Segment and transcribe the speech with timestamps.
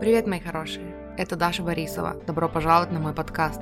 [0.00, 0.96] Привет, мои хорошие!
[1.18, 2.16] Это Даша Борисова.
[2.26, 3.60] Добро пожаловать на мой подкаст.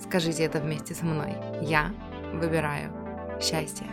[0.00, 1.34] Скажите это вместе со мной.
[1.60, 1.92] Я
[2.32, 2.92] выбираю
[3.40, 3.88] счастье.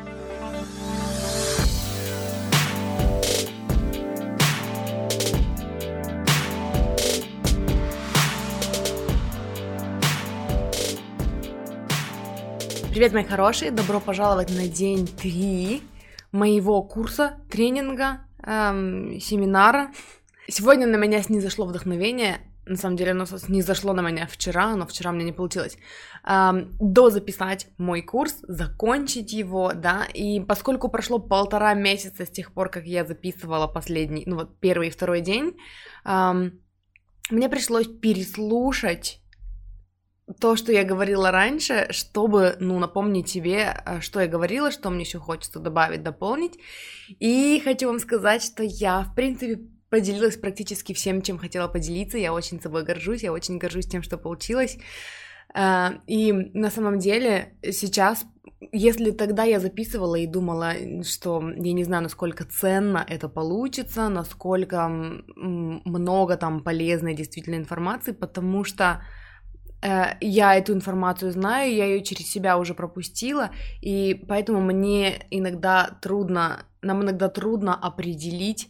[12.92, 13.72] Привет, мои хорошие!
[13.72, 15.82] Добро пожаловать на день 3
[16.32, 19.90] моего курса, тренинга, эм, семинара.
[20.50, 22.40] Сегодня на меня снизошло вдохновение.
[22.66, 25.78] На самом деле оно снизошло на меня вчера, но вчера мне не получилось.
[26.24, 32.54] Эм, до записать мой курс, закончить его, да, и поскольку прошло полтора месяца с тех
[32.54, 35.56] пор, как я записывала последний, ну вот первый и второй день,
[36.06, 36.60] эм,
[37.30, 39.22] мне пришлось переслушать
[40.40, 45.02] то, что я говорила раньше, чтобы, ну, напомнить себе, э, что я говорила, что мне
[45.02, 46.60] еще хочется добавить, дополнить.
[47.20, 52.18] И хочу вам сказать, что я, в принципе, поделилась практически всем, чем хотела поделиться.
[52.18, 54.78] Я очень собой горжусь, я очень горжусь тем, что получилось.
[55.56, 58.26] Э, и на самом деле сейчас,
[58.72, 64.88] если тогда я записывала и думала, что я не знаю, насколько ценно это получится, насколько
[65.36, 69.02] много там полезной действительно информации, потому что
[69.82, 75.98] Э, я эту информацию знаю, я ее через себя уже пропустила, и поэтому мне иногда
[76.02, 78.70] трудно, нам иногда трудно определить,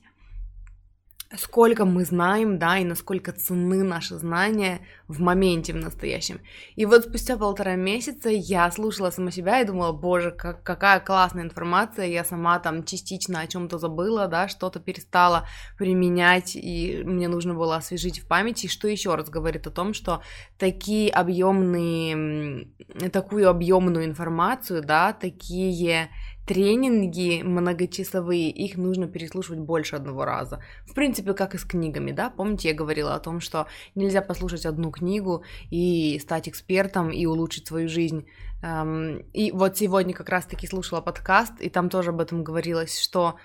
[1.37, 6.39] сколько мы знаем, да, и насколько ценны наши знания в моменте, в настоящем.
[6.75, 11.43] И вот спустя полтора месяца я слушала сама себя и думала, боже, как, какая классная
[11.43, 17.53] информация, я сама там частично о чем-то забыла, да, что-то перестала применять, и мне нужно
[17.53, 20.23] было освежить в памяти, что еще раз говорит о том, что
[20.57, 22.69] такие объемные,
[23.11, 26.09] такую объемную информацию, да, такие
[26.49, 30.63] тренинги многочасовые, их нужно переслушивать больше одного раза.
[30.87, 34.65] В принципе, как и с книгами, да, помните, я говорила о том, что нельзя послушать
[34.65, 38.25] одну книгу и стать экспертом и улучшить свою жизнь.
[38.63, 43.35] Эм, и вот сегодня как раз-таки слушала подкаст, и там тоже об этом говорилось, что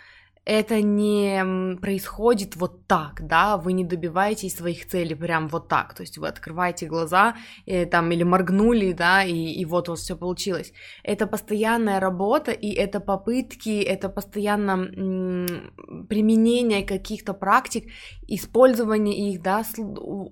[0.45, 6.03] это не происходит вот так, да, вы не добиваетесь своих целей прям вот так, то
[6.03, 7.35] есть вы открываете глаза
[7.67, 10.73] и, э, там или моргнули, да, и, и вот у вас все получилось.
[11.03, 17.85] Это постоянная работа и это попытки, это постоянно м- применение каких-то практик,
[18.27, 19.65] использование их, да,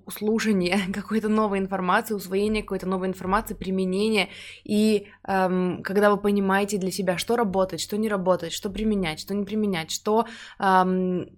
[0.09, 4.29] слушание какой-то новой информации, усвоение какой-то новой информации, применение
[4.63, 9.33] и эм, когда вы понимаете для себя, что работает, что не работает, что применять, что
[9.33, 10.27] не применять, что
[10.59, 11.29] эм,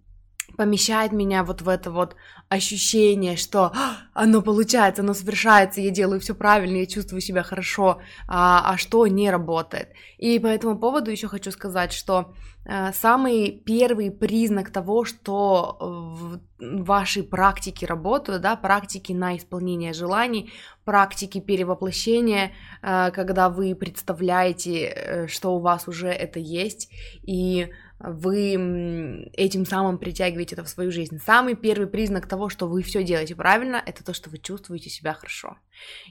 [0.58, 2.16] помещает меня вот в это вот
[2.50, 8.00] ощущение, что «А, оно получается, оно совершается, я делаю все правильно, я чувствую себя хорошо,
[8.28, 9.90] а, а что не работает.
[10.18, 12.34] И по этому поводу еще хочу сказать, что
[12.68, 20.52] а, самый первый признак того, что в вашей практике работают, да, практики на исполнение желаний,
[20.84, 22.52] практики перевоплощения,
[22.82, 26.90] а, когда вы представляете, э, что у вас уже это есть,
[27.24, 27.70] и
[28.00, 31.20] вы этим самым притягиваете это в свою жизнь.
[31.20, 35.14] Самый первый признак того, что вы все делаете правильно, это то, что вы чувствуете себя
[35.14, 35.58] хорошо.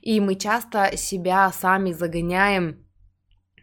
[0.00, 2.83] И мы часто себя сами загоняем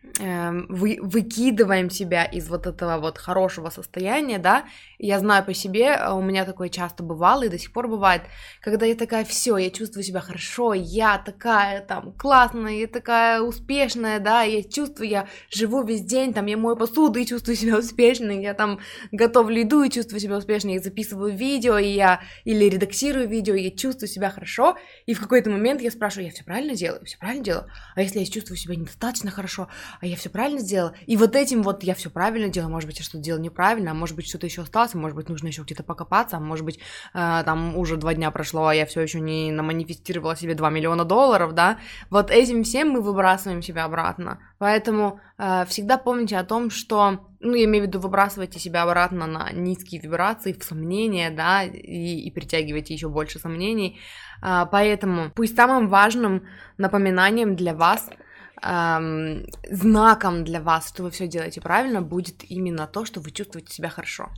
[0.03, 4.65] вы, выкидываем себя из вот этого вот хорошего состояния, да,
[4.97, 8.23] я знаю по себе, а у меня такое часто бывало и до сих пор бывает,
[8.61, 14.19] когда я такая, все, я чувствую себя хорошо, я такая там классная, я такая успешная,
[14.19, 18.41] да, я чувствую, я живу весь день, там, я мою посуду и чувствую себя успешной,
[18.41, 18.79] я там
[19.11, 23.63] готовлю еду и чувствую себя успешной, я записываю видео, и я, или редактирую видео, и
[23.63, 27.17] я чувствую себя хорошо, и в какой-то момент я спрашиваю, я все правильно делаю, все
[27.17, 29.67] правильно делаю, а если я чувствую себя недостаточно хорошо,
[29.99, 30.93] а я все правильно сделала.
[31.05, 33.93] И вот этим вот я все правильно делала, может быть, я что-то делала неправильно, а
[33.93, 36.79] может быть, что-то еще осталось, а может быть, нужно еще где-то покопаться, а может быть,
[37.13, 41.05] э, там уже два дня прошло, а я все еще не наманифестировала себе 2 миллиона
[41.05, 41.79] долларов, да.
[42.09, 44.39] Вот этим всем мы выбрасываем себя обратно.
[44.57, 49.27] Поэтому э, всегда помните о том, что, ну, я имею в виду, выбрасывайте себя обратно
[49.27, 53.99] на низкие вибрации, в сомнения, да, и, и притягивайте еще больше сомнений.
[54.43, 56.47] Э, поэтому пусть самым важным
[56.77, 58.09] напоминанием для вас–
[58.61, 63.73] эм, знаком для вас, что вы все делаете правильно, будет именно то, что вы чувствуете
[63.73, 64.29] себя хорошо.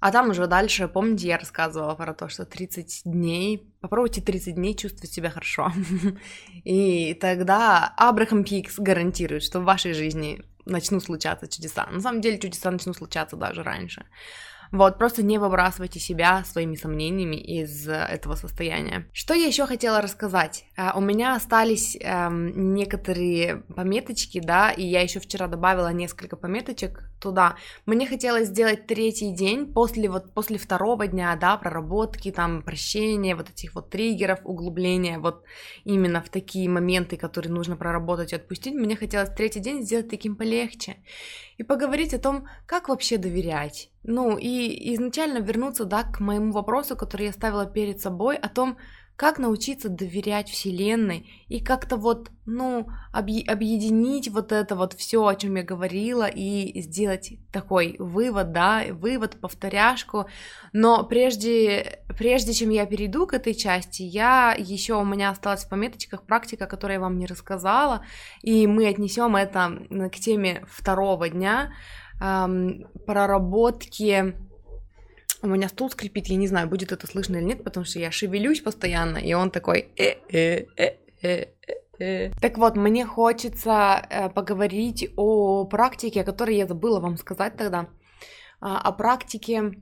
[0.00, 4.74] А там уже дальше, помните, я рассказывала про то, что 30 дней, попробуйте 30 дней
[4.76, 5.72] чувствовать себя хорошо.
[6.64, 11.86] И тогда Абрахам Пикс гарантирует, что в вашей жизни начнут случаться чудеса.
[11.90, 14.04] На самом деле чудеса начнут случаться даже раньше.
[14.72, 19.06] Вот, просто не выбрасывайте себя своими сомнениями из этого состояния.
[19.12, 20.64] Что я еще хотела рассказать?
[20.94, 27.56] У меня остались эм, некоторые пометочки, да, и я еще вчера добавила несколько пометочек туда.
[27.86, 33.48] Мне хотелось сделать третий день после вот после второго дня, да, проработки, там, прощения, вот
[33.50, 35.44] этих вот триггеров, углубления, вот
[35.84, 38.74] именно в такие моменты, которые нужно проработать и отпустить.
[38.74, 40.96] Мне хотелось третий день сделать таким полегче
[41.56, 43.90] и поговорить о том, как вообще доверять.
[44.02, 48.76] Ну, и изначально вернуться, да, к моему вопросу, который я ставила перед собой, о том,
[49.16, 55.34] как научиться доверять Вселенной и как-то вот, ну, объ- объединить вот это вот все, о
[55.36, 60.26] чем я говорила, и сделать такой вывод, да, вывод, повторяшку.
[60.72, 65.68] Но прежде, прежде чем я перейду к этой части, я еще у меня осталась в
[65.68, 68.04] пометочках практика, которую я вам не рассказала,
[68.42, 69.78] и мы отнесем это
[70.10, 71.72] к теме второго дня
[72.20, 74.34] эм, проработки
[75.44, 78.10] у меня стул скрипит, я не знаю, будет это слышно или нет, потому что я
[78.10, 79.88] шевелюсь постоянно, и он такой...
[79.96, 80.66] Э -э
[81.22, 82.32] -э.
[82.40, 87.86] Так вот, мне хочется поговорить о практике, о которой я забыла вам сказать тогда,
[88.60, 89.74] о практике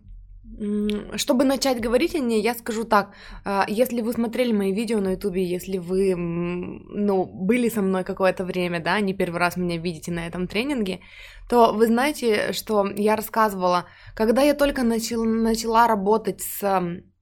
[1.16, 3.14] чтобы начать говорить о ней, я скажу так.
[3.44, 8.44] А, если вы смотрели мои видео на ютубе, если вы, ну, были со мной какое-то
[8.44, 11.00] время, да, не первый раз меня видите на этом тренинге,
[11.48, 16.60] то вы знаете, что я рассказывала, когда я только начала, начала работать с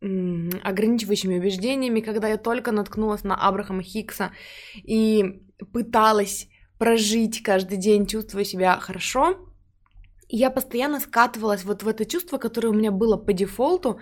[0.00, 4.32] ограничивающими убеждениями, когда я только наткнулась на Абрахама Хикса
[4.82, 9.49] и пыталась прожить каждый день, чувствуя себя хорошо,
[10.30, 13.98] я постоянно скатывалась вот в это чувство, которое у меня было по дефолту,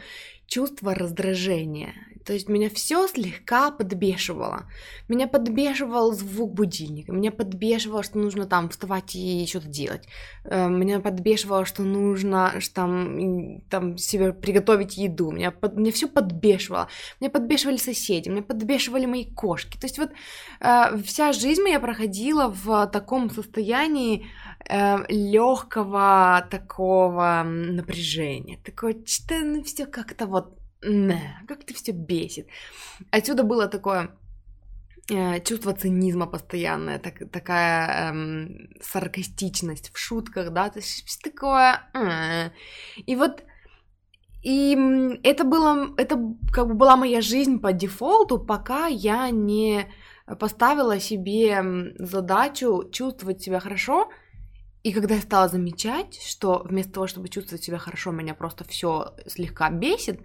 [0.46, 1.94] чувство раздражения.
[2.28, 4.66] То есть меня все слегка подбешивало.
[5.08, 10.06] Меня подбешивал звук будильника, меня подбешивало, что нужно там вставать и что-то делать.
[10.44, 15.30] Э, меня подбешивало, что нужно что там, там себе приготовить еду.
[15.30, 16.88] Меня, под, меня все подбешивало.
[17.18, 19.78] Меня подбешивали соседи, меня подбешивали мои кошки.
[19.78, 20.10] То есть вот
[20.60, 24.26] э, вся жизнь моя проходила в таком состоянии
[24.68, 28.58] э, легкого такого напряжения.
[28.64, 32.46] Такое, что ну, все как-то вот как ты все бесит.
[33.10, 34.10] Отсюда было такое
[35.10, 41.82] э, чувство цинизма постоянное, так, такая эм, саркастичность в шутках, да, то есть такое...
[43.06, 43.42] И вот
[44.42, 46.16] и это было, это
[46.52, 49.88] как бы была моя жизнь по дефолту, пока я не
[50.38, 54.08] поставила себе задачу чувствовать себя хорошо.
[54.88, 59.12] И когда я стала замечать, что вместо того, чтобы чувствовать себя хорошо, меня просто все
[59.26, 60.22] слегка бесит,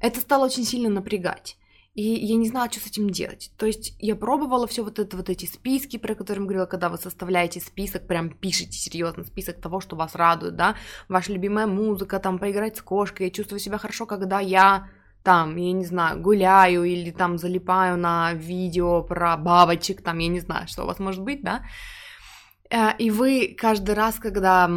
[0.00, 1.58] это стало очень сильно напрягать.
[1.92, 3.50] И я не знала, что с этим делать.
[3.58, 6.88] То есть я пробовала все вот это, вот эти списки, про которые я говорила, когда
[6.88, 10.76] вы составляете список, прям пишите серьезно список того, что вас радует, да,
[11.10, 14.88] ваша любимая музыка, там, поиграть с кошкой, я чувствую себя хорошо, когда я
[15.22, 20.40] там, я не знаю, гуляю или там залипаю на видео про бабочек, там, я не
[20.40, 21.64] знаю, что у вас может быть, да,
[22.70, 24.70] и вы каждый раз, когда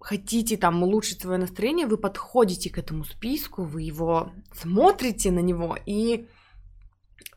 [0.00, 5.76] хотите там улучшить свое настроение, вы подходите к этому списку, вы его смотрите на него
[5.86, 6.26] и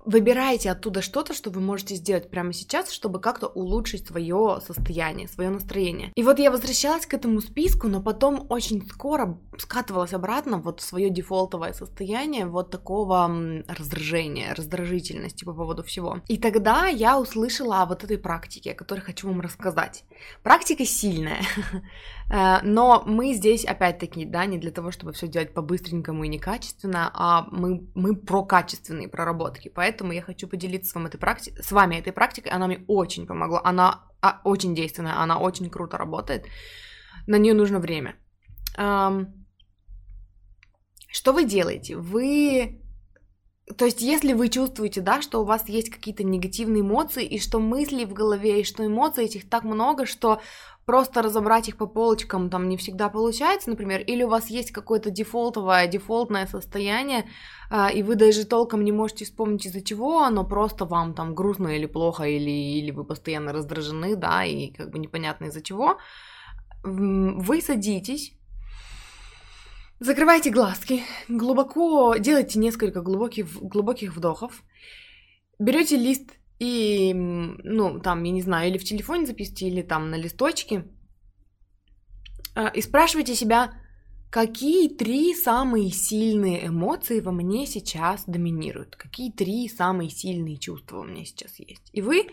[0.08, 5.50] выбираете оттуда что-то, что вы можете сделать прямо сейчас, чтобы как-то улучшить свое состояние, свое
[5.50, 6.14] настроение.
[6.16, 10.84] И вот я возвращалась к этому списку, но потом очень скоро скатывалась обратно вот в
[10.84, 13.30] свое дефолтовое состояние вот такого
[13.68, 16.22] раздражения, раздражительности по поводу всего.
[16.28, 20.06] И тогда я услышала о вот этой практике, о которой хочу вам рассказать.
[20.42, 21.42] Практика сильная,
[22.32, 27.12] э, но мы здесь опять-таки, да, не для того, чтобы все делать по-быстренькому и некачественно,
[27.14, 31.54] а мы, мы про качественные проработки, поэтому поэтому я хочу поделиться с вами этой, практи...
[31.62, 32.52] с вами этой практикой.
[32.52, 33.62] Она мне очень помогла.
[33.64, 36.46] Она а, очень действенная, она очень круто работает.
[37.28, 38.16] На нее нужно время.
[41.12, 41.96] Что вы делаете?
[41.96, 42.80] Вы
[43.76, 47.60] то есть, если вы чувствуете, да, что у вас есть какие-то негативные эмоции, и что
[47.60, 50.40] мыслей в голове, и что эмоций этих так много, что
[50.86, 55.10] просто разобрать их по полочкам там не всегда получается, например, или у вас есть какое-то
[55.10, 57.26] дефолтовое, дефолтное состояние,
[57.70, 61.68] а, и вы даже толком не можете вспомнить из-за чего оно, просто вам там грустно
[61.68, 65.98] или плохо, или, или вы постоянно раздражены, да, и как бы непонятно из-за чего,
[66.84, 68.37] вы садитесь,
[70.00, 74.64] Закрывайте глазки, глубоко делайте несколько глубоких, глубоких вдохов,
[75.58, 80.16] берете лист и, ну, там, я не знаю, или в телефоне записывайте, или там на
[80.16, 80.86] листочке,
[82.54, 83.74] а, и спрашивайте себя,
[84.30, 91.06] какие три самые сильные эмоции во мне сейчас доминируют, какие три самые сильные чувства у
[91.06, 91.90] меня сейчас есть.
[91.92, 92.28] И вы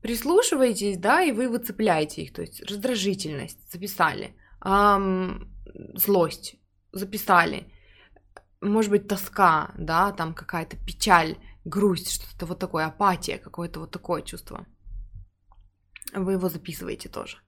[0.00, 4.36] прислушиваетесь, да, и вы выцепляете их, то есть раздражительность, записали–
[5.94, 6.56] злость,
[6.92, 7.72] записали.
[8.60, 14.22] Может быть, тоска, да, там какая-то печаль, грусть, что-то вот такое, апатия, какое-то вот такое
[14.22, 14.66] чувство.
[16.14, 17.38] Вы его записываете тоже.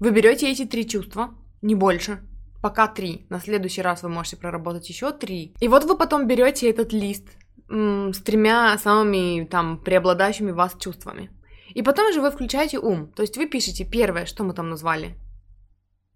[0.00, 2.20] Вы берете эти три чувства, не больше,
[2.62, 3.26] пока три.
[3.30, 5.54] На следующий раз вы можете проработать еще три.
[5.60, 7.28] И вот вы потом берете этот лист
[7.68, 11.30] м, с тремя самыми там преобладающими вас чувствами.
[11.74, 13.12] И потом же вы включаете ум.
[13.12, 15.16] То есть вы пишете первое, что мы там назвали.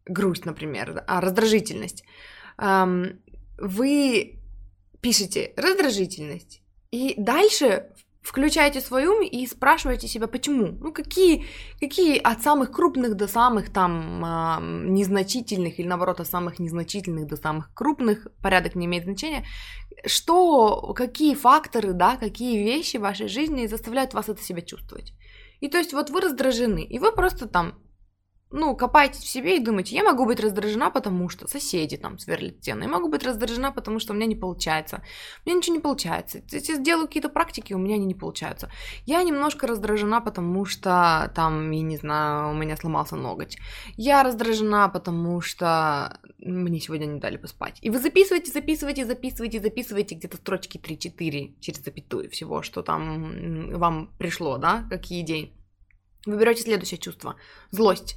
[0.06, 2.04] Грусть, например, а раздражительность.
[2.56, 4.38] Вы
[5.00, 6.62] пишете раздражительность.
[6.90, 7.90] И дальше
[8.24, 10.68] включаете свой ум и спрашиваете себя, почему.
[10.80, 11.44] Ну, какие,
[11.78, 17.36] какие от самых крупных до самых там э, незначительных, или наоборот, от самых незначительных до
[17.36, 19.44] самых крупных, порядок не имеет значения,
[20.06, 25.12] что, какие факторы, да, какие вещи в вашей жизни заставляют вас это себя чувствовать.
[25.60, 27.78] И то есть вот вы раздражены, и вы просто там
[28.54, 32.58] ну, копаетесь в себе и думаете, я могу быть раздражена, потому что соседи там сверлят
[32.58, 35.02] стены, я могу быть раздражена, потому что у меня не получается,
[35.44, 38.70] у меня ничего не получается, если сделаю какие-то практики, у меня они не получаются.
[39.06, 43.58] Я немножко раздражена, потому что там, я не знаю, у меня сломался ноготь.
[43.96, 47.78] Я раздражена, потому что мне сегодня не дали поспать.
[47.82, 54.14] И вы записываете, записываете, записываете, записываете где-то строчки 3-4 через запятую всего, что там вам
[54.16, 55.52] пришло, да, какие идеи.
[56.24, 57.34] Вы берете следующее чувство.
[57.72, 58.16] Злость.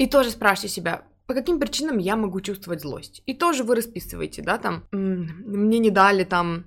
[0.00, 3.22] И тоже спрашивайте себя, по каким причинам я могу чувствовать злость.
[3.26, 6.64] И тоже вы расписываете, да, там, мне не дали там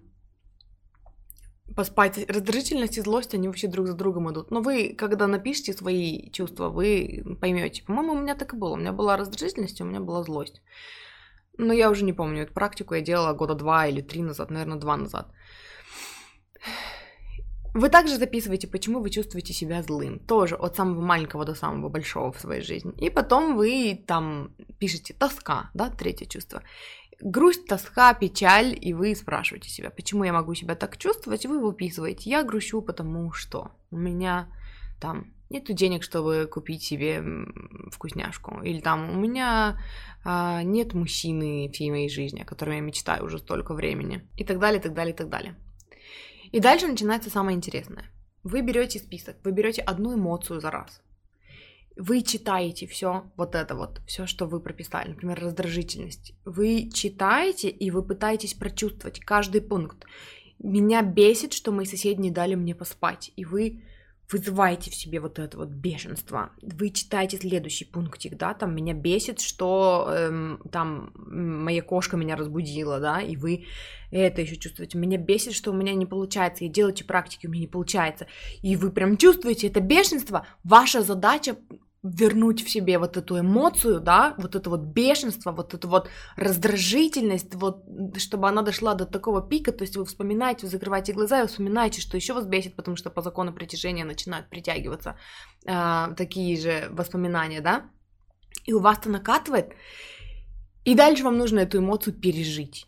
[1.76, 2.30] поспать.
[2.30, 4.52] Раздражительность и злость, они вообще друг за другом идут.
[4.52, 7.84] Но вы, когда напишите свои чувства, вы поймете.
[7.84, 8.74] По-моему, у меня так и было.
[8.74, 10.62] У меня была раздражительность, у меня была злость.
[11.58, 12.44] Но я уже не помню.
[12.44, 15.34] Эту практику я делала года два или три назад, наверное, два назад.
[17.74, 20.20] Вы также записываете, почему вы чувствуете себя злым.
[20.20, 22.94] Тоже от самого маленького до самого большого в своей жизни.
[23.00, 26.62] И потом вы там пишете тоска, да, третье чувство.
[27.20, 31.60] Грусть, тоска, печаль, и вы спрашиваете себя, почему я могу себя так чувствовать, и вы
[31.60, 32.30] выписываете.
[32.30, 34.50] Я грущу, потому что у меня
[35.00, 37.24] там нету денег, чтобы купить себе
[37.92, 38.62] вкусняшку.
[38.62, 39.80] Или там у меня
[40.24, 44.28] а, нет мужчины всей моей жизни, о котором я мечтаю уже столько времени.
[44.38, 45.56] И так далее, и так далее, и так далее.
[46.54, 48.06] И дальше начинается самое интересное.
[48.44, 51.02] Вы берете список, вы берете одну эмоцию за раз.
[51.96, 56.34] Вы читаете все вот это вот, все, что вы прописали, например, раздражительность.
[56.46, 60.06] Вы читаете и вы пытаетесь прочувствовать каждый пункт.
[60.60, 63.82] Меня бесит, что мои соседи не дали мне поспать, и вы
[64.32, 66.52] вызываете в себе вот это вот бешенство.
[66.62, 73.00] Вы читаете следующий пунктик, да, там меня бесит, что эм, там моя кошка меня разбудила,
[73.00, 73.66] да, и вы
[74.12, 74.98] это еще чувствуете.
[74.98, 78.28] Меня бесит, что у меня не получается, и делаете практики, у меня не получается.
[78.62, 80.46] И вы прям чувствуете это бешенство.
[80.64, 81.56] Ваша задача
[82.04, 87.56] вернуть в себе вот эту эмоцию, да, вот это вот бешенство, вот эту вот раздражительность,
[87.56, 87.86] вот,
[88.18, 92.02] чтобы она дошла до такого пика, то есть вы вспоминаете, вы закрываете глаза и вспоминаете,
[92.02, 95.18] что еще вас бесит, потому что по закону притяжения начинают притягиваться
[95.66, 97.90] э, такие же воспоминания, да,
[98.66, 99.74] и у вас это накатывает,
[100.84, 102.86] и дальше вам нужно эту эмоцию пережить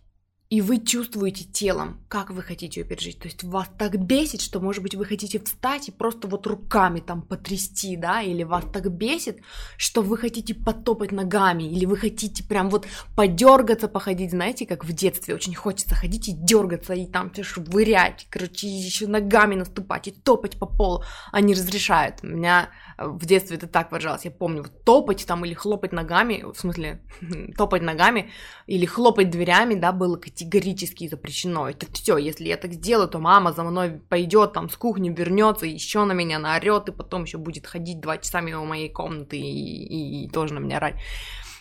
[0.49, 3.19] и вы чувствуете телом, как вы хотите ее пережить.
[3.19, 6.99] То есть вас так бесит, что, может быть, вы хотите встать и просто вот руками
[6.99, 9.39] там потрясти, да, или вас так бесит,
[9.77, 12.85] что вы хотите потопать ногами, или вы хотите прям вот
[13.15, 18.27] подергаться, походить, знаете, как в детстве очень хочется ходить и дергаться, и там все швырять,
[18.29, 22.19] короче, еще ногами наступать и топать по полу, они разрешают.
[22.21, 26.45] У меня в детстве это так выражалось, я помню, вот топать там или хлопать ногами,
[26.53, 27.01] в смысле,
[27.57, 28.31] топать ногами
[28.67, 31.69] или хлопать дверями, да, было категорически запрещено.
[31.69, 35.65] Это все, если я так сделаю, то мама за мной пойдет там с кухни, вернется,
[35.65, 39.41] еще на меня наорет, и потом еще будет ходить два часа мимо моей комнаты и,
[39.41, 40.95] и, и тоже на меня орать.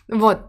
[0.08, 0.40] Вот,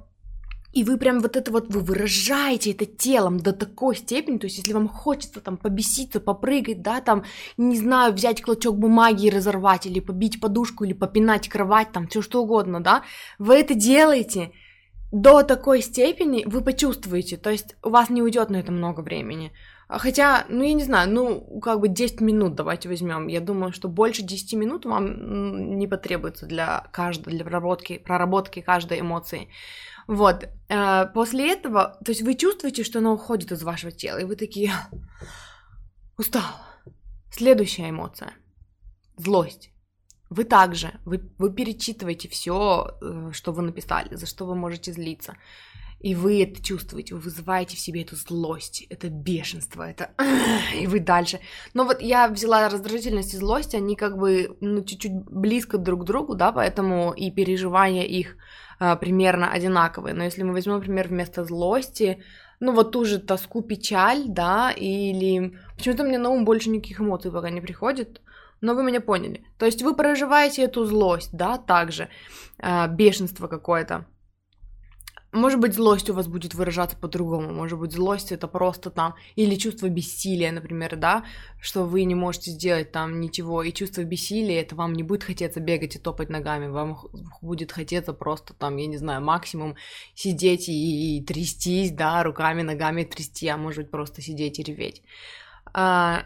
[0.74, 4.58] и вы прям вот это вот, вы выражаете это телом до такой степени, то есть
[4.58, 7.24] если вам хочется там побеситься, попрыгать, да, там,
[7.58, 12.24] не знаю, взять клочок бумаги и разорвать, или побить подушку, или попинать кровать, там, все
[12.24, 13.04] что угодно, да,
[13.38, 14.52] вы это делаете
[15.12, 19.52] до такой степени, вы почувствуете, то есть у вас не уйдет на это много времени.
[19.88, 23.28] Хотя, ну, я не знаю, ну, как бы 10 минут давайте возьмем.
[23.28, 29.00] Я думаю, что больше 10 минут вам не потребуется для каждой, для проработки, проработки каждой
[29.00, 29.48] эмоции.
[30.08, 30.48] Вот.
[30.70, 34.36] Э, после этого, то есть вы чувствуете, что оно уходит из вашего тела, и вы
[34.36, 34.72] такие,
[36.18, 36.44] устал.
[37.32, 38.34] Следующая эмоция.
[39.18, 39.75] Злость.
[40.30, 45.36] Вы также, вы, вы перечитываете все, э, что вы написали, за что вы можете злиться.
[46.00, 50.10] и вы это чувствуете, вы вызываете в себе эту злость, это бешенство, это...
[50.82, 51.40] И вы дальше.
[51.74, 56.06] Но вот я взяла раздражительность и злость, они как бы, ну, чуть-чуть близко друг к
[56.06, 58.38] другу, да, поэтому и переживания их
[58.80, 60.14] а, примерно одинаковые.
[60.14, 62.24] Но если мы возьмем, например, вместо злости,
[62.60, 65.58] ну, вот ту же тоску, печаль, да, или...
[65.78, 68.22] Почему-то мне на ум больше никаких эмоций пока не приходит,
[68.62, 69.46] но вы меня поняли.
[69.58, 72.10] То есть вы проживаете эту злость, да, также,
[72.60, 74.06] э, бешенство какое-то.
[75.36, 77.52] Может быть, злость у вас будет выражаться по-другому.
[77.52, 81.26] Может быть, злость это просто там, или чувство бессилия, например, да,
[81.60, 83.62] что вы не можете сделать там ничего.
[83.62, 86.98] И чувство бессилия, это вам не будет хотеться бегать и топать ногами, вам
[87.42, 89.76] будет хотеться просто там, я не знаю, максимум
[90.14, 95.02] сидеть и, и трястись, да, руками, ногами трясти, а может быть, просто сидеть и реветь.
[95.74, 96.24] А,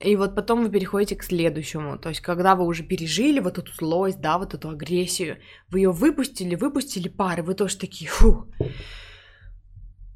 [0.00, 1.98] и вот потом вы переходите к следующему.
[1.98, 5.36] То есть, когда вы уже пережили вот эту злость, да, вот эту агрессию,
[5.68, 8.50] вы ее выпустили, выпустили пары, вы тоже такие, фу.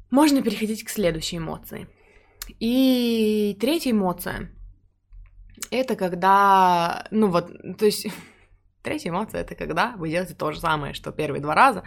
[0.09, 1.87] Можно переходить к следующей эмоции.
[2.59, 4.51] И третья эмоция
[5.71, 8.07] это когда, ну вот, то есть
[8.81, 11.83] третья эмоция это когда вы делаете то же самое, что первые два раза.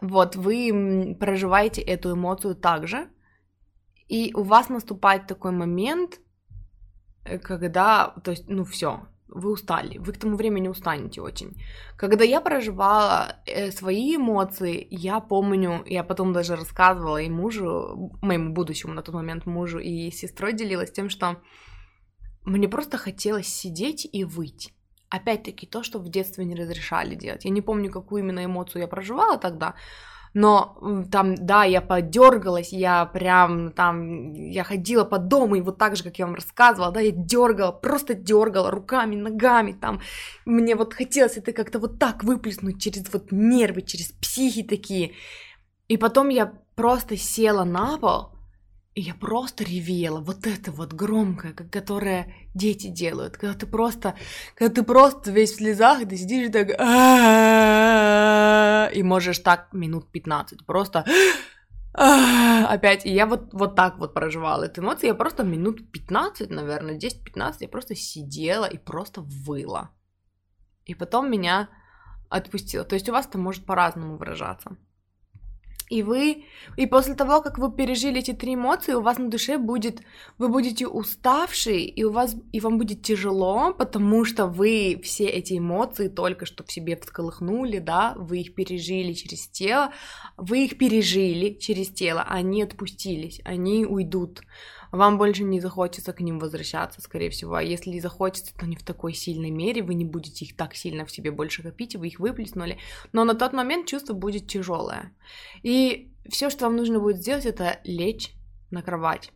[0.00, 3.08] Вот вы проживаете эту эмоцию также,
[4.08, 6.20] и у вас наступает такой момент,
[7.42, 11.56] когда, то есть, ну все, вы устали, вы к тому времени устанете очень.
[11.96, 18.52] Когда я проживала э, свои эмоции, я помню, я потом даже рассказывала и мужу, моему
[18.52, 21.36] будущему на тот момент мужу и сестрой делилась тем, что
[22.44, 24.72] мне просто хотелось сидеть и выть.
[25.08, 27.44] Опять-таки то, что в детстве не разрешали делать.
[27.44, 29.74] Я не помню, какую именно эмоцию я проживала тогда,
[30.36, 30.76] но
[31.10, 36.02] там, да, я подергалась, я прям там, я ходила по дому, и вот так же,
[36.02, 40.02] как я вам рассказывала, да, я дергала, просто дергала руками, ногами, там,
[40.44, 45.12] мне вот хотелось это как-то вот так выплеснуть через вот нервы, через психи такие,
[45.88, 48.28] и потом я просто села на пол,
[48.94, 54.14] и я просто ревела, вот это вот громкое, как которое дети делают, когда ты просто,
[54.54, 56.68] когда ты просто весь в слезах, ты сидишь и так,
[58.96, 61.04] и можешь так минут 15 просто
[61.96, 66.98] опять, и я вот, вот так вот проживала эту эмоцию, я просто минут 15, наверное,
[66.98, 69.90] 10-15, я просто сидела и просто выла.
[70.84, 71.68] И потом меня
[72.28, 72.84] отпустила.
[72.84, 74.76] То есть у вас это может по-разному выражаться.
[75.88, 76.44] И вы,
[76.76, 80.02] и после того, как вы пережили эти три эмоции, у вас на душе будет,
[80.36, 85.58] вы будете уставшие, и у вас, и вам будет тяжело, потому что вы все эти
[85.58, 89.92] эмоции только что в себе всколыхнули, да, вы их пережили через тело,
[90.36, 94.40] вы их пережили через тело, они отпустились, они уйдут
[94.96, 97.54] вам больше не захочется к ним возвращаться, скорее всего.
[97.54, 100.74] А если и захочется, то не в такой сильной мере, вы не будете их так
[100.74, 102.78] сильно в себе больше копить, вы их выплеснули.
[103.12, 105.12] Но на тот момент чувство будет тяжелое.
[105.62, 108.32] И все, что вам нужно будет сделать, это лечь
[108.70, 109.32] на кровать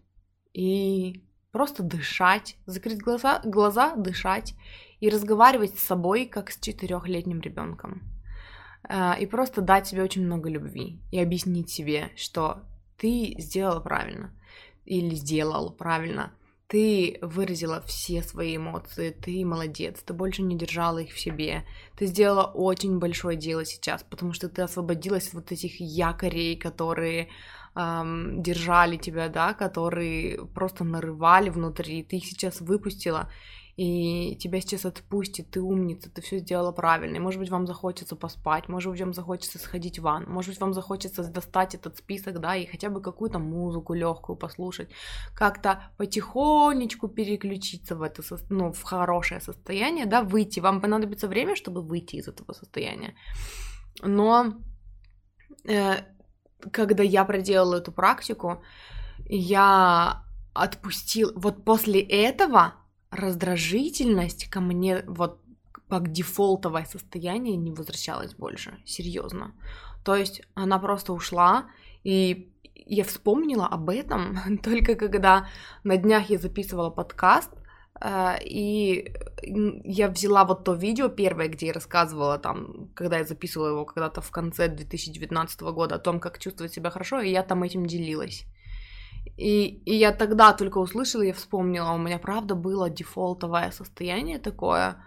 [0.53, 4.55] и просто дышать, закрыть глаза, глаза, дышать
[5.01, 8.03] и разговаривать с собой, как с четырехлетним ребенком.
[8.83, 12.63] А, и просто дать себе очень много любви и объяснить себе, что
[12.97, 14.35] ты сделала правильно
[14.85, 16.33] или сделал правильно.
[16.67, 21.65] Ты выразила все свои эмоции, ты молодец, ты больше не держала их в себе.
[21.97, 27.29] Ты сделала очень большое дело сейчас, потому что ты освободилась от вот этих якорей, которые
[27.75, 32.05] эм, держали тебя, да, которые просто нарывали внутри.
[32.05, 33.29] Ты их сейчас выпустила,
[33.81, 37.17] и тебя сейчас отпустит, ты умница, ты все сделала правильно.
[37.17, 40.61] И, может быть, вам захочется поспать, может быть, вам захочется сходить в ванну, может быть,
[40.61, 44.91] вам захочется достать этот список, да, и хотя бы какую-то музыку легкую послушать,
[45.35, 50.61] как-то потихонечку переключиться в это, ну, в хорошее состояние, да, выйти.
[50.61, 53.15] Вам понадобится время, чтобы выйти из этого состояния.
[54.03, 54.57] Но
[55.65, 56.05] э,
[56.71, 58.63] когда я проделала эту практику,
[59.25, 62.75] я отпустил, вот после этого
[63.11, 65.41] раздражительность ко мне вот
[65.89, 69.53] как дефолтовое состояние не возвращалась больше, серьезно.
[70.05, 71.67] То есть она просто ушла,
[72.05, 72.53] и
[72.87, 75.49] я вспомнила об этом только когда
[75.85, 77.51] на днях я записывала подкаст,
[78.01, 79.13] э, и
[79.85, 84.21] я взяла вот то видео первое, где я рассказывала там, когда я записывала его когда-то
[84.21, 88.47] в конце 2019 года о том, как чувствовать себя хорошо, и я там этим делилась.
[89.37, 95.03] И, и я тогда только услышала, я вспомнила, у меня правда было дефолтовое состояние такое,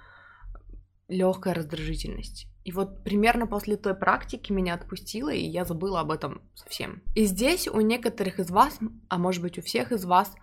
[1.07, 2.47] легкая раздражительность.
[2.63, 7.03] И вот примерно после той практики меня отпустило, и я забыла об этом совсем.
[7.13, 10.33] И здесь у некоторых из вас, а может быть у всех из вас,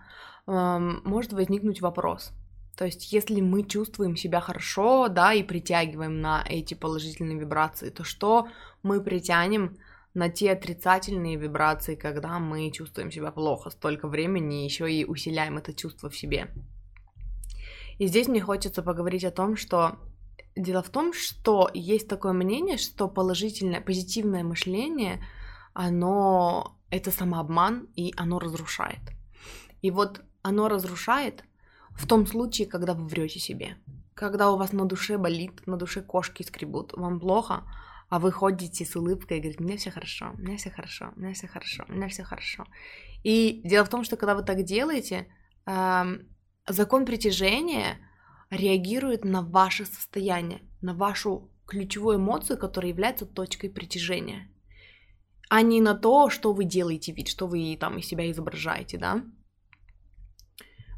[0.47, 2.31] эм, может возникнуть вопрос.
[2.77, 8.03] То есть, если мы чувствуем себя хорошо, да, и притягиваем на эти положительные вибрации, то
[8.03, 8.47] что
[8.81, 9.77] мы притянем
[10.13, 15.73] на те отрицательные вибрации, когда мы чувствуем себя плохо столько времени, еще и усиляем это
[15.73, 16.47] чувство в себе.
[17.97, 19.97] И здесь мне хочется поговорить о том, что
[20.55, 25.23] дело в том, что есть такое мнение, что положительное, позитивное мышление,
[25.73, 28.99] оно это самообман, и оно разрушает.
[29.81, 31.43] И вот оно разрушает
[31.91, 33.77] в том случае, когда вы врете себе.
[34.13, 37.63] Когда у вас на душе болит, на душе кошки скребут, вам плохо,
[38.11, 41.47] а вы ходите с улыбкой и говорите, мне все хорошо, мне все хорошо, мне все
[41.47, 42.65] хорошо, мне все хорошо.
[43.23, 45.27] И дело в том, что когда вы так делаете,
[46.67, 47.99] закон притяжения
[48.49, 54.51] реагирует на ваше состояние, на вашу ключевую эмоцию, которая является точкой притяжения,
[55.49, 59.23] а не на то, что вы делаете вид, что вы там из себя изображаете, да?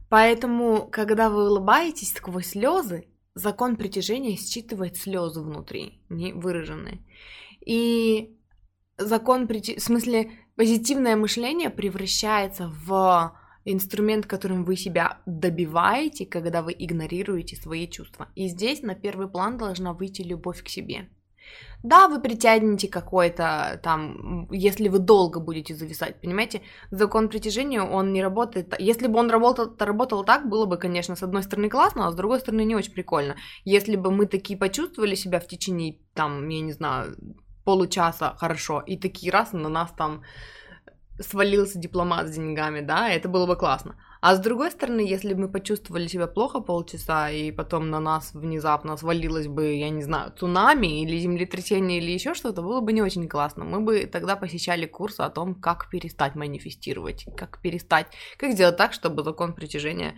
[0.09, 6.99] Поэтому, когда вы улыбаетесь сквозь слезы, закон притяжения считывает слезы внутри, не выраженные.
[7.65, 8.35] И
[8.97, 16.75] закон притяжения, в смысле, позитивное мышление превращается в инструмент, которым вы себя добиваете, когда вы
[16.77, 18.29] игнорируете свои чувства.
[18.35, 21.09] И здесь на первый план должна выйти любовь к себе.
[21.83, 26.61] Да, вы притянете какой-то там, если вы долго будете зависать, понимаете?
[26.91, 28.73] Закон притяжения, он не работает.
[28.79, 32.15] Если бы он работал, работал так, было бы, конечно, с одной стороны классно, а с
[32.15, 33.35] другой стороны не очень прикольно.
[33.65, 37.17] Если бы мы такие почувствовали себя в течение, там, я не знаю,
[37.65, 40.21] получаса хорошо, и такие раз на нас там
[41.19, 43.95] свалился дипломат с деньгами, да, это было бы классно.
[44.25, 48.33] А с другой стороны, если бы мы почувствовали себя плохо полчаса, и потом на нас
[48.33, 53.01] внезапно свалилось бы, я не знаю, цунами или землетрясение или еще что-то, было бы не
[53.01, 53.65] очень классно.
[53.65, 58.07] Мы бы тогда посещали курсы о том, как перестать манифестировать, как перестать,
[58.37, 60.15] как сделать так, чтобы закон притяжения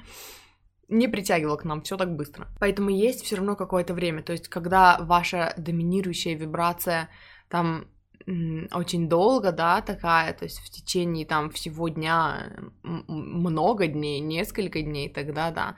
[0.87, 2.47] не притягивал к нам все так быстро.
[2.59, 4.21] Поэтому есть все равно какое-то время.
[4.21, 7.09] То есть, когда ваша доминирующая вибрация
[7.49, 7.87] там
[8.27, 12.51] очень долго, да, такая, то есть в течение там всего дня,
[12.83, 15.75] много дней, несколько дней, тогда да.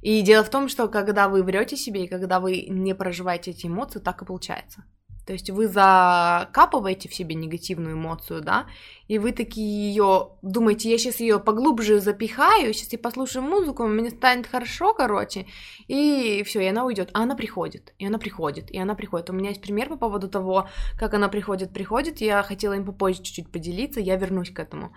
[0.00, 3.66] И дело в том, что когда вы врете себе и когда вы не проживаете эти
[3.66, 4.84] эмоции, так и получается.
[5.30, 8.66] То есть вы закапываете в себе негативную эмоцию, да,
[9.06, 14.10] и вы такие ее думаете, я сейчас ее поглубже запихаю, сейчас я послушаю музыку, мне
[14.10, 15.46] станет хорошо, короче,
[15.86, 17.10] и все, и она уйдет.
[17.12, 19.30] А она приходит, и она приходит, и она приходит.
[19.30, 22.20] У меня есть пример по поводу того, как она приходит, приходит.
[22.20, 24.92] Я хотела им попозже чуть-чуть поделиться, я вернусь к этому.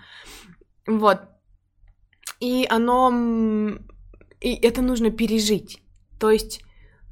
[0.88, 1.20] Вот.
[2.40, 3.78] И оно...
[4.42, 5.84] И это нужно пережить.
[6.20, 6.64] То есть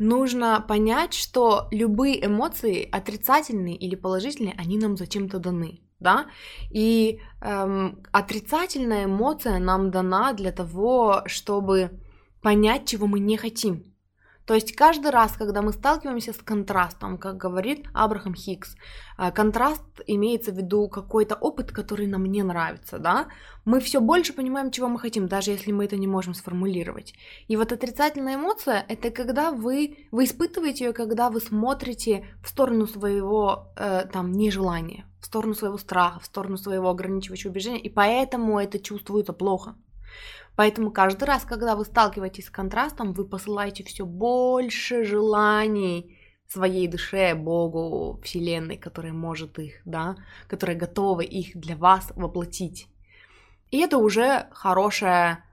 [0.01, 6.25] нужно понять, что любые эмоции, отрицательные или положительные, они нам зачем-то даны, да,
[6.71, 11.91] и эм, отрицательная эмоция нам дана для того, чтобы
[12.41, 13.90] понять, чего мы не хотим,
[14.51, 18.75] то есть каждый раз, когда мы сталкиваемся с контрастом, как говорит Абрахам Хикс,
[19.15, 23.27] а, контраст имеется в виду какой-то опыт, который нам не нравится, да,
[23.63, 27.13] мы все больше понимаем, чего мы хотим, даже если мы это не можем сформулировать.
[27.47, 32.87] И вот отрицательная эмоция– это когда вы, вы испытываете ее, когда вы смотрите в сторону
[32.87, 38.59] своего э, там нежелания, в сторону своего страха, в сторону своего ограничивающего убеждения, и поэтому
[38.59, 39.75] это чувствуется плохо.
[40.55, 47.33] Поэтому каждый раз, когда вы сталкиваетесь с контрастом, вы посылаете все больше желаний своей душе,
[47.33, 52.87] Богу, Вселенной, которая может их, да, которая готова их для вас воплотить.
[53.71, 55.45] И это уже хорошая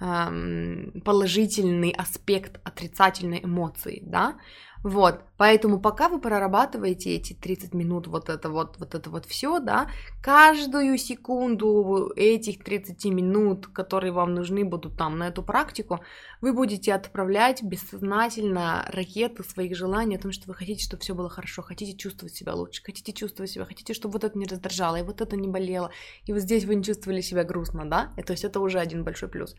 [0.00, 4.38] эм, положительный аспект отрицательной эмоции, да,
[4.82, 9.60] вот, поэтому пока вы прорабатываете эти 30 минут, вот это вот, вот это вот все,
[9.60, 9.90] да,
[10.22, 16.00] каждую секунду этих 30 минут, которые вам нужны будут там на эту практику,
[16.40, 21.28] вы будете отправлять бессознательно ракеты своих желаний о том, что вы хотите, чтобы все было
[21.28, 25.02] хорошо, хотите чувствовать себя лучше, хотите чувствовать себя, хотите, чтобы вот это не раздражало, и
[25.02, 25.90] вот это не болело,
[26.24, 29.04] и вот здесь вы не чувствовали себя грустно, да, и то есть это уже один
[29.04, 29.54] большой плюс.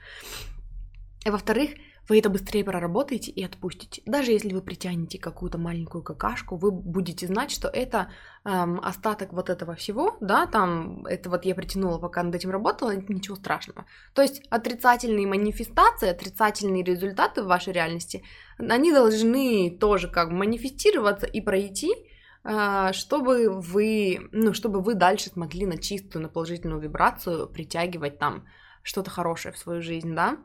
[1.24, 1.72] И во-вторых,
[2.10, 4.02] вы это быстрее проработаете и отпустите.
[4.06, 8.12] Даже если вы притянете какую-то маленькую какашку, вы будете знать, что это
[8.44, 12.96] эм, остаток вот этого всего, да, там, это вот я притянула, пока над этим работала,
[12.96, 13.86] ничего страшного.
[14.14, 18.24] То есть отрицательные манифестации, отрицательные результаты в вашей реальности,
[18.58, 21.94] они должны тоже как бы манифестироваться и пройти,
[22.44, 28.46] э, чтобы вы, ну, чтобы вы дальше смогли на чистую, на положительную вибрацию притягивать там
[28.84, 30.38] что-то хорошее в свою жизнь, да.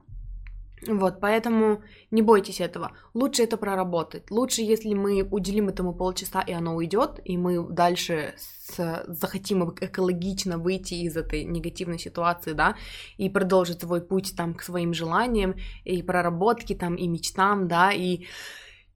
[0.87, 2.93] Вот, поэтому не бойтесь этого.
[3.15, 4.31] Лучше это проработать.
[4.31, 10.59] Лучше, если мы уделим этому полчаса, и оно уйдет, и мы дальше с, захотим экологично
[10.59, 12.77] выйти из этой негативной ситуации, да,
[13.17, 18.27] и продолжить свой путь там к своим желаниям, и проработке там, и мечтам, да, и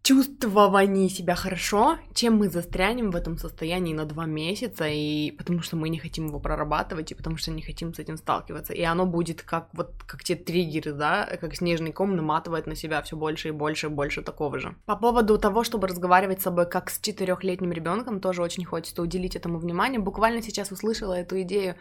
[0.02, 5.76] чувствовании себя хорошо, чем мы застрянем в этом состоянии на два месяца, и потому что
[5.76, 8.72] мы не хотим его прорабатывать, и потому что не хотим с этим сталкиваться.
[8.72, 13.02] И оно будет как вот как те триггеры, да, как снежный ком наматывает на себя
[13.02, 14.74] все больше и больше и больше такого же.
[14.86, 19.36] По поводу того, чтобы разговаривать с собой как с четырехлетним ребенком, тоже очень хочется уделить
[19.36, 20.00] этому внимание.
[20.00, 21.74] Буквально сейчас услышала эту идею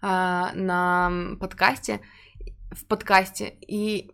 [0.00, 0.06] э,
[0.54, 2.00] на подкасте,
[2.70, 4.13] в подкасте, и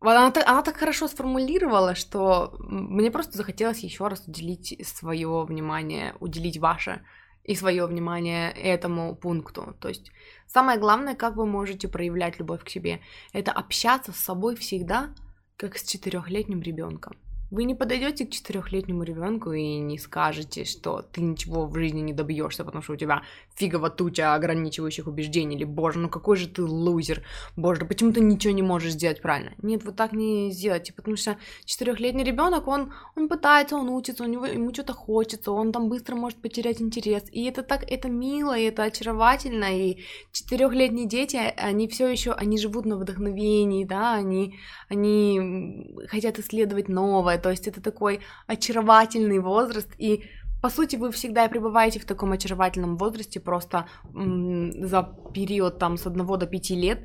[0.00, 6.58] она она так хорошо сформулировала, что мне просто захотелось еще раз уделить свое внимание, уделить
[6.58, 7.02] ваше
[7.42, 9.74] и свое внимание этому пункту.
[9.80, 10.12] То есть
[10.46, 13.00] самое главное, как вы можете проявлять любовь к себе,
[13.32, 15.14] это общаться с собой всегда,
[15.56, 17.16] как с четырехлетним ребенком.
[17.50, 22.12] Вы не подойдете к четырехлетнему ребенку и не скажете, что ты ничего в жизни не
[22.12, 23.22] добьешься, потому что у тебя
[23.54, 27.22] фигово туча ограничивающих убеждений, или боже, ну какой же ты лузер,
[27.56, 29.52] боже, почему ты ничего не можешь сделать правильно?
[29.62, 34.28] Нет, вот так не сделайте, потому что четырехлетний ребенок, он, он пытается, он учится, у
[34.28, 38.58] него ему что-то хочется, он там быстро может потерять интерес, и это так, это мило,
[38.58, 44.58] и это очаровательно, и четырехлетние дети, они все еще, они живут на вдохновении, да, они,
[44.90, 50.24] они хотят исследовать новое, то есть это такой очаровательный возраст, и
[50.60, 56.26] по сути, вы всегда пребываете в таком очаровательном возрасте, просто за период там с 1
[56.26, 57.04] до 5 лет.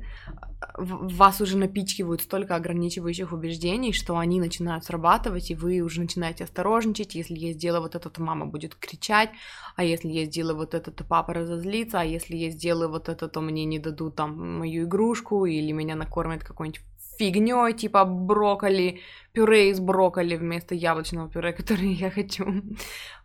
[0.76, 7.14] Вас уже напичкивают столько ограничивающих убеждений, что они начинают срабатывать, и вы уже начинаете осторожничать,
[7.14, 9.30] если я сделаю вот это, то мама будет кричать,
[9.76, 13.28] а если я сделаю вот это, то папа разозлится, а если я сделаю вот это,
[13.28, 16.82] то мне не дадут там мою игрушку, или меня накормят какой-нибудь
[17.18, 19.00] фигней, типа брокколи,
[19.32, 22.44] пюре из брокколи вместо яблочного пюре, которое я хочу.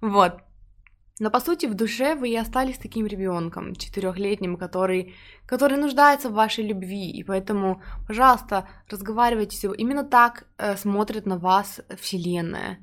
[0.02, 0.42] Вот.
[1.20, 5.14] Но по сути в душе вы и остались таким ребенком, четырехлетним, который,
[5.46, 9.74] который нуждается в вашей любви, и поэтому, пожалуйста, разговаривайте с его.
[9.74, 12.78] Именно так э, смотрит на вас Вселенная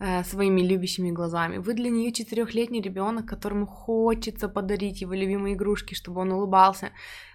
[0.00, 1.56] э, своими любящими глазами.
[1.56, 6.90] Вы для нее четырехлетний ребенок, которому хочется подарить его любимые игрушки, чтобы он улыбался,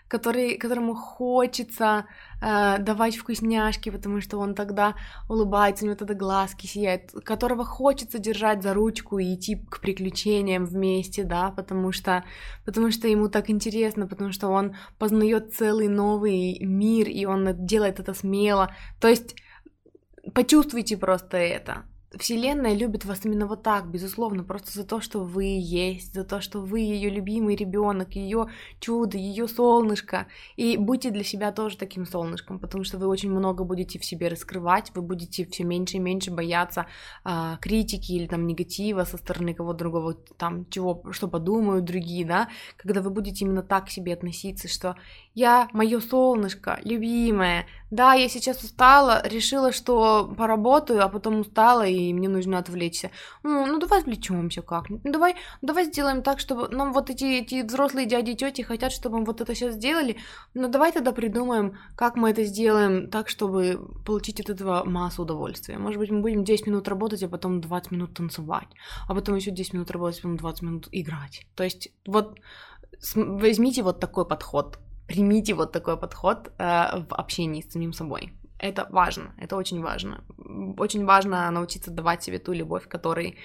[0.08, 2.06] который, которому хочется
[2.42, 4.96] э, давать вкусняшки, потому что он тогда
[5.30, 10.66] улыбается, у него тогда глазки сияют, которого хочется держать за ручку и идти к приключениям
[10.66, 12.24] вместе, да, потому что,
[12.66, 18.00] потому что ему так интересно, потому что он познает целый новый мир, и он делает
[18.00, 18.70] это смело.
[19.00, 19.36] То есть
[20.34, 21.86] почувствуйте просто это.
[22.18, 26.42] Вселенная любит вас именно вот так, безусловно, просто за то, что вы есть, за то,
[26.42, 28.50] что вы ее любимый ребенок, ее
[28.80, 30.28] чудо, ее солнышко.
[30.56, 34.28] И будьте для себя тоже таким солнышком, потому что вы очень много будете в себе
[34.28, 36.86] раскрывать, вы будете все меньше и меньше бояться
[37.24, 42.50] а, критики или там негатива со стороны кого-то другого, там чего, что подумают другие, да,
[42.78, 44.96] когда вы будете именно так к себе относиться, что
[45.34, 52.12] я мое солнышко, любимое, да, я сейчас устала, решила, что поработаю, а потом устала, и
[52.12, 53.12] мне нужно отвлечься.
[53.44, 55.06] Ну, ну давай отвлечемся как-нибудь.
[55.06, 58.92] Ну, давай, давай сделаем так, чтобы нам вот эти, эти взрослые дяди и тети хотят,
[58.92, 60.18] чтобы мы вот это сейчас сделали.
[60.56, 65.78] Ну давай тогда придумаем, как мы это сделаем так, чтобы получить от этого массу удовольствия.
[65.78, 68.70] Может быть, мы будем 10 минут работать, а потом 20 минут танцевать,
[69.08, 71.46] а потом еще 10 минут работать, а потом 20 минут играть.
[71.56, 72.40] То есть вот
[73.16, 74.80] возьмите вот такой подход
[75.14, 78.34] примите вот такой подход э, в общении с самим собой.
[78.60, 80.24] Это важно, это очень важно.
[80.78, 83.36] Очень важно научиться давать себе ту любовь, которой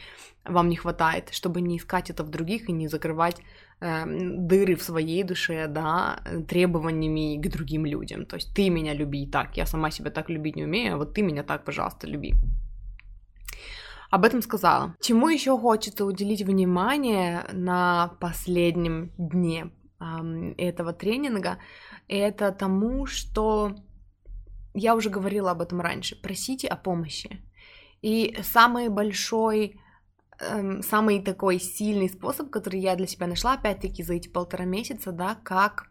[0.45, 3.37] вам не хватает, чтобы не искать это в других и не закрывать
[3.81, 8.25] э, дыры в своей душе, да, требованиями к другим людям.
[8.25, 11.15] То есть ты меня люби так, я сама себя так любить не умею, а вот
[11.15, 12.35] ты меня так, пожалуйста, люби.
[14.11, 14.95] Об этом сказала.
[15.01, 21.59] Чему еще хочется уделить внимание на последнем дне этого тренинга,
[22.07, 23.75] это тому, что
[24.75, 26.21] я уже говорила об этом раньше.
[26.21, 27.43] Просите о помощи.
[28.01, 29.81] И самый большой,
[30.41, 35.11] эм, самый такой сильный способ, который я для себя нашла, опять-таки за эти полтора месяца,
[35.11, 35.91] да, как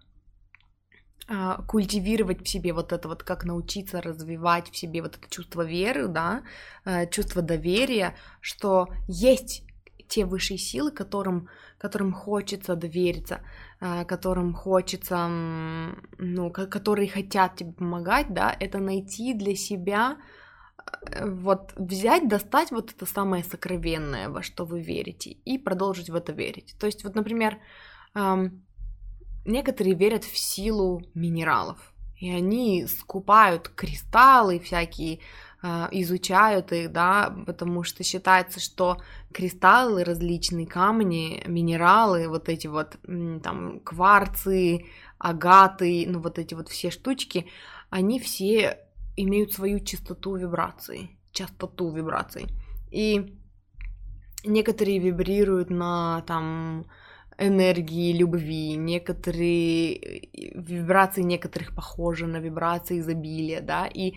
[1.29, 5.63] а, культивировать в себе вот это вот, как научиться развивать в себе вот это чувство
[5.63, 6.43] веры, да,
[6.85, 9.63] э, чувство доверия, что есть
[10.07, 13.41] те высшие силы, которым, которым хочется довериться,
[13.79, 15.27] которым хочется,
[16.17, 20.17] ну, которые хотят тебе помогать, да, это найти для себя,
[21.11, 26.15] э, вот взять, достать вот это самое сокровенное, во что вы верите, и продолжить в
[26.15, 26.75] это верить.
[26.79, 27.59] То есть, вот, например,
[29.45, 35.21] некоторые верят в силу минералов, и они скупают кристаллы всякие, а,
[35.91, 38.97] изучают их, да, потому что считается, что
[39.33, 42.97] кристаллы, различные камни, минералы, вот эти вот
[43.43, 44.85] там кварцы,
[45.17, 47.47] агаты, ну вот эти вот все штучки,
[47.89, 48.79] они все
[49.15, 51.09] имеют свою частоту вибрации.
[51.31, 52.47] частоту вибраций.
[52.91, 53.37] И
[54.43, 56.85] некоторые вибрируют на там
[57.37, 64.15] энергии любви, некоторые э, вибрации некоторых похожи на вибрации изобилия, да, и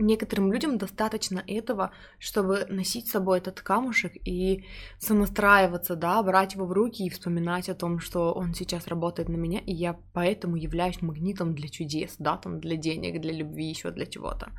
[0.00, 4.64] некоторым людям достаточно этого, чтобы носить с собой этот камушек и
[4.98, 9.36] сонастраиваться, да, брать его в руки и вспоминать о том, что он сейчас работает на
[9.36, 13.90] меня, и я поэтому являюсь магнитом для чудес, да, там, для денег, для любви, еще
[13.90, 14.50] для чего-то.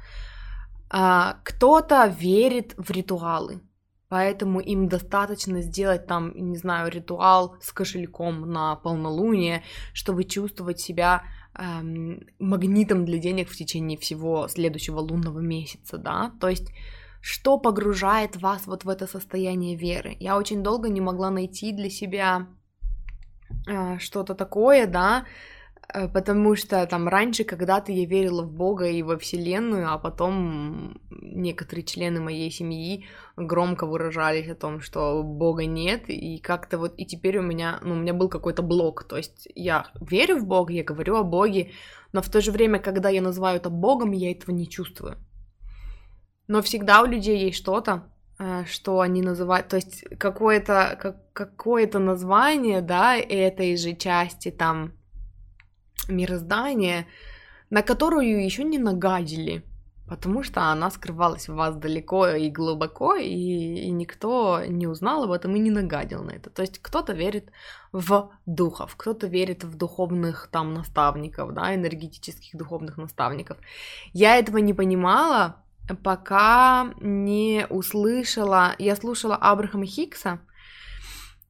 [0.89, 3.61] А, кто-то верит в ритуалы,
[4.09, 11.23] поэтому им достаточно сделать там, не знаю, ритуал с кошельком на полнолуние, чтобы чувствовать себя
[11.55, 16.71] эм, магнитом для денег в течение всего следующего лунного месяца, да, то есть
[17.21, 20.17] что погружает вас вот в это состояние веры.
[20.19, 22.47] Я очень долго не могла найти для себя
[23.67, 25.25] э, что-то такое, да,
[26.13, 31.83] потому что там раньше когда-то я верила в Бога и во Вселенную, а потом некоторые
[31.83, 37.37] члены моей семьи громко выражались о том, что Бога нет, и как-то вот, и теперь
[37.39, 40.83] у меня, ну, у меня был какой-то блок, то есть я верю в Бога, я
[40.83, 41.71] говорю о Боге,
[42.13, 45.17] но в то же время, когда я называю это Богом, я этого не чувствую.
[46.47, 48.03] Но всегда у людей есть что-то,
[48.39, 54.93] э, что они называют, то есть какое-то как, какое-то название, да, этой же части там
[56.11, 57.07] мироздание,
[57.69, 59.63] на которую еще не нагадили,
[60.07, 65.31] потому что она скрывалась в вас далеко и глубоко, и, и никто не узнал об
[65.31, 66.49] этом и не нагадил на это.
[66.49, 67.49] То есть кто-то верит
[67.93, 73.57] в духов, кто-то верит в духовных там наставников, да, энергетических духовных наставников.
[74.11, 75.63] Я этого не понимала,
[76.03, 80.39] пока не услышала, я слушала Абрахама Хикса,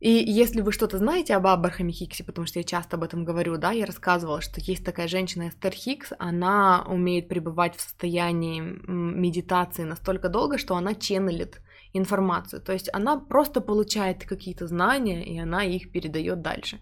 [0.01, 3.57] и если вы что-то знаете об Абрахаме Хиксе, потому что я часто об этом говорю,
[3.57, 9.83] да, я рассказывала, что есть такая женщина Эстер Хикс, она умеет пребывать в состоянии медитации
[9.83, 11.61] настолько долго, что она ченнелит
[11.93, 12.63] информацию.
[12.63, 16.79] То есть она просто получает какие-то знания, и она их передает дальше.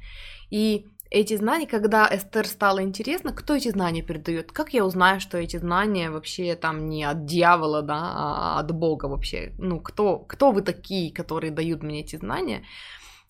[0.50, 5.38] И эти знания, когда Эстер стало интересно, кто эти знания передает, как я узнаю, что
[5.38, 10.52] эти знания вообще там не от дьявола, да, а от Бога вообще, ну, кто, кто
[10.52, 12.64] вы такие, которые дают мне эти знания,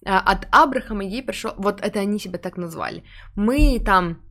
[0.05, 3.03] от Абрахама ей пришло, вот это они себя так назвали,
[3.35, 4.21] мы там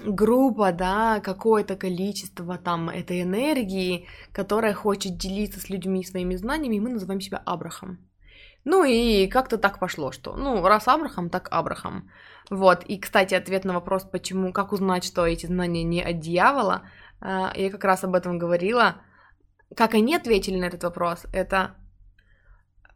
[0.00, 6.80] группа, да, какое-то количество там этой энергии, которая хочет делиться с людьми своими знаниями, и
[6.80, 7.98] мы называем себя Абрахам.
[8.64, 12.10] Ну и как-то так пошло, что, ну, раз Абрахам, так Абрахам.
[12.50, 16.82] Вот, и, кстати, ответ на вопрос, почему, как узнать, что эти знания не от дьявола,
[17.20, 18.96] а, я как раз об этом говорила.
[19.76, 21.74] Как они ответили на этот вопрос, это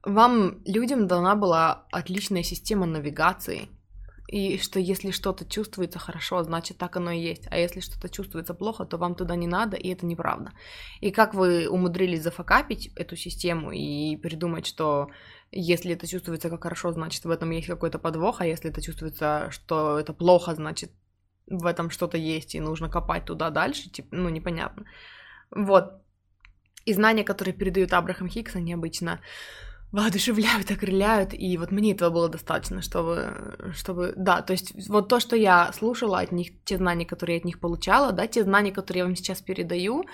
[0.04, 3.68] вам, людям, дана была отличная система навигации,
[4.28, 7.48] и что если что-то чувствуется хорошо, значит так оно и есть.
[7.50, 10.52] А если что-то чувствуется плохо, то вам туда не надо, и это неправда.
[11.00, 15.08] И как вы умудрились зафакапить эту систему и придумать, что
[15.50, 19.48] если это чувствуется как хорошо, значит в этом есть какой-то подвох, а если это чувствуется,
[19.50, 20.92] что это плохо, значит
[21.46, 24.84] в этом что-то есть, и нужно копать туда дальше, типа, ну, непонятно.
[25.50, 26.02] Вот.
[26.84, 29.20] И знания, которые передают Абрахам Хикс, они обычно
[29.90, 35.18] воодушевляют, окрыляют, и вот мне этого было достаточно, чтобы, чтобы, да, то есть вот то,
[35.18, 38.70] что я слушала от них, те знания, которые я от них получала, да, те знания,
[38.70, 40.07] которые я вам сейчас передаю, э,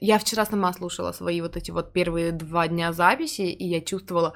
[0.00, 4.34] я вчера сама слушала свои вот эти вот первые два дня записи, и я чувствовала,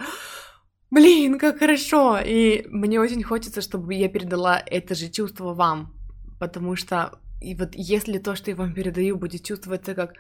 [0.93, 5.93] блин, как хорошо, и мне очень хочется, чтобы я передала это же чувство вам,
[6.39, 10.13] потому что, и вот если то, что я вам передаю, будет чувствоваться как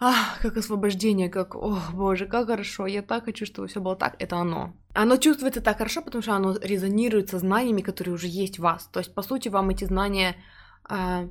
[0.00, 4.16] ах, как освобождение, как, о, боже, как хорошо, я так хочу, чтобы все было так,
[4.18, 4.72] это оно.
[4.94, 8.88] Оно чувствуется так хорошо, потому что оно резонирует со знаниями, которые уже есть в вас.
[8.92, 10.36] То есть, по сути, вам эти знания
[10.88, 11.28] э,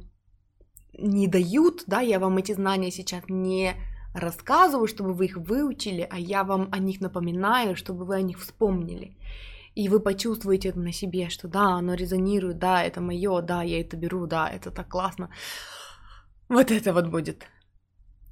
[0.94, 3.74] не дают, да, я вам эти знания сейчас не
[4.14, 8.40] рассказываю, чтобы вы их выучили, а я вам о них напоминаю, чтобы вы о них
[8.40, 9.18] вспомнили.
[9.76, 13.82] И вы почувствуете это на себе, что да, оно резонирует, да, это мое, да, я
[13.82, 15.30] это беру, да, это так классно.
[16.50, 17.46] Вот это вот будет.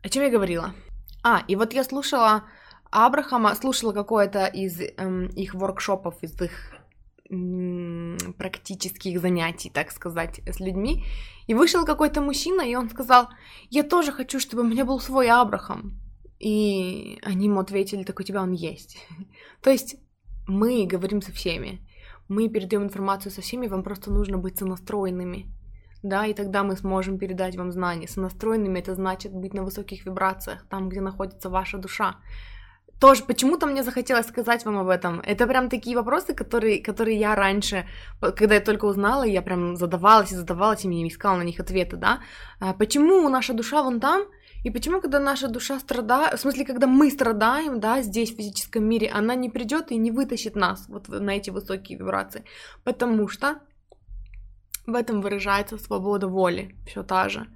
[0.07, 0.73] О чем я говорила?
[1.21, 2.45] А, и вот я слушала
[2.91, 6.51] Абрахама, слушала какое-то из эм, их воркшопов, из их
[7.29, 11.03] эм, практических занятий, так сказать, с людьми,
[11.47, 13.27] и вышел какой-то мужчина, и он сказал,
[13.69, 15.99] я тоже хочу, чтобы у меня был свой Абрахам.
[16.39, 18.97] И они ему ответили, так у тебя он есть.
[19.61, 19.97] То есть
[20.47, 21.85] мы говорим со всеми,
[22.29, 25.47] мы передаем информацию со всеми, вам просто нужно быть сонастроенными
[26.03, 28.07] да, и тогда мы сможем передать вам знания.
[28.07, 32.15] Сонастроенными это значит быть на высоких вибрациях, там, где находится ваша душа.
[32.99, 35.19] Тоже почему-то мне захотелось сказать вам об этом.
[35.19, 37.85] Это прям такие вопросы, которые, которые я раньше,
[38.19, 41.95] когда я только узнала, я прям задавалась и задавалась, и мне искала на них ответы,
[41.95, 42.21] да.
[42.59, 44.23] А почему наша душа вон там,
[44.63, 48.83] И почему, когда наша душа страдает, в смысле, когда мы страдаем, да, здесь, в физическом
[48.83, 52.43] мире, она не придет и не вытащит нас вот на эти высокие вибрации?
[52.83, 53.59] Потому что
[54.87, 57.47] в этом выражается свобода воли, все та же.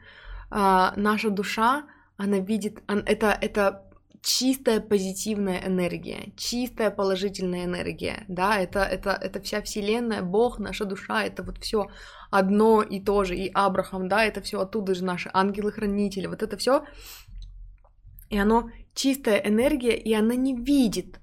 [0.49, 1.85] А, наша душа,
[2.17, 9.61] она видит, это, это чистая позитивная энергия, чистая положительная энергия, да, это, это, это вся
[9.61, 11.87] вселенная, Бог, наша душа, это вот все
[12.29, 16.57] одно и то же, и Абрахам, да, это все оттуда же наши ангелы-хранители, вот это
[16.57, 16.83] все,
[18.29, 21.20] и оно чистая энергия, и она не видит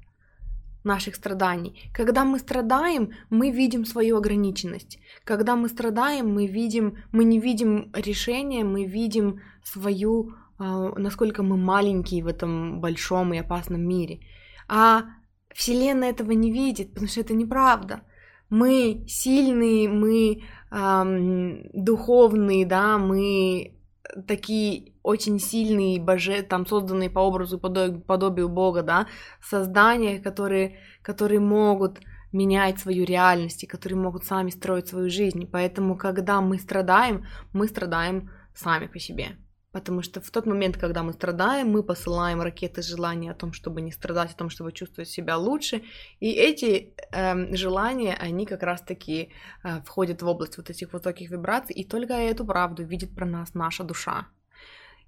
[0.85, 1.91] наших страданий.
[1.93, 4.99] Когда мы страдаем, мы видим свою ограниченность.
[5.25, 11.57] Когда мы страдаем, мы видим, мы не видим решения, мы видим свою а, насколько мы
[11.57, 14.21] маленькие в этом большом и опасном мире.
[14.69, 15.05] А
[15.55, 18.03] Вселенная этого не видит, потому что это неправда.
[18.51, 23.78] Мы сильные, мы эм, духовные, да, мы
[24.27, 29.07] такие очень сильные боже, там созданные по образу и подобию Бога, да,
[29.43, 32.01] создания, которые, которые могут
[32.33, 35.47] менять свою реальность и которые могут сами строить свою жизнь.
[35.51, 39.37] Поэтому, когда мы страдаем, мы страдаем сами по себе.
[39.79, 43.81] Потому что в тот момент, когда мы страдаем, мы посылаем ракеты желания о том, чтобы
[43.81, 45.83] не страдать, о том, чтобы чувствовать себя лучше.
[46.21, 49.31] И эти э, желания, они как раз-таки
[49.65, 53.55] э, входят в область вот этих высоких вибраций, и только эту правду видит про нас
[53.55, 54.27] наша душа.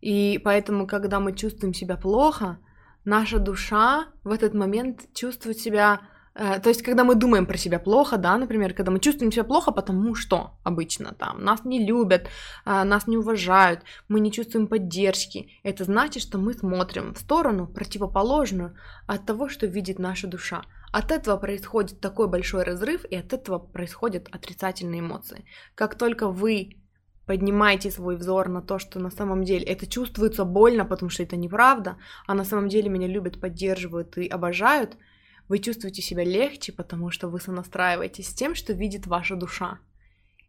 [0.01, 2.59] И поэтому, когда мы чувствуем себя плохо,
[3.05, 6.01] наша душа в этот момент чувствует себя
[6.41, 9.73] то есть, когда мы думаем про себя плохо, да, например, когда мы чувствуем себя плохо,
[9.73, 12.29] потому что обычно там нас не любят,
[12.65, 17.67] э, нас не уважают, мы не чувствуем поддержки, это значит, что мы смотрим в сторону
[17.67, 18.75] противоположную
[19.07, 20.63] от того, что видит наша душа.
[20.93, 25.45] От этого происходит такой большой разрыв, и от этого происходят отрицательные эмоции.
[25.75, 26.79] Как только вы
[27.27, 31.37] поднимаете свой взор на то, что на самом деле это чувствуется больно, потому что это
[31.37, 34.97] неправда, а на самом деле меня любят, поддерживают и обожают–
[35.51, 39.81] вы чувствуете себя легче, потому что вы сонастраиваетесь с тем, что видит ваша душа.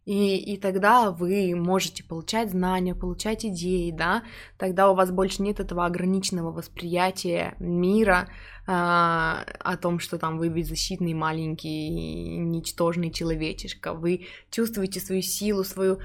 [0.05, 4.23] И, и тогда вы можете получать знания, получать идеи, да,
[4.57, 8.29] тогда у вас больше нет этого ограниченного восприятия мира,
[8.67, 15.99] а, о том, что там вы беззащитный, маленький, ничтожный человечишка, вы чувствуете свою силу, свою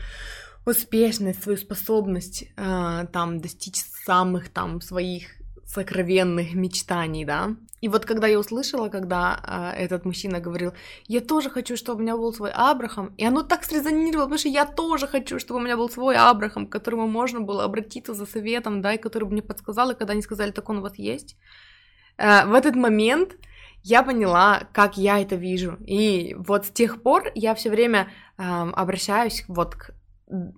[0.64, 5.36] успешность, свою способность а, там достичь самых там своих
[5.67, 7.57] сокровенных мечтаний, да.
[7.81, 10.73] И вот когда я услышала, когда а, этот мужчина говорил,
[11.09, 14.49] я тоже хочу, чтобы у меня был свой Абрахам, и оно так срезонировало, потому что
[14.49, 18.27] я тоже хочу, чтобы у меня был свой Абрахам, к которому можно было обратиться за
[18.27, 20.97] советом, да, и который бы мне подсказал, и когда они сказали, так он у вас
[20.99, 21.37] есть,
[22.17, 23.37] а, в этот момент
[23.83, 25.77] я поняла, как я это вижу.
[25.87, 29.95] И вот с тех пор я все время э, обращаюсь вот к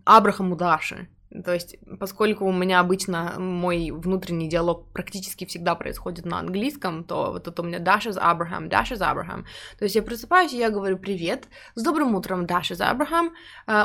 [0.07, 1.09] Абрахаму Даши.
[1.45, 7.33] То есть, поскольку у меня обычно мой внутренний диалог практически всегда происходит на английском, то
[7.33, 9.45] вот это у меня Dash is Abraham, Dash is Abraham.
[9.79, 13.33] То есть я просыпаюсь, и я говорю «Привет, с добрым утром, Dash is Abraham.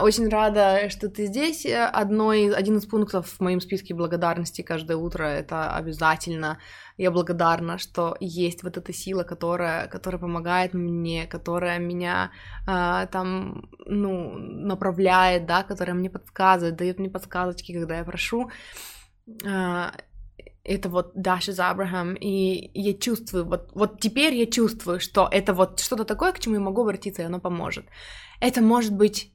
[0.02, 1.66] Очень рада, что ты здесь.
[1.66, 6.60] Одной, один из пунктов в моем списке благодарности каждое утро— это обязательно
[6.98, 12.32] я благодарна, что есть вот эта сила, которая, которая помогает мне, которая меня
[12.68, 18.50] э, там, ну, направляет, да, которая мне подсказывает, дает мне подсказочки, когда я прошу.
[19.44, 19.92] Э,
[20.64, 25.54] это вот Даша из Абрахам, и я чувствую, вот, вот теперь я чувствую, что это
[25.54, 27.86] вот что-то такое, к чему я могу обратиться, и оно поможет.
[28.40, 29.34] Это может быть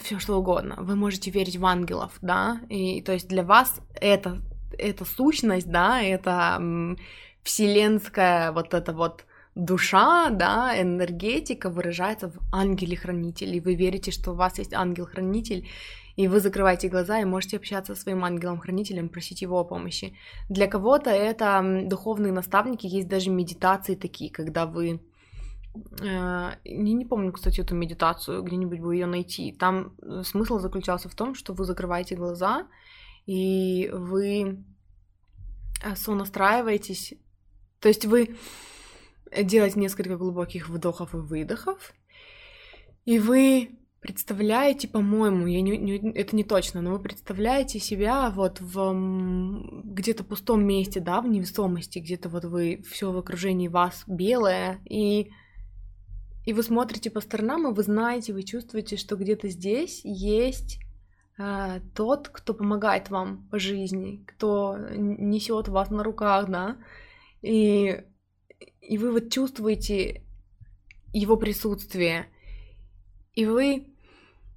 [0.00, 0.76] все что угодно.
[0.78, 4.40] Вы можете верить в ангелов, да, и то есть для вас это
[4.78, 6.96] эта сущность, да, это
[7.42, 13.60] вселенская вот эта вот душа, да, энергетика выражается в ангеле-хранителе.
[13.60, 15.68] Вы верите, что у вас есть ангел-хранитель,
[16.16, 20.14] и вы закрываете глаза и можете общаться со своим ангелом-хранителем, просить его о помощи.
[20.48, 25.00] Для кого-то это духовные наставники, есть даже медитации такие, когда вы
[26.00, 29.52] э, я не помню, кстати, эту медитацию, где-нибудь бы ее найти.
[29.52, 32.66] Там э, смысл заключался в том, что вы закрываете глаза,
[33.26, 34.64] и вы
[35.82, 37.14] э, сонастраиваетесь,
[37.80, 38.36] то есть вы
[39.42, 41.94] делаете несколько глубоких вдохов и выдохов,
[43.04, 48.60] и вы представляете, по-моему, я не, не, это не точно, но вы представляете себя вот
[48.60, 48.92] в
[49.82, 55.30] где-то пустом месте, да, в невесомости, где-то вот вы все в окружении вас белое, и
[56.44, 60.83] и вы смотрите по сторонам, и вы знаете, вы чувствуете, что где-то здесь есть а,
[61.36, 66.76] тот, кто помогает вам по жизни, кто несет вас на руках, да,
[67.42, 68.04] и,
[68.80, 70.22] и вы вот чувствуете
[71.12, 72.26] его присутствие,
[73.34, 73.93] и вы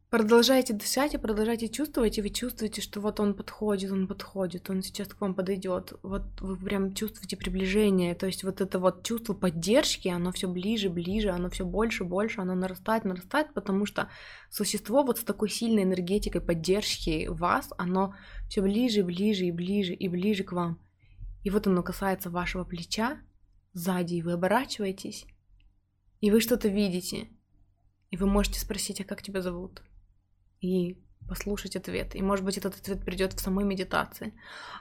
[0.10, 4.82] продолжайте дышать и продолжайте чувствовать, и вы чувствуете, что вот он подходит, он подходит, он
[4.82, 5.94] сейчас к вам подойдет.
[6.02, 10.90] Вот вы прям чувствуете приближение, то есть вот это вот чувство поддержки, оно все ближе,
[10.90, 14.10] ближе, оно все больше, больше, оно нарастает, нарастает, потому что
[14.50, 18.16] существо вот с такой сильной энергетикой поддержки вас, оно
[18.50, 20.80] все ближе, ближе и ближе и ближе к вам.
[21.44, 23.20] И вот оно касается вашего плеча
[23.74, 25.26] сзади, и вы оборачиваетесь,
[26.22, 27.28] и вы что-то видите,
[28.10, 29.82] и вы можете спросить, а как тебя зовут?
[30.62, 30.98] И
[31.28, 32.16] послушать ответ.
[32.16, 34.34] И, может быть, этот ответ придет в самой медитации.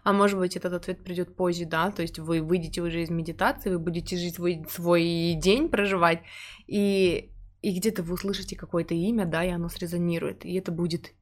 [0.04, 3.70] А может быть, этот ответ придет позже, да, то есть вы выйдете уже из медитации,
[3.70, 6.22] вы будете жить свой, свой день, проживать,
[6.66, 7.30] и,
[7.62, 11.12] и где-то вы услышите какое-то имя, да, и оно срезонирует, и это будет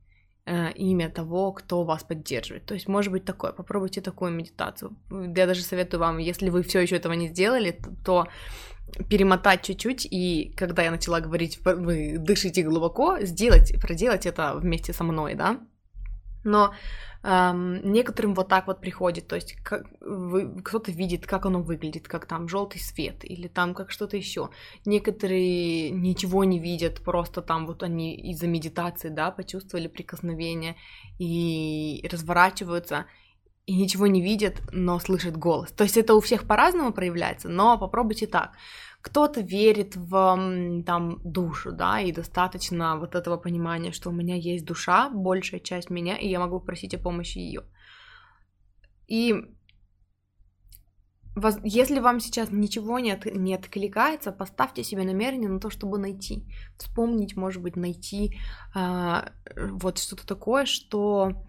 [0.46, 2.66] э, имя того, кто вас поддерживает.
[2.66, 3.52] То есть, может быть, такое.
[3.52, 4.96] Попробуйте такую медитацию.
[5.10, 8.28] Я даже советую вам, если вы все еще этого не сделали, то, то
[9.08, 15.04] перемотать чуть-чуть, и когда я начала говорить, вы дышите глубоко, сделать, проделать это вместе со
[15.04, 15.60] мной, да.
[16.44, 16.74] Но
[17.22, 22.06] эм, некоторым вот так вот приходит, то есть как, вы, кто-то видит, как оно выглядит,
[22.06, 24.50] как там желтый свет или там как что-то еще.
[24.84, 30.76] Некоторые ничего не видят, просто там вот они из-за медитации, да, почувствовали прикосновение
[31.18, 33.06] и разворачиваются
[33.66, 35.72] и ничего не видят, но слышат голос.
[35.72, 38.52] То есть это у всех по-разному проявляется, но попробуйте так.
[39.00, 44.64] Кто-то верит в там душу, да, и достаточно вот этого понимания, что у меня есть
[44.64, 47.62] душа, большая часть меня, и я могу просить о помощи ее.
[49.06, 49.34] И
[51.64, 56.46] если вам сейчас ничего не, от, не откликается, поставьте себе намерение на то, чтобы найти.
[56.78, 58.38] Вспомнить, может быть, найти
[58.74, 61.44] э, вот что-то такое, что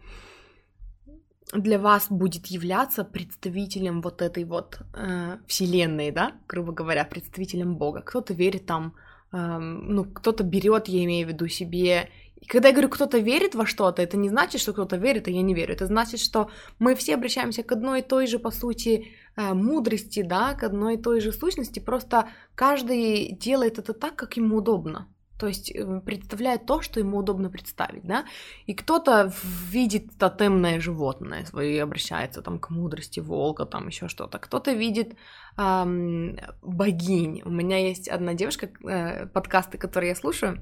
[1.54, 8.02] для вас будет являться представителем вот этой вот э, вселенной, да, грубо говоря, представителем Бога.
[8.02, 8.96] Кто-то верит там,
[9.32, 12.10] э, ну, кто-то берет, я имею в виду себе.
[12.42, 15.32] И когда я говорю, кто-то верит во что-то, это не значит, что кто-то верит, а
[15.32, 15.74] я не верю.
[15.74, 20.24] Это значит, что мы все обращаемся к одной и той же, по сути, э, мудрости,
[20.24, 21.80] да, к одной и той же сущности.
[21.80, 25.08] Просто каждый делает это так, как ему удобно.
[25.38, 28.26] То есть э, представляет то, что ему удобно представить, да?
[28.68, 29.32] И кто-то
[29.70, 34.40] видит тотемное животное свое и обращается там к мудрости волка, там еще что-то.
[34.40, 35.16] Кто-то видит
[35.58, 37.42] эм, богинь.
[37.44, 40.60] У меня есть одна девушка, э, подкасты, которые я слушаю,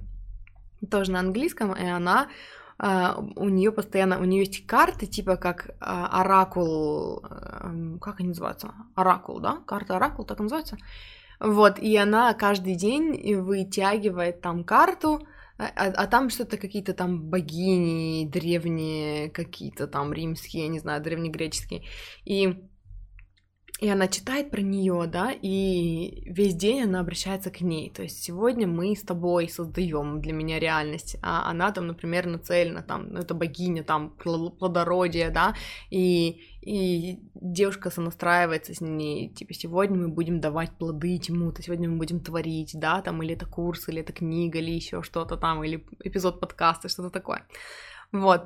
[0.90, 2.30] тоже на английском, и она
[2.80, 8.30] Uh, у нее постоянно, у нее есть карты, типа как uh, оракул, uh, как они
[8.30, 8.74] называются?
[8.96, 9.60] Оракул, да?
[9.68, 10.78] Карта оракул, так называется.
[11.44, 15.28] Вот, и она каждый день вытягивает там карту,
[15.58, 21.04] а, а, а там что-то какие-то там богини древние, какие-то там римские, я не знаю,
[21.04, 21.84] древнегреческие.
[22.24, 22.64] И
[23.84, 27.90] и она читает про нее, да, и весь день она обращается к ней.
[27.90, 32.82] То есть сегодня мы с тобой создаем для меня реальность, а она там, например, нацелена,
[32.82, 35.54] там, ну, это богиня, там, плодородие, да,
[35.90, 41.98] и, и девушка сонастраивается с ней, типа, сегодня мы будем давать плоды чему-то, сегодня мы
[41.98, 45.86] будем творить, да, там, или это курс, или это книга, или еще что-то там, или
[46.00, 47.46] эпизод подкаста, что-то такое.
[48.14, 48.44] Вот.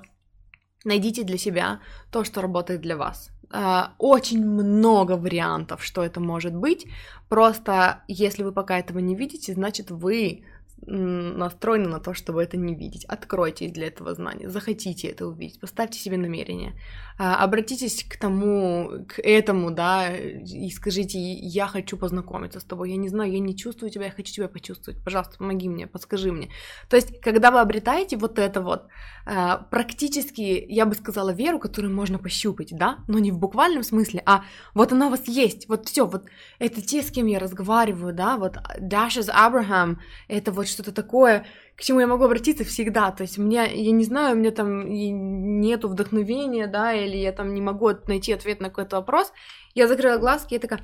[0.83, 1.79] Найдите для себя
[2.11, 3.29] то, что работает для вас.
[3.49, 6.85] Uh, очень много вариантов, что это может быть.
[7.29, 10.43] Просто если вы пока этого не видите, значит вы
[10.85, 13.05] настроены на то, чтобы это не видеть.
[13.05, 16.73] Откройтесь для этого знания, захотите это увидеть, поставьте себе намерение,
[17.17, 22.97] а, обратитесь к тому, к этому, да, и скажите, я хочу познакомиться с тобой, я
[22.97, 26.49] не знаю, я не чувствую тебя, я хочу тебя почувствовать, пожалуйста, помоги мне, подскажи мне.
[26.89, 28.85] То есть, когда вы обретаете вот это вот,
[29.25, 34.21] а, практически, я бы сказала, веру, которую можно пощупать, да, но не в буквальном смысле,
[34.25, 34.43] а
[34.75, 36.25] вот она у вас есть, вот все, вот
[36.59, 39.97] это те, с кем я разговариваю, да, вот Dashes Abraham,
[40.27, 41.45] это вот что-то такое,
[41.75, 43.11] к чему я могу обратиться всегда.
[43.11, 47.53] То есть меня, я не знаю, у меня там нету вдохновения, да, или я там
[47.53, 49.31] не могу найти ответ на какой-то вопрос.
[49.75, 50.81] Я закрыла глазки и такая,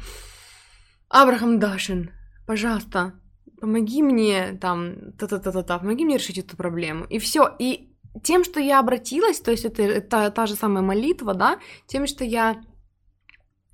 [1.09, 2.11] Абрахам Дашин,
[2.47, 3.13] пожалуйста,
[3.61, 7.05] помоги мне там, та-та-та-та-та, помоги мне решить эту проблему.
[7.05, 7.55] И все.
[7.59, 12.05] И тем, что я обратилась, то есть это, это та же самая молитва, да, тем,
[12.07, 12.61] что я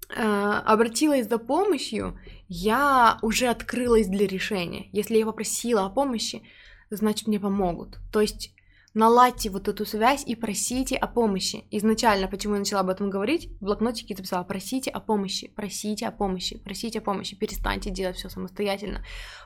[0.10, 2.20] э, обратилась за помощью,
[2.50, 4.90] я уже открылась для решения.
[4.92, 6.42] Если я попросила о помощи,
[6.90, 8.00] значит мне помогут.
[8.12, 8.54] То есть
[8.94, 11.66] наладьте вот эту связь и просите о помощи.
[11.72, 16.12] Изначально, почему я начала об этом говорить, в блокнотике записала, просите о помощи, просите о
[16.12, 19.04] помощи, просите о помощи, перестаньте делать все самостоятельно.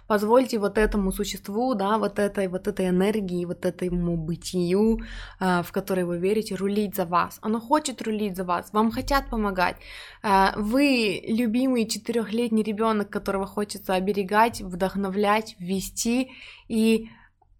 [0.07, 5.01] Позвольте вот этому существу, да, вот этой, вот этой энергии, вот этому бытию,
[5.39, 7.39] э, в которой вы верите, рулить за вас.
[7.41, 9.77] Оно хочет рулить за вас, вам хотят помогать.
[10.23, 16.31] Э, вы любимый четырехлетний ребенок, которого хочется оберегать, вдохновлять, ввести
[16.67, 17.09] и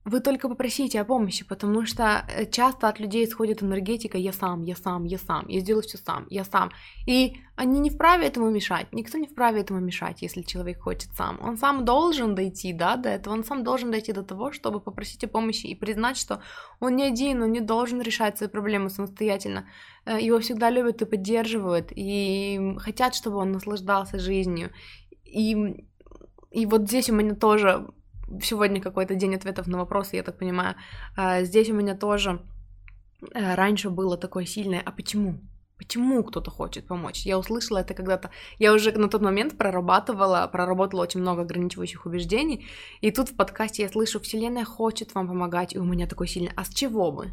[0.06, 4.64] вы только попросите о помощи, потому что э, часто от людей исходит энергетика «я сам,
[4.64, 6.72] я сам, я сам, я сделаю все сам, я сам».
[7.08, 11.40] И они не вправе этому мешать, никто не вправе этому мешать, если человек хочет сам.
[11.42, 15.24] Он сам должен дойти, да, до этого, он сам должен дойти до того, чтобы попросить
[15.24, 16.42] о помощи и признать, что
[16.82, 19.66] он не один, он не должен решать свои проблемы самостоятельно.
[20.06, 24.72] Э, его всегда любят и поддерживают, и хотят, чтобы он наслаждался жизнью.
[25.24, 25.86] И,
[26.52, 27.88] и вот здесь у меня тоже
[28.42, 30.76] сегодня какой-то день ответов на вопросы, я так понимаю.
[31.16, 32.42] А, здесь у меня тоже
[33.34, 35.40] э, раньше было такое сильное «а почему?».
[35.78, 37.26] Почему кто-то хочет помочь?
[37.26, 38.30] Я услышала это когда-то.
[38.60, 42.66] Я уже на тот момент прорабатывала, проработала очень много ограничивающих убеждений,
[43.02, 46.52] и тут в подкасте я слышу «Вселенная хочет вам помогать», и у меня такой сильный
[46.56, 47.32] «а с чего бы?».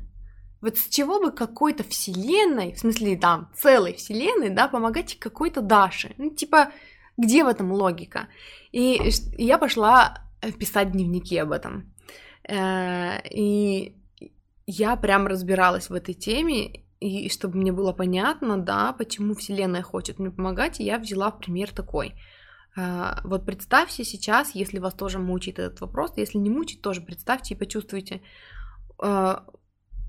[0.61, 6.15] Вот с чего бы какой-то вселенной, в смысле там целой вселенной, да, помогать какой-то Даше?
[6.19, 6.73] Ну, типа,
[7.17, 8.29] где в этом логика?
[8.73, 10.19] И я пошла
[10.59, 11.93] писать дневники об этом.
[12.49, 13.97] Э, и
[14.67, 20.19] я прям разбиралась в этой теме, и чтобы мне было понятно, да, почему Вселенная хочет
[20.19, 22.15] мне помогать, я взяла пример такой.
[22.77, 27.55] Э, вот представьте сейчас, если вас тоже мучает этот вопрос, если не мучит, тоже представьте
[27.55, 28.23] и почувствуйте.
[29.03, 29.37] Э,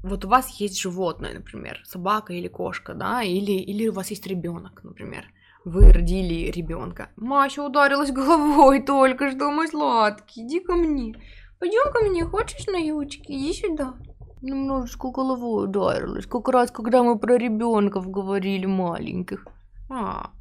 [0.03, 4.25] вот у вас есть животное, например, собака или кошка, да, или, или у вас есть
[4.27, 5.25] ребенок, например
[5.63, 7.09] вы родили ребенка.
[7.15, 11.15] Мася ударилась головой только что, мой сладкий, иди ко мне.
[11.59, 13.23] Пойдем ко мне, хочешь на ючке?
[13.27, 13.93] Иди сюда.
[14.41, 19.45] Немножечко головой ударилась, как раз когда мы про ребенков говорили маленьких.
[19.89, 20.31] А.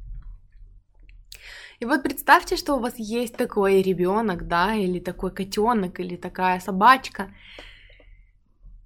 [1.79, 6.59] И вот представьте, что у вас есть такой ребенок, да, или такой котенок, или такая
[6.59, 7.29] собачка.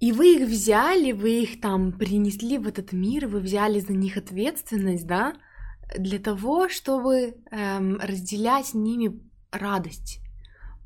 [0.00, 4.18] И вы их взяли, вы их там принесли в этот мир, вы взяли за них
[4.18, 5.32] ответственность, да,
[5.96, 9.20] для того, чтобы эм, разделять с ними
[9.52, 10.20] радость,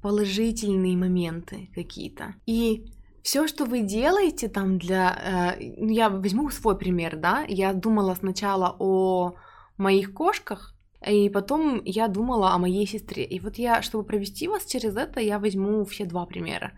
[0.02, 2.34] положительные моменты какие-то.
[2.46, 2.84] И
[3.22, 5.56] все, что вы делаете там для...
[5.58, 9.34] Э, ну, я возьму свой пример, да, я думала сначала о
[9.76, 10.74] моих кошках,
[11.06, 13.24] и потом я думала о моей сестре.
[13.24, 16.72] И вот я, чтобы провести вас через это, я возьму все два примера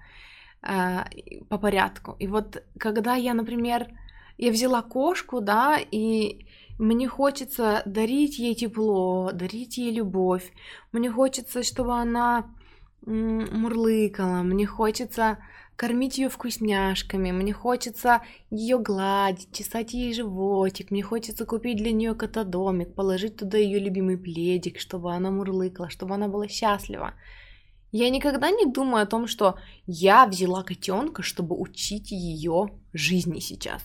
[0.62, 1.04] э,
[1.48, 2.16] по порядку.
[2.18, 3.88] И вот когда я, например,
[4.38, 6.46] я взяла кошку, да, и
[6.78, 10.52] мне хочется дарить ей тепло, дарить ей любовь.
[10.92, 12.54] Мне хочется, чтобы она
[13.04, 14.42] мурлыкала.
[14.42, 15.38] Мне хочется
[15.76, 17.32] кормить ее вкусняшками.
[17.32, 20.90] Мне хочется ее гладить, чесать ей животик.
[20.90, 26.14] Мне хочется купить для нее котодомик, положить туда ее любимый пледик, чтобы она мурлыкала, чтобы
[26.14, 27.14] она была счастлива.
[27.90, 29.56] Я никогда не думаю о том, что
[29.86, 33.82] я взяла котенка, чтобы учить ее жизни сейчас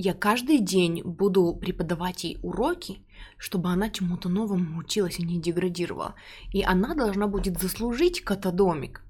[0.00, 3.02] я каждый день буду преподавать ей уроки,
[3.36, 6.14] чтобы она чему-то новому училась и не деградировала.
[6.52, 9.02] И она должна будет заслужить котодомик.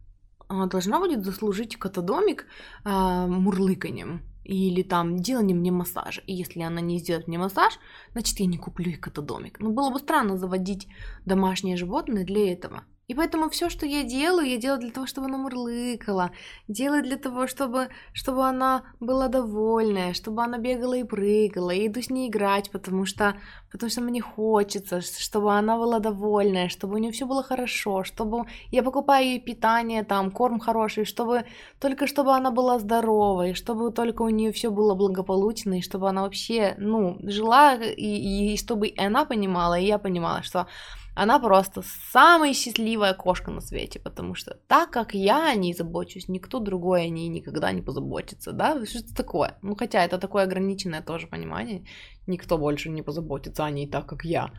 [0.48, 2.46] Она должна будет заслужить котодомик
[2.84, 6.22] э, мурлыканьем или там деланием мне массажа.
[6.26, 7.78] И если она не сделает мне массаж,
[8.12, 9.60] значит я не куплю ей котодомик.
[9.60, 10.88] Ну было бы странно заводить
[11.24, 12.82] домашнее животное для этого.
[13.10, 16.30] И поэтому все, что я делаю, я делаю для того, чтобы она мурлыкала,
[16.68, 22.00] делаю для того, чтобы, чтобы она была довольная, чтобы она бегала и прыгала, и иду
[22.00, 23.34] с ней играть, потому что,
[23.72, 28.44] потому что мне хочется, чтобы она была довольная, чтобы у нее все было хорошо, чтобы
[28.70, 31.42] я покупаю ей питание, там, корм хороший, чтобы
[31.80, 36.22] только чтобы она была здоровой, чтобы только у нее все было благополучно, и чтобы она
[36.22, 40.68] вообще, ну, жила, и, и чтобы и она понимала, и я понимала, что
[41.14, 41.82] она просто
[42.12, 47.02] самая счастливая кошка на свете, потому что так как я о ней забочусь, никто другой
[47.02, 48.84] о ней никогда не позаботится, да?
[48.86, 49.58] Что это такое?
[49.62, 51.84] Ну, хотя это такое ограниченное тоже понимание.
[52.26, 54.50] Никто больше не позаботится о ней так, как я.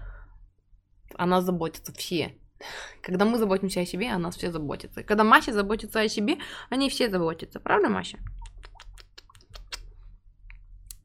[1.16, 2.36] Она заботится все.
[3.02, 5.04] Когда мы заботимся о себе, о нас все заботятся.
[5.04, 6.38] когда Мася заботится о себе,
[6.70, 7.60] они все заботятся.
[7.60, 8.20] Правда, Мася?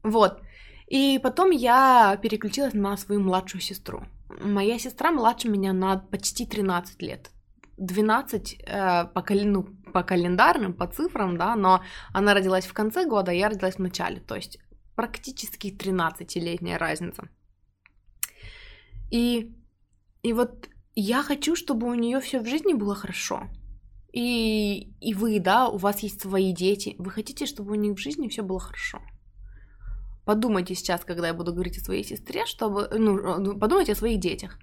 [0.03, 0.41] Вот.
[0.87, 4.05] И потом я переключилась на свою младшую сестру.
[4.29, 7.31] Моя сестра младше меня на почти 13 лет.
[7.77, 9.63] 12 э, по, ну,
[9.93, 13.81] по календарным, по цифрам, да, но она родилась в конце года, а я родилась в
[13.81, 14.59] начале, то есть
[14.95, 17.29] практически 13-летняя разница.
[19.11, 19.55] И,
[20.23, 23.43] и вот я хочу, чтобы у нее все в жизни было хорошо.
[24.11, 28.01] И, и вы, да, у вас есть свои дети, вы хотите, чтобы у них в
[28.01, 28.99] жизни все было хорошо.
[30.27, 34.19] Подумайте сейчас, когда я буду говорить о своей сестре, чтобы, ну, ну, подумайте о своих
[34.19, 34.59] детях.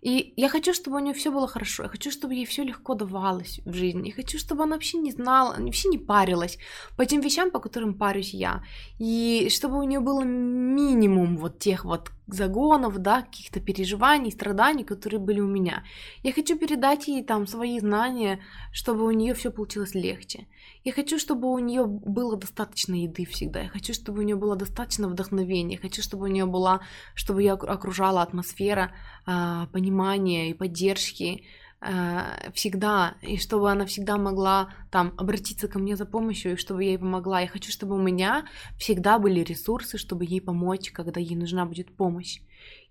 [0.00, 1.82] И я хочу, чтобы у нее все было хорошо.
[1.82, 4.08] Я хочу, чтобы ей все легко давалось в жизни.
[4.08, 6.58] Я хочу, чтобы она вообще не знала, вообще не парилась
[6.96, 8.62] по тем вещам, по которым парюсь я.
[8.98, 15.20] И чтобы у нее было минимум вот тех вот загонов, да, каких-то переживаний, страданий, которые
[15.20, 15.84] были у меня.
[16.22, 18.40] Я хочу передать ей там свои знания,
[18.72, 20.46] чтобы у нее все получилось легче.
[20.84, 23.62] Я хочу, чтобы у нее было достаточно еды всегда.
[23.62, 25.76] Я хочу, чтобы у нее было достаточно вдохновения.
[25.76, 26.80] Я хочу, чтобы у нее была,
[27.14, 28.92] чтобы ее окружала атмосфера
[29.26, 31.44] э, понимания и поддержки,
[31.84, 36.84] Э, всегда, и чтобы она всегда могла там обратиться ко мне за помощью, и чтобы
[36.84, 37.40] я ей помогла.
[37.40, 38.44] Я хочу, чтобы у меня
[38.78, 42.38] всегда были ресурсы, чтобы ей помочь, когда ей нужна будет помощь.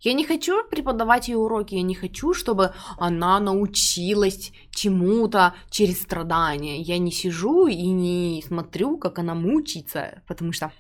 [0.02, 6.82] Я не хочу преподавать ей уроки, я не хочу, чтобы она научилась чему-то через страдания.
[6.82, 10.72] Я не сижу и не смотрю, как она мучается, потому что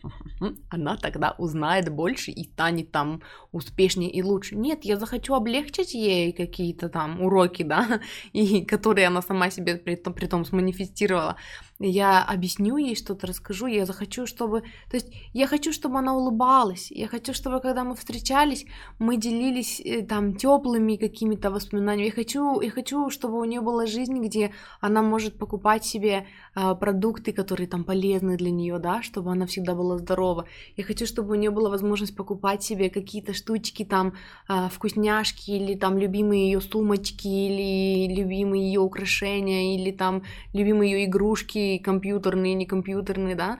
[0.69, 4.55] она тогда узнает больше и станет там успешнее и лучше.
[4.55, 8.01] Нет, я захочу облегчить ей какие-то там уроки, да,
[8.33, 11.35] и которые она сама себе при том, при том сманифестировала
[11.81, 14.61] я объясню ей что-то, расскажу, я захочу, чтобы...
[14.89, 18.65] То есть я хочу, чтобы она улыбалась, я хочу, чтобы когда мы встречались,
[18.99, 22.07] мы делились э, там теплыми какими-то воспоминаниями.
[22.07, 27.31] Я хочу, я хочу, чтобы у нее была жизнь, где она может покупать себе продукты,
[27.31, 30.45] которые там полезны для нее, да, чтобы она всегда была здорова.
[30.75, 34.13] Я хочу, чтобы у нее была возможность покупать себе какие-то штучки, там,
[34.49, 40.23] э, вкусняшки, или там любимые ее сумочки, или любимые ее украшения, или там
[40.53, 43.59] любимые ее игрушки, компьютерные, не компьютерные, да,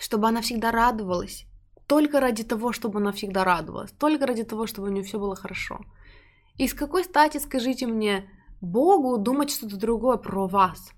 [0.00, 1.46] чтобы она всегда радовалась.
[1.86, 3.92] Только ради того, чтобы она всегда радовалась.
[3.92, 5.80] Только ради того, чтобы у нее все было хорошо.
[6.56, 10.92] И с какой стати, скажите мне, Богу думать что-то другое про вас?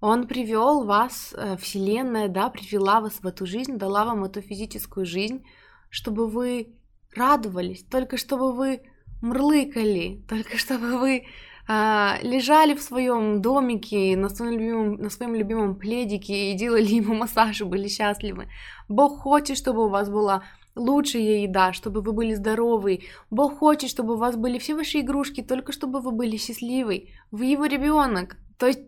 [0.00, 5.06] Он привел вас, э, Вселенная, да, привела вас в эту жизнь, дала вам эту физическую
[5.06, 5.44] жизнь,
[5.90, 6.74] чтобы вы
[7.14, 8.82] радовались, только чтобы вы
[9.22, 11.24] мрлыкали, только чтобы вы
[11.68, 17.14] а, лежали в своем домике на своем, любимом, на своем любимом пледике и делали ему
[17.22, 18.48] массаж и были счастливы.
[18.88, 20.42] Бог хочет, чтобы у вас была
[20.76, 23.00] лучшая еда, чтобы вы были здоровы.
[23.30, 27.08] Бог хочет, чтобы у вас были все ваши игрушки, только чтобы вы были счастливы.
[27.30, 28.36] Вы его ребенок.
[28.58, 28.82] То есть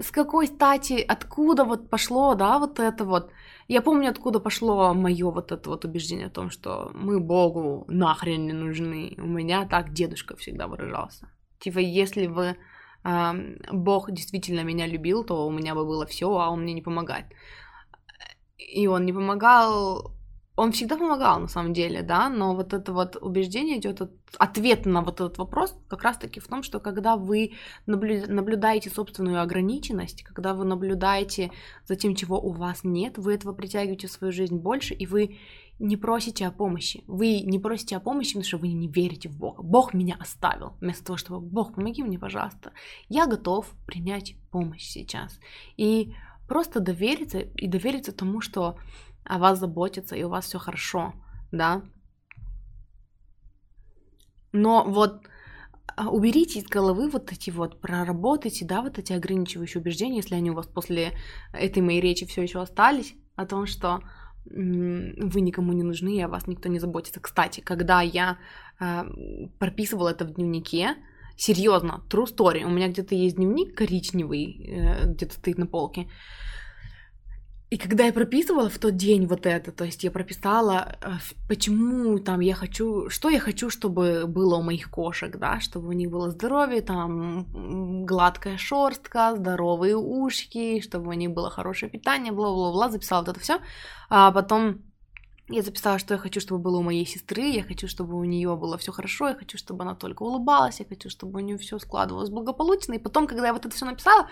[0.00, 3.30] с какой стати, откуда вот пошло, да, вот это вот.
[3.68, 8.46] Я помню, откуда пошло мое вот это вот убеждение о том, что мы Богу нахрен
[8.46, 9.14] не нужны.
[9.18, 11.28] У меня так дедушка всегда выражался.
[11.60, 12.56] Типа, если бы
[13.04, 13.32] э,
[13.72, 17.26] Бог действительно меня любил, то у меня бы было все, а он мне не помогает.
[18.58, 20.12] И он не помогал,
[20.60, 24.84] он всегда помогал на самом деле, да, но вот это вот убеждение идет от, ответ
[24.84, 27.52] на вот этот вопрос как раз-таки в том, что когда вы
[27.86, 31.50] наблю, наблюдаете собственную ограниченность, когда вы наблюдаете
[31.86, 35.38] за тем, чего у вас нет, вы этого притягиваете в свою жизнь больше, и вы
[35.78, 37.04] не просите о помощи.
[37.06, 39.62] Вы не просите о помощи, потому что вы не верите в Бога.
[39.62, 40.74] Бог меня оставил.
[40.82, 42.72] Вместо того, чтобы Бог, помоги мне, пожалуйста.
[43.08, 45.40] Я готов принять помощь сейчас.
[45.78, 46.12] И
[46.50, 48.76] просто довериться и довериться тому, что
[49.24, 51.14] о вас заботятся и у вас все хорошо,
[51.52, 51.82] да.
[54.52, 55.22] Но вот
[55.96, 60.50] а, уберите из головы вот эти вот, проработайте, да, вот эти ограничивающие убеждения, если они
[60.50, 61.12] у вас после
[61.52, 64.00] этой моей речи все еще остались, о том, что
[64.46, 67.20] вы никому не нужны, и о вас никто не заботится.
[67.20, 68.38] Кстати, когда я
[68.80, 69.04] э,
[69.58, 70.96] прописывала это в дневнике,
[71.36, 76.08] серьезно, true story, у меня где-то есть дневник коричневый, э, где-то стоит на полке,
[77.70, 81.12] и когда я прописывала в тот день вот это, то есть я прописала, э,
[81.48, 85.92] почему там я хочу, что я хочу, чтобы было у моих кошек, да, чтобы у
[85.92, 92.90] них было здоровье, там гладкая шерстка, здоровые ушки, чтобы у них было хорошее питание, бла-бла-бла,
[92.90, 93.60] записала вот это все,
[94.08, 94.82] а потом
[95.48, 98.56] я записала, что я хочу, чтобы было у моей сестры, я хочу, чтобы у нее
[98.56, 101.78] было все хорошо, я хочу, чтобы она только улыбалась, я хочу, чтобы у нее все
[101.78, 102.94] складывалось благополучно.
[102.94, 104.28] И потом, когда я вот это все написала,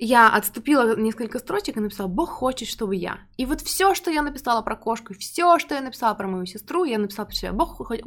[0.00, 3.18] я отступила несколько строчек и написала «Бог хочет, чтобы я».
[3.36, 6.84] И вот все, что я написала про кошку, все, что я написала про мою сестру,
[6.84, 7.52] я написала про себя.
[7.52, 8.06] Бог хочет...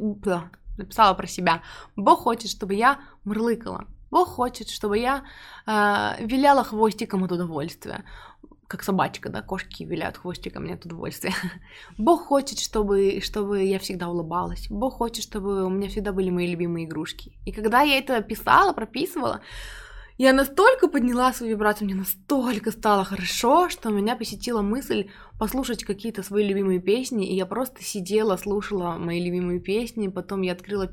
[0.76, 1.62] написала про себя.
[1.94, 3.86] Бог хочет, чтобы я мурлыкала.
[4.10, 5.22] Бог хочет, чтобы я
[5.66, 8.04] э, виляла хвостиком от удовольствия.
[8.66, 11.32] Как собачка, да, кошки виляют хвостиком от удовольствия.
[11.98, 14.66] Бог хочет, чтобы, чтобы я всегда улыбалась.
[14.68, 17.38] Бог хочет, чтобы у меня всегда были мои любимые игрушки.
[17.46, 19.42] И когда я это писала, прописывала,
[20.16, 25.10] я настолько подняла свою вибрацию, мне настолько стало хорошо, что меня посетила мысль
[25.40, 30.52] послушать какие-то свои любимые песни, и я просто сидела, слушала мои любимые песни, потом я
[30.52, 30.86] открыла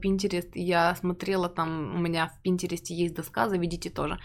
[0.55, 4.19] и я смотрела там, у меня в Пинтересте есть доска, заведите тоже,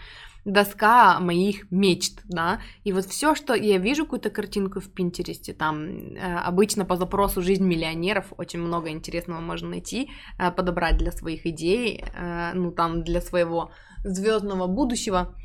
[0.47, 6.15] доска моих мечт, да, и вот все, что я вижу какую-то картинку в Пинтересте, там
[6.15, 11.45] э, обычно по запросу «Жизнь миллионеров» очень много интересного можно найти, э, подобрать для своих
[11.45, 13.71] идей, э, ну там для своего
[14.05, 15.35] звездного будущего.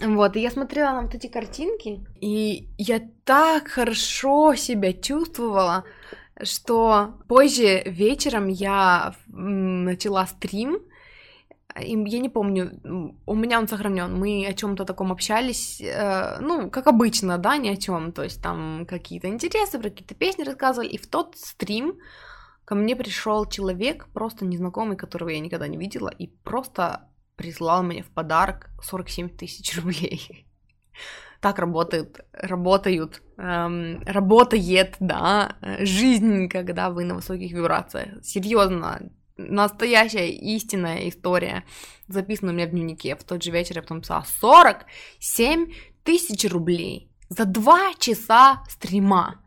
[0.00, 5.84] Вот, и я смотрела на вот эти картинки, и я так хорошо себя чувствовала,
[6.42, 10.80] что позже вечером я начала стрим,
[11.80, 12.80] я не помню,
[13.26, 17.68] у меня он сохранен, мы о чем-то таком общались, э, ну, как обычно, да, ни
[17.68, 21.94] о чем, то есть там какие-то интересы, про какие-то песни рассказывали, и в тот стрим
[22.64, 28.02] ко мне пришел человек, просто незнакомый, которого я никогда не видела, и просто прислал мне
[28.02, 30.46] в подарок 47 тысяч рублей.
[31.40, 38.24] Так работает, работают, эм, работает, да, жизнь, когда вы на высоких вибрациях.
[38.24, 39.10] Серьезно,
[39.50, 41.64] настоящая истинная история,
[42.08, 43.16] записана у меня в дневнике.
[43.16, 45.72] В тот же вечер я потом писала 47
[46.04, 49.42] тысяч рублей за два часа стрима.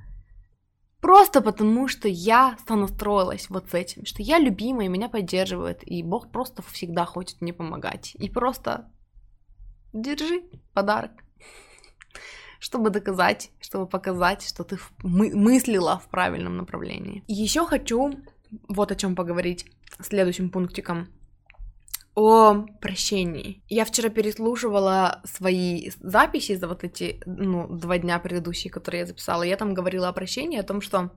[1.01, 6.31] Просто потому, что я сонастроилась вот с этим, что я любимая, меня поддерживают, и Бог
[6.31, 8.15] просто всегда хочет мне помогать.
[8.15, 8.91] И просто
[9.93, 10.41] держи
[10.73, 11.11] подарок,
[12.59, 17.23] чтобы доказать, чтобы показать, что ты мы- мыслила в правильном направлении.
[17.27, 18.15] Еще хочу
[18.67, 19.65] вот о чем поговорить
[19.99, 21.07] следующим пунктиком
[22.15, 23.61] о прощении.
[23.67, 29.43] Я вчера переслушивала свои записи за вот эти, ну, два дня предыдущие, которые я записала.
[29.43, 31.11] Я там говорила о прощении, о том, что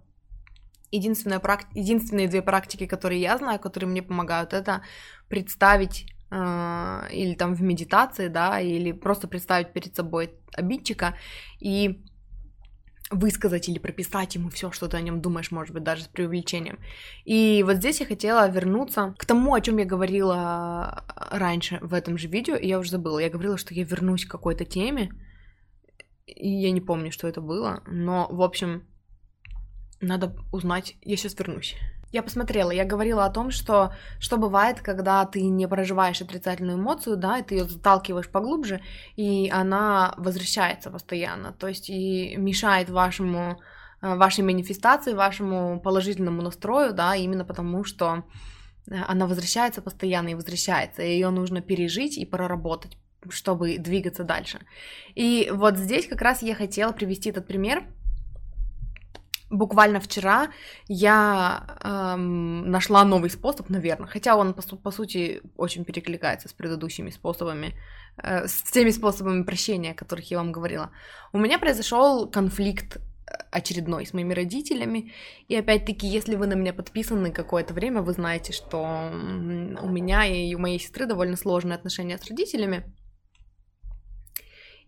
[0.91, 1.79] единственная практи...
[1.79, 4.83] единственные две практики, которые я знаю, которые мне помогают, это
[5.29, 11.15] представить э, или там в медитации, да, или просто представить перед собой обидчика
[11.61, 12.05] и
[13.11, 16.79] высказать или прописать ему все, что ты о нем думаешь, может быть, даже с преувеличением.
[17.25, 22.19] И вот здесь я хотела вернуться к тому, о чем я говорила раньше в этом
[22.19, 23.19] же видео, и я уже забыла.
[23.19, 25.11] Я говорила, что я вернусь к какой-то теме,
[26.27, 28.85] и я не помню, что это было, но, в общем,
[30.01, 30.97] надо узнать.
[31.03, 31.77] Я сейчас вернусь.
[32.11, 37.17] Я посмотрела, я говорила о том, что что бывает, когда ты не проживаешь отрицательную эмоцию,
[37.17, 38.81] да, и ты ее заталкиваешь поглубже,
[39.17, 43.61] и она возвращается постоянно, то есть и мешает вашему
[44.01, 48.25] э, вашей манифестации, вашему положительному настрою, да, именно потому что
[48.91, 52.97] э, она возвращается постоянно и возвращается, и ее нужно пережить и проработать,
[53.29, 54.61] чтобы двигаться дальше.
[55.15, 57.85] И вот здесь как раз я хотела привести этот пример,
[59.51, 60.49] буквально вчера
[60.89, 67.11] я эм, нашла новый способ, наверное, хотя он по, по сути очень перекликается с предыдущими
[67.11, 67.75] способами,
[68.23, 70.91] э, с теми способами прощения, о которых я вам говорила.
[71.33, 73.01] У меня произошел конфликт э,
[73.51, 75.13] очередной с моими родителями.
[75.49, 80.55] И опять-таки, если вы на меня подписаны какое-то время, вы знаете, что у меня и
[80.55, 82.85] у моей сестры довольно сложные отношения с родителями.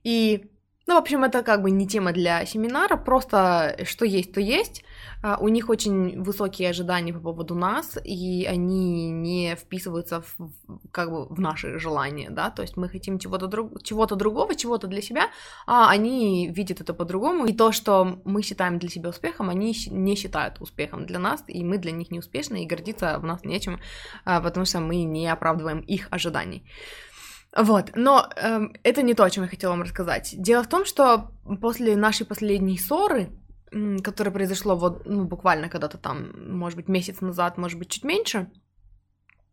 [0.02, 0.50] И
[0.90, 4.82] ну, в общем, это как бы не тема для семинара, просто что есть, то есть.
[5.22, 10.50] А, у них очень высокие ожидания по поводу нас, и они не вписываются в,
[10.90, 14.88] как бы в наши желания, да, то есть мы хотим чего-то, друг, чего-то другого, чего-то
[14.88, 15.28] для себя,
[15.66, 20.16] а они видят это по-другому, и то, что мы считаем для себя успехом, они не
[20.16, 23.78] считают успехом для нас, и мы для них не успешны, и гордиться в нас нечем,
[24.24, 26.64] а, потому что мы не оправдываем их ожиданий.
[27.56, 30.34] Вот, но эм, это не то, о чем я хотела вам рассказать.
[30.36, 33.30] Дело в том, что после нашей последней ссоры,
[34.02, 38.50] которая произошло вот, ну, буквально когда-то там, может быть, месяц назад, может быть, чуть меньше,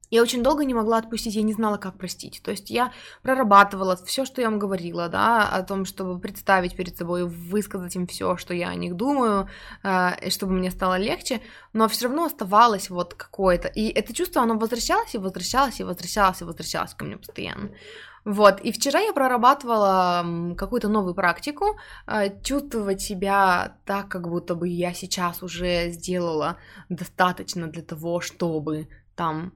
[0.10, 2.42] я очень долго не могла отпустить, я не знала, как простить.
[2.44, 2.92] То есть я
[3.22, 8.08] прорабатывала все, что я вам говорила, да, о том, чтобы представить перед собой, высказать им
[8.08, 9.50] все, что я о них думаю,
[9.84, 11.42] э, чтобы мне стало легче,
[11.74, 13.68] но все равно оставалось вот какое-то.
[13.68, 17.70] И это чувство, оно возвращалось и возвращалось и возвращалось и возвращалось ко мне постоянно.
[18.26, 21.78] Вот, и вчера я прорабатывала какую-то новую практику,
[22.08, 26.58] э, чувствовать себя так, как будто бы я сейчас уже сделала
[26.90, 29.52] достаточно для того, чтобы там,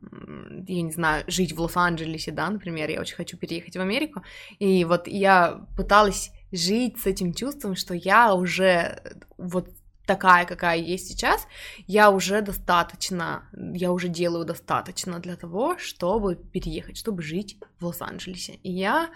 [0.68, 4.24] я не знаю, жить в Лос-Анджелесе, да, например, я очень хочу переехать в Америку,
[4.60, 9.02] и вот я пыталась жить с этим чувством, что я уже
[9.38, 9.70] вот
[10.06, 11.48] такая, какая есть сейчас,
[11.88, 18.56] я уже достаточно, я уже делаю достаточно для того, чтобы переехать, чтобы жить в Лос-Анджелесе.
[18.64, 19.10] И я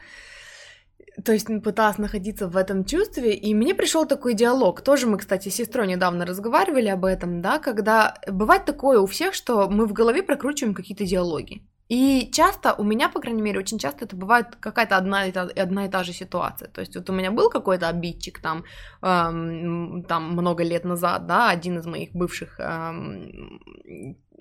[1.23, 4.81] то есть пыталась находиться в этом чувстве, и мне пришел такой диалог.
[4.81, 9.33] Тоже мы, кстати, с сестрой недавно разговаривали об этом, да, когда бывает такое у всех,
[9.33, 11.61] что мы в голове прокручиваем какие-то диалоги.
[11.87, 15.85] И часто, у меня, по крайней мере, очень часто это бывает какая-то одна и одна
[15.85, 16.67] и та же ситуация.
[16.67, 18.63] То есть вот у меня был какой-то обидчик там,
[19.03, 23.61] эм, там много лет назад, да, один из моих бывших эм,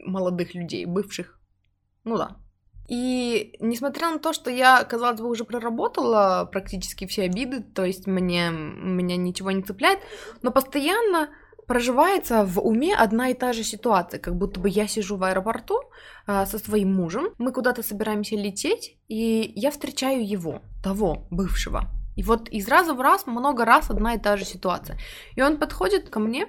[0.06, 1.38] молодых людей, бывших,
[2.04, 2.36] ну да,
[2.88, 8.06] и несмотря на то, что я, казалось бы, уже проработала практически все обиды, то есть
[8.06, 10.00] мне меня ничего не цепляет,
[10.42, 11.30] но постоянно
[11.66, 15.80] проживается в уме одна и та же ситуация, как будто бы я сижу в аэропорту
[16.26, 21.90] э, со своим мужем, мы куда-то собираемся лететь, и я встречаю его, того бывшего.
[22.16, 24.98] И вот из раза в раз, много раз одна и та же ситуация.
[25.34, 26.48] И он подходит ко мне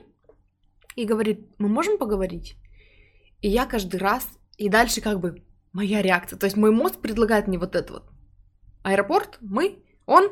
[0.95, 2.57] и говорит, мы можем поговорить?
[3.41, 4.27] И я каждый раз,
[4.57, 5.41] и дальше как бы
[5.75, 6.39] моя реакция.
[6.39, 8.03] То есть мой мозг предлагает мне вот это вот.
[8.83, 10.29] Аэропорт, мы, он,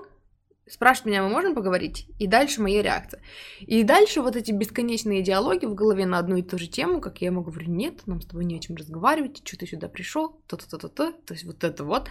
[0.69, 2.07] спрашивает меня, мы можем поговорить?
[2.17, 3.21] И дальше моя реакция.
[3.59, 7.19] И дальше вот эти бесконечные диалоги в голове на одну и ту же тему, как
[7.21, 10.41] я ему говорю, нет, нам с тобой не о чем разговаривать, что ты сюда пришел,
[10.47, 12.09] то-то-то-то, то есть вот это вот.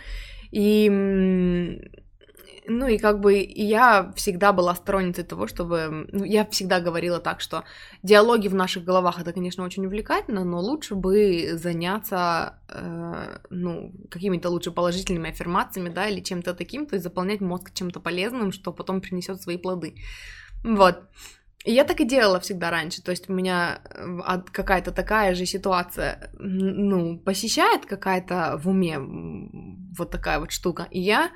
[0.51, 1.81] И
[2.67, 6.07] ну и как бы я всегда была сторонницей того, чтобы...
[6.13, 7.65] Ну, я всегда говорила так, что
[8.03, 14.49] диалоги в наших головах это, конечно, очень увлекательно, но лучше бы заняться, э, ну, какими-то
[14.51, 19.01] лучше положительными аффирмациями, да, или чем-то таким, то есть заполнять мозг чем-то полезным, что потом
[19.01, 19.95] принесет свои плоды.
[20.63, 21.03] Вот.
[21.65, 25.47] И я так и делала всегда раньше, то есть у меня э, какая-то такая же
[25.47, 28.99] ситуация, ну, посещает какая-то в уме
[29.99, 31.31] вот такая вот штука, и я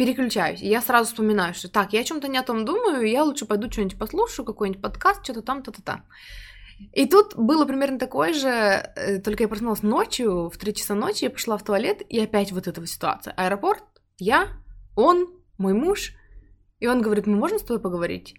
[0.00, 0.62] переключаюсь.
[0.62, 3.44] И я сразу вспоминаю, что так, я о чем-то не о том думаю, я лучше
[3.44, 6.06] пойду что-нибудь послушаю, какой-нибудь подкаст, что-то там, то-то там.
[6.94, 11.24] И тут было примерно такое же, э, только я проснулась ночью, в 3 часа ночи,
[11.24, 13.34] я пошла в туалет, и опять вот эта ситуация.
[13.34, 13.84] Аэропорт,
[14.16, 14.46] я,
[14.96, 15.28] он,
[15.58, 16.14] мой муж,
[16.78, 18.34] и он говорит, мы можем с тобой поговорить?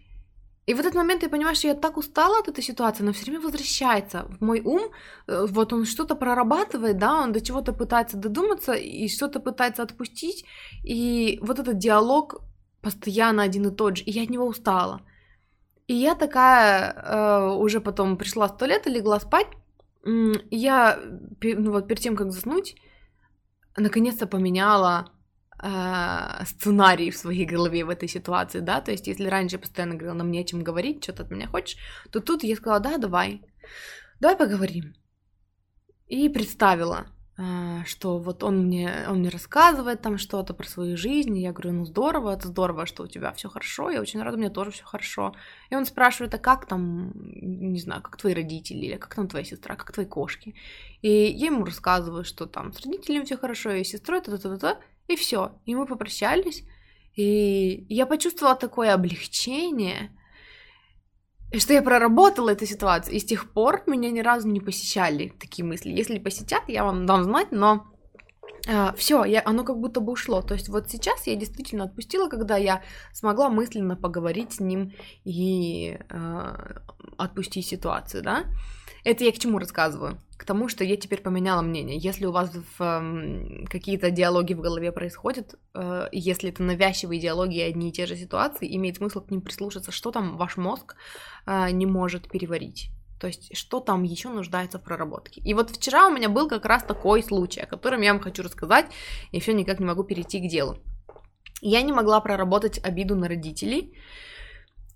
[0.68, 3.26] И в этот момент я понимаю, что я так устала от этой ситуации, она все
[3.26, 4.91] время возвращается в мой ум,
[5.28, 10.45] э, вот он что-то прорабатывает, да, он до чего-то пытается додуматься и что-то пытается отпустить,
[10.84, 12.41] и вот этот диалог
[12.82, 15.01] постоянно один и тот же, и я от него устала.
[15.88, 19.47] И я такая э, уже потом пришла с туалета, легла спать,
[20.03, 20.99] я
[21.41, 22.76] ну вот перед тем, как заснуть,
[23.78, 25.12] наконец-то поменяла
[25.62, 29.95] э, сценарий в своей голове в этой ситуации, да, то есть если раньше я постоянно
[29.95, 31.78] говорила, нам не о чем говорить, что ты от меня хочешь,
[32.12, 33.41] то тут я сказала, да, давай,
[34.20, 34.93] давай поговорим.
[36.07, 37.07] И представила,
[37.38, 41.53] э, что вот он мне, он мне рассказывает там что-то про свою жизнь, и я
[41.53, 44.49] говорю, ну здорово, это здорово, что у тебя все хорошо, я очень рада, у меня
[44.49, 45.34] тоже все хорошо.
[45.70, 49.45] И он спрашивает, а как там, не знаю, как твои родители, или как там твоя
[49.45, 50.55] сестра, как твои кошки.
[51.01, 54.80] И я ему рассказываю, что там с родителями все хорошо, и с сестрой, та-та-та-та,
[55.12, 55.59] и все.
[55.66, 56.64] И мы попрощались.
[57.16, 60.12] И я почувствовала такое облегчение,
[61.57, 63.16] что я проработала эту ситуацию.
[63.16, 65.91] И с тех пор меня ни разу не посещали такие мысли.
[65.91, 67.88] Если посетят, я вам дам знать, но
[68.68, 70.43] Uh, все, я, оно как будто бы ушло.
[70.43, 74.93] То есть вот сейчас я действительно отпустила, когда я смогла мысленно поговорить с ним
[75.24, 76.80] и uh,
[77.18, 78.43] отпустить ситуацию, да.
[79.03, 80.22] Это я к чему рассказываю?
[80.42, 82.00] К тому, что я теперь поменяла мнение.
[82.00, 87.62] Если у вас э, какие-то диалоги в голове происходят, э, если это навязчивые диалоги и
[87.62, 90.96] одни и те же ситуации, имеет смысл к ним прислушаться, что там ваш мозг
[91.46, 92.89] э, не может переварить.
[93.20, 95.42] То есть, что там еще нуждается в проработке.
[95.42, 98.42] И вот вчера у меня был как раз такой случай, о котором я вам хочу
[98.42, 98.88] рассказать,
[99.32, 100.80] и все никак не могу перейти к делу.
[101.62, 103.96] Я не могла проработать обиду на родителей,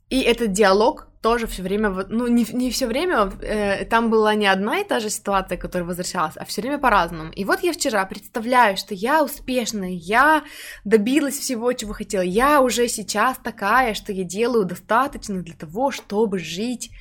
[0.10, 4.46] и этот диалог тоже все время, ну не, не все время, э, там была не
[4.46, 7.32] одна и та же ситуация, которая возвращалась, а все время по-разному.
[7.32, 10.44] И вот я вчера представляю, что я успешная, я
[10.84, 16.38] добилась всего, чего хотела, я уже сейчас такая, что я делаю достаточно для того, чтобы
[16.38, 16.92] жить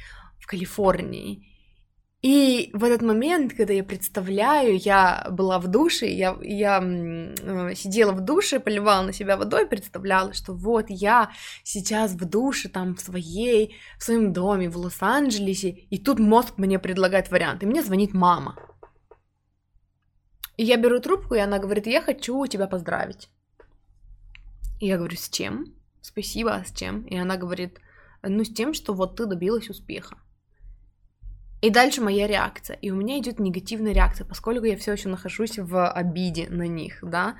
[0.40, 1.53] в Калифорнии.
[2.24, 8.12] И в этот момент, когда я представляю, я была в душе, я, я э, сидела
[8.12, 11.30] в душе, поливала на себя водой, представляла, что вот я
[11.64, 16.78] сейчас в душе, там, в своей, в своем доме в Лос-Анджелесе, и тут мозг мне
[16.78, 18.56] предлагает вариант, и мне звонит мама.
[20.56, 23.28] И я беру трубку, и она говорит, я хочу тебя поздравить.
[24.80, 25.74] И я говорю, с чем?
[26.00, 27.02] Спасибо, а с чем?
[27.02, 27.80] И она говорит,
[28.22, 30.16] ну, с тем, что вот ты добилась успеха.
[31.64, 32.76] И дальше моя реакция.
[32.82, 36.98] И у меня идет негативная реакция, поскольку я все еще нахожусь в обиде на них,
[37.00, 37.36] да.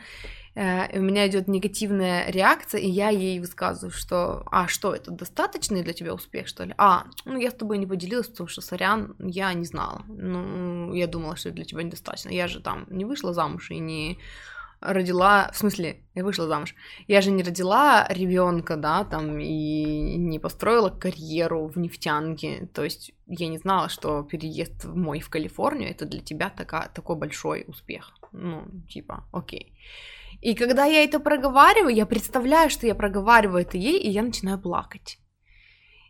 [0.55, 5.11] Э, и у меня идет негативная реакция, и я ей высказываю, что, а что, это
[5.11, 6.75] достаточный для тебя успех, что ли?
[6.79, 10.03] А, ну я с тобой не поделилась, потому что, сорян, я не знала.
[10.09, 12.31] Ну, я думала, что для тебя недостаточно.
[12.31, 14.18] Я же там не вышла замуж и не
[14.85, 16.74] родила, в смысле, я вышла замуж.
[17.09, 22.68] Я же не родила ребенка, да, там, и не построила карьеру в нефтянке.
[22.74, 27.16] То есть я не знала, что переезд мой в Калифорнию это для тебя така, такой
[27.16, 28.12] большой успех.
[28.32, 29.76] Ну, типа, окей.
[30.41, 34.59] И когда я это проговариваю, я представляю, что я проговариваю это ей, и я начинаю
[34.59, 35.18] плакать.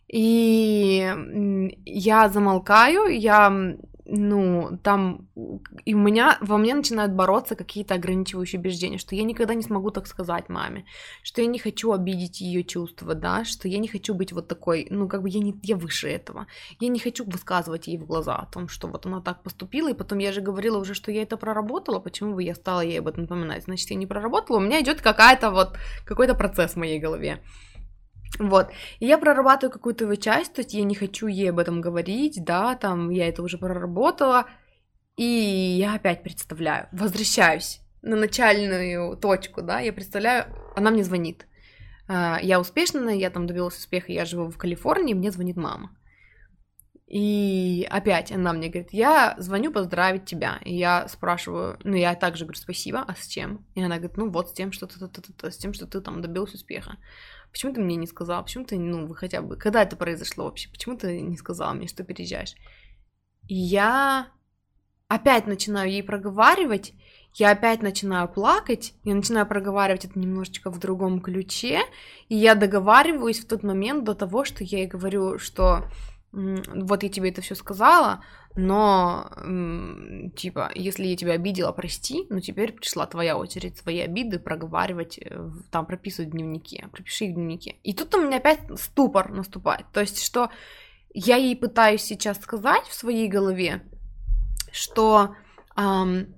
[0.08, 1.12] И
[1.84, 3.76] я замолкаю, я
[4.06, 5.28] ну, там
[5.84, 9.90] и у меня, во мне начинают бороться какие-то ограничивающие убеждения, что я никогда не смогу
[9.90, 10.84] так сказать маме,
[11.22, 14.86] что я не хочу обидеть ее чувства, да, что я не хочу быть вот такой,
[14.90, 16.46] ну, как бы я не, я выше этого,
[16.80, 19.94] я не хочу высказывать ей в глаза о том, что вот она так поступила, и
[19.94, 23.08] потом я же говорила уже, что я это проработала, почему бы я стала ей об
[23.08, 26.98] этом напоминать, значит, я не проработала, у меня идет какая-то вот, какой-то процесс в моей
[26.98, 27.40] голове.
[28.38, 28.70] Вот.
[28.98, 32.44] И я прорабатываю какую-то его часть, то есть я не хочу ей об этом говорить,
[32.44, 34.46] да, там я это уже проработала,
[35.16, 41.46] и я опять представляю, возвращаюсь на начальную точку, да, я представляю, она мне звонит.
[42.08, 45.96] А, я успешная, я там добилась успеха, я живу в Калифорнии, мне звонит мама.
[47.06, 50.58] И опять она мне говорит, я звоню поздравить тебя.
[50.64, 53.66] И я спрашиваю, ну я также говорю, спасибо, а с чем?
[53.74, 55.86] И она говорит, ну вот с тем, что ты, ты, ты, ты, с тем, что
[55.86, 56.96] ты там добился успеха.
[57.54, 58.42] Почему ты мне не сказала?
[58.42, 60.68] Почему ты, ну, вы хотя бы, когда это произошло вообще?
[60.68, 62.56] Почему ты не сказала мне, что переезжаешь?
[63.46, 64.26] И я
[65.06, 66.94] опять начинаю ей проговаривать,
[67.34, 71.82] я опять начинаю плакать, я начинаю проговаривать это немножечко в другом ключе,
[72.28, 75.84] и я договариваюсь в тот момент до того, что я ей говорю, что
[76.34, 78.24] вот я тебе это все сказала,
[78.56, 79.30] но
[80.36, 85.50] типа, если я тебя обидела, прости, но теперь пришла твоя очередь свои обиды проговаривать, э,
[85.70, 87.76] там прописывать в дневнике, пропиши их в дневнике.
[87.82, 90.50] И тут у меня опять ступор наступает, то есть, что
[91.12, 93.82] я ей пытаюсь сейчас сказать в своей голове,
[94.72, 95.36] что
[95.76, 96.34] эм,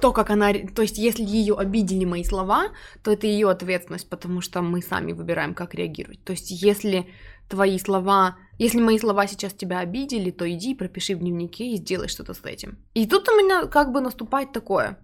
[0.00, 2.68] то, как она, то есть, если ее обидели мои слова,
[3.02, 6.22] то это ее ответственность, потому что мы сами выбираем, как реагировать.
[6.24, 7.08] То есть, если
[7.48, 12.08] твои слова, если мои слова сейчас тебя обидели, то иди пропиши в дневнике и сделай
[12.08, 12.78] что-то с этим.
[12.92, 14.98] И тут у меня как бы наступает такое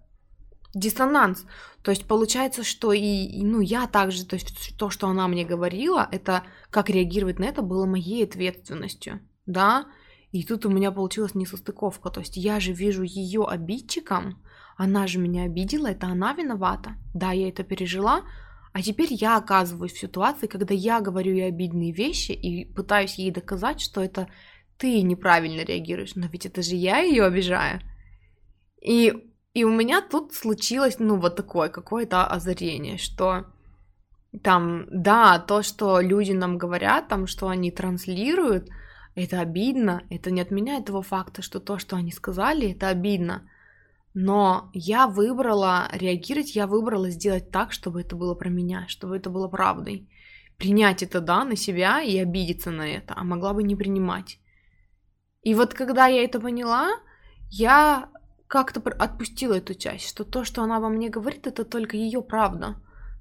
[0.74, 1.46] диссонанс.
[1.82, 6.06] То есть получается, что и, ну я также, то есть то, что она мне говорила,
[6.12, 9.86] это как реагировать на это было моей ответственностью, да.
[10.32, 12.10] И тут у меня получилась несостыковка.
[12.10, 14.42] То есть я же вижу ее обидчиком,
[14.76, 16.96] она же меня обидела, это она виновата.
[17.14, 18.20] Да, я это пережила,
[18.76, 23.30] а теперь я оказываюсь в ситуации, когда я говорю ей обидные вещи и пытаюсь ей
[23.30, 24.28] доказать, что это
[24.76, 27.80] ты неправильно реагируешь, но ведь это же я ее обижаю.
[28.82, 29.14] И,
[29.54, 33.46] и у меня тут случилось, ну, вот такое какое-то озарение, что
[34.42, 38.68] там, да, то, что люди нам говорят, там, что они транслируют,
[39.14, 43.48] это обидно, это не отменяет того факта, что то, что они сказали, это обидно.
[44.18, 49.28] Но я выбрала реагировать, я выбрала сделать так, чтобы это было про меня, чтобы это
[49.28, 50.08] было правдой.
[50.56, 54.38] Принять это, да, на себя и обидеться на это, а могла бы не принимать.
[55.42, 56.88] И вот когда я это поняла,
[57.50, 58.08] я
[58.46, 62.76] как-то отпустила эту часть, что то, что она во мне говорит, это только ее правда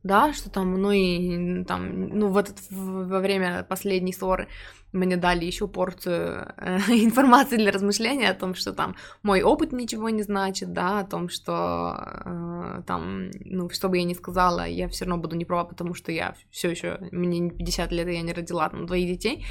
[0.05, 4.47] да, что там, ну и там, ну в этот, во время последней ссоры
[4.93, 10.09] мне дали еще порцию э, информации для размышления о том, что там мой опыт ничего
[10.09, 14.87] не значит, да, о том, что э, там, ну, что бы я ни сказала, я
[14.87, 18.13] все равно буду не права, потому что я все еще, мне не 50 лет, и
[18.13, 19.43] я не родила там двоих детей.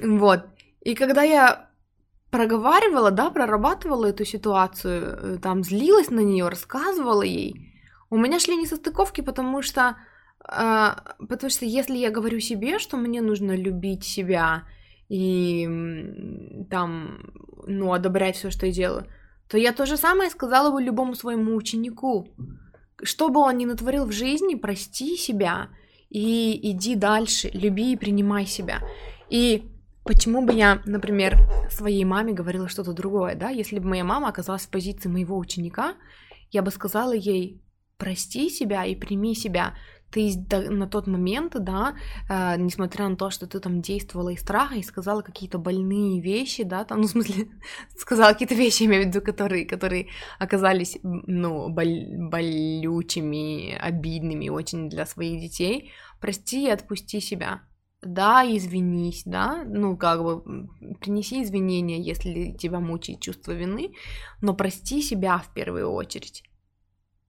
[0.00, 0.44] Вот.
[0.80, 1.68] И когда я
[2.30, 7.67] проговаривала, да, прорабатывала эту ситуацию, э, там, злилась на нее, рассказывала ей,
[8.10, 9.96] у меня шли несостыковки, потому что,
[10.48, 10.88] э,
[11.18, 14.64] потому что если я говорю себе, что мне нужно любить себя
[15.08, 15.66] и
[16.70, 17.32] там,
[17.66, 19.06] ну, одобрять все, что я делаю,
[19.48, 22.28] то я то же самое сказала бы любому своему ученику.
[23.02, 25.68] Что бы он ни натворил в жизни, прости себя
[26.10, 28.80] и иди дальше, люби и принимай себя.
[29.30, 29.70] И
[30.04, 31.36] почему бы я, например,
[31.70, 33.50] своей маме говорила что-то другое, да?
[33.50, 35.94] Если бы моя мама оказалась в позиции моего ученика,
[36.50, 37.62] я бы сказала ей,
[37.98, 39.74] прости себя и прими себя.
[40.10, 41.94] Ты на тот момент, да,
[42.30, 46.62] э, несмотря на то, что ты там действовала из страха и сказала какие-то больные вещи,
[46.62, 47.48] да, там, ну, в смысле,
[47.94, 50.06] сказала какие-то вещи, я имею в виду, которые, которые
[50.38, 57.60] оказались, ну, боль, болючими, обидными очень для своих детей, прости и отпусти себя.
[58.00, 60.68] Да, извинись, да, ну, как бы,
[61.00, 63.92] принеси извинения, если тебя мучает чувство вины,
[64.40, 66.47] но прости себя в первую очередь.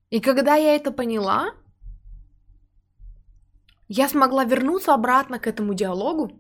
[0.10, 1.53] И когда я это поняла,
[3.88, 6.32] я смогла вернуться обратно к этому диалогу,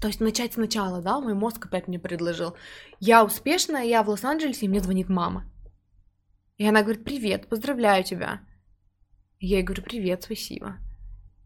[0.00, 2.56] то есть начать сначала, да, мой мозг опять мне предложил.
[3.00, 5.44] Я успешная, я в Лос-Анджелесе, и мне звонит мама.
[6.56, 8.40] И она говорит, привет, поздравляю тебя.
[9.38, 10.76] И я ей говорю, привет, спасибо.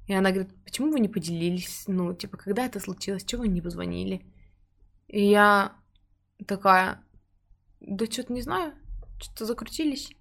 [0.07, 3.61] И она говорит, почему вы не поделились, ну, типа, когда это случилось, чего вы не
[3.61, 4.25] позвонили?
[5.09, 5.73] И я
[6.47, 7.03] такая,
[7.81, 8.75] да что-то не знаю,
[9.21, 10.13] что-то закрутились.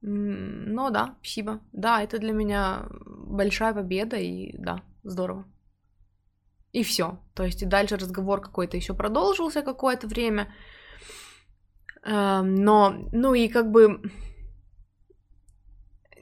[0.00, 1.60] Но да, спасибо.
[1.72, 5.44] Да, это для меня большая победа, и да, здорово.
[6.72, 7.18] И все.
[7.34, 10.54] То есть и дальше разговор какой-то еще продолжился какое-то время.
[12.04, 14.00] Эм, но, ну и как бы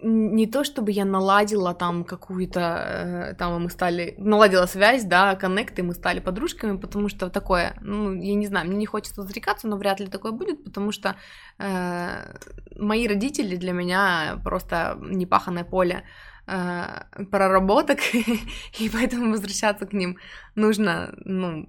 [0.06, 5.78] не то чтобы я наладила там какую-то, э, там мы стали, наладила связь, да, коннект,
[5.78, 9.66] и мы стали подружками, потому что такое, ну, я не знаю, мне не хочется зарекаться,
[9.68, 11.16] но вряд ли такое будет, потому что
[11.58, 12.36] э,
[12.78, 16.04] мои родители для меня просто непаханное поле
[16.46, 17.98] э, проработок,
[18.78, 20.18] и поэтому возвращаться к ним
[20.54, 21.68] нужно, ну,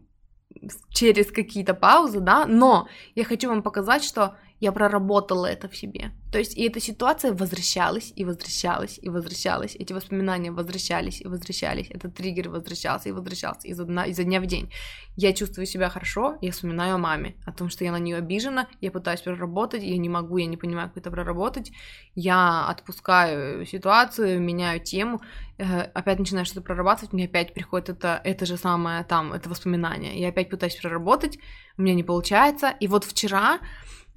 [0.90, 6.12] через какие-то паузы, да, но я хочу вам показать, что я проработала это в себе.
[6.32, 11.88] То есть и эта ситуация возвращалась и возвращалась и возвращалась, эти воспоминания возвращались и возвращались,
[11.90, 14.72] этот триггер возвращался и возвращался изо дня, изо дня в день.
[15.16, 18.68] Я чувствую себя хорошо, я вспоминаю о маме, о том, что я на нее обижена,
[18.82, 21.72] я пытаюсь проработать, я не могу, я не понимаю, как это проработать,
[22.16, 25.22] я отпускаю ситуацию, меняю тему,
[25.58, 30.20] э, опять начинаю что-то прорабатывать, мне опять приходит это, это же самое там, это воспоминание,
[30.20, 31.38] я опять пытаюсь проработать,
[31.78, 33.60] у меня не получается, и вот вчера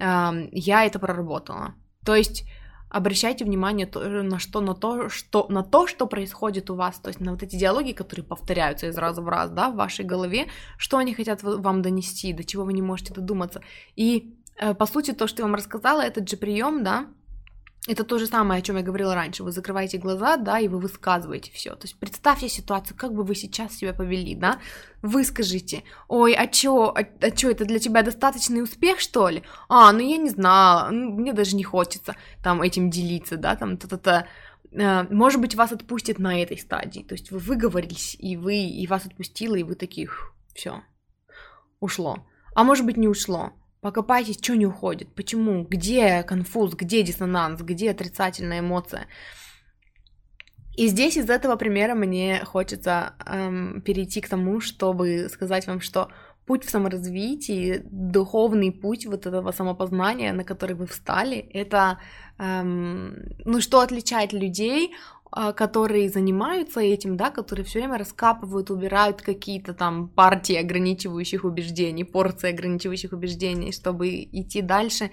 [0.01, 1.75] я это проработала.
[2.03, 2.45] То есть
[2.89, 3.87] обращайте внимание
[4.23, 7.43] на что, на то, что, на то, что происходит у вас, то есть на вот
[7.43, 10.47] эти диалоги, которые повторяются из раза в раз, да, в вашей голове,
[10.77, 13.61] что они хотят вам донести, до чего вы не можете додуматься.
[13.95, 17.05] И э, по сути то, что я вам рассказала, этот же прием, да,
[17.87, 19.43] это то же самое, о чем я говорила раньше.
[19.43, 21.71] Вы закрываете глаза, да, и вы высказываете все.
[21.71, 24.59] То есть представьте ситуацию, как бы вы сейчас себя повели, да.
[25.01, 25.83] Выскажите.
[26.07, 29.41] Ой, а чё, а, а чё, это для тебя достаточный успех, что ли?
[29.67, 33.77] А, ну я не знала, ну, мне даже не хочется там этим делиться, да, там
[33.77, 34.27] та-та-та.
[34.73, 37.01] Э, может быть, вас отпустит на этой стадии.
[37.01, 40.83] То есть вы выговорились, и вы, и вас отпустило, и вы таких, все,
[41.79, 42.27] ушло.
[42.53, 43.53] А может быть, не ушло.
[43.81, 49.07] Покопайтесь, что не уходит, почему, где конфуз, где диссонанс, где отрицательная эмоция.
[50.77, 56.09] И здесь из этого примера мне хочется эм, перейти к тому, чтобы сказать вам, что
[56.45, 61.99] путь в саморазвитии, духовный путь вот этого самопознания, на который вы встали, это,
[62.39, 63.15] эм,
[63.45, 64.91] ну, что отличает людей
[65.33, 72.03] а, которые занимаются этим, да, которые все время раскапывают, убирают какие-то там партии ограничивающих убеждений,
[72.03, 75.05] порции ограничивающих убеждений, чтобы идти дальше.
[75.05, 75.09] Э,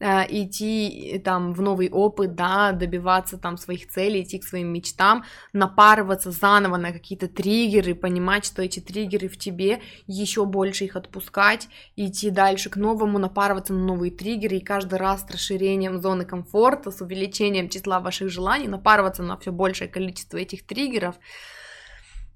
[0.00, 6.30] идти там в новый опыт, да, добиваться там своих целей, идти к своим мечтам, напарываться
[6.30, 12.30] заново на какие-то триггеры, понимать, что эти триггеры в тебе, еще больше их отпускать, идти
[12.30, 17.00] дальше к новому, напарываться на новые триггеры, и каждый раз с расширением зоны комфорта, с
[17.00, 21.16] увеличением числа ваших желаний, напарываться на все большее количество этих триггеров.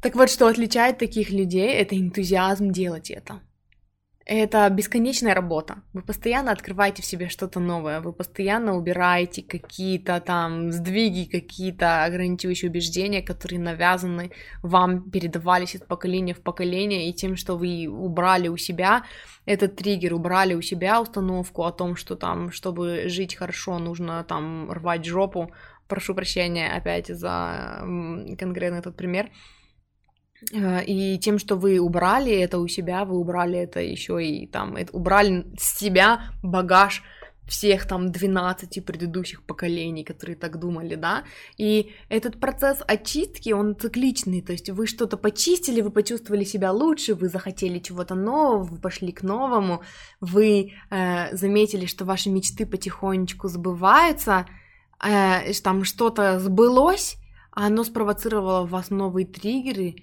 [0.01, 3.41] Так вот, что отличает таких людей, это энтузиазм делать это.
[4.25, 5.83] Это бесконечная работа.
[5.93, 12.71] Вы постоянно открываете в себе что-то новое, вы постоянно убираете какие-то там сдвиги, какие-то ограничивающие
[12.71, 14.31] убеждения, которые навязаны
[14.63, 19.05] вам, передавались из поколения в поколение, и тем, что вы убрали у себя
[19.45, 24.71] этот триггер, убрали у себя установку о том, что там, чтобы жить хорошо, нужно там
[24.71, 25.51] рвать жопу.
[25.89, 27.81] Прошу прощения опять за
[28.39, 29.31] конкретно этот пример
[30.51, 35.47] и тем, что вы убрали это у себя, вы убрали это еще и там, убрали
[35.59, 37.03] с себя багаж
[37.47, 41.25] всех там 12 предыдущих поколений, которые так думали, да,
[41.59, 47.15] и этот процесс очистки, он цикличный, то есть вы что-то почистили, вы почувствовали себя лучше,
[47.15, 49.83] вы захотели чего-то нового, вы пошли к новому,
[50.21, 54.47] вы э, заметили, что ваши мечты потихонечку сбываются,
[55.05, 57.17] э, там что-то сбылось,
[57.51, 59.97] а оно спровоцировало в вас новые триггеры,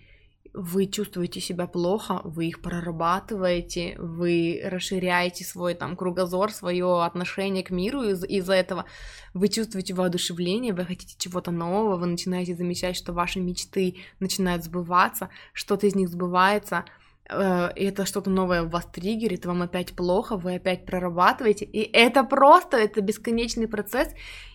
[0.54, 7.70] вы чувствуете себя плохо, вы их прорабатываете, вы расширяете свой там кругозор, свое отношение к
[7.70, 8.86] миру из- из-за этого,
[9.34, 15.30] вы чувствуете воодушевление, вы хотите чего-то нового, вы начинаете замечать, что ваши мечты начинают сбываться,
[15.54, 16.86] что-то из них сбывается,
[17.30, 22.78] э, это что-то новое вас триггерит, вам опять плохо, вы опять прорабатываете, и это просто,
[22.78, 24.10] это бесконечный процесс,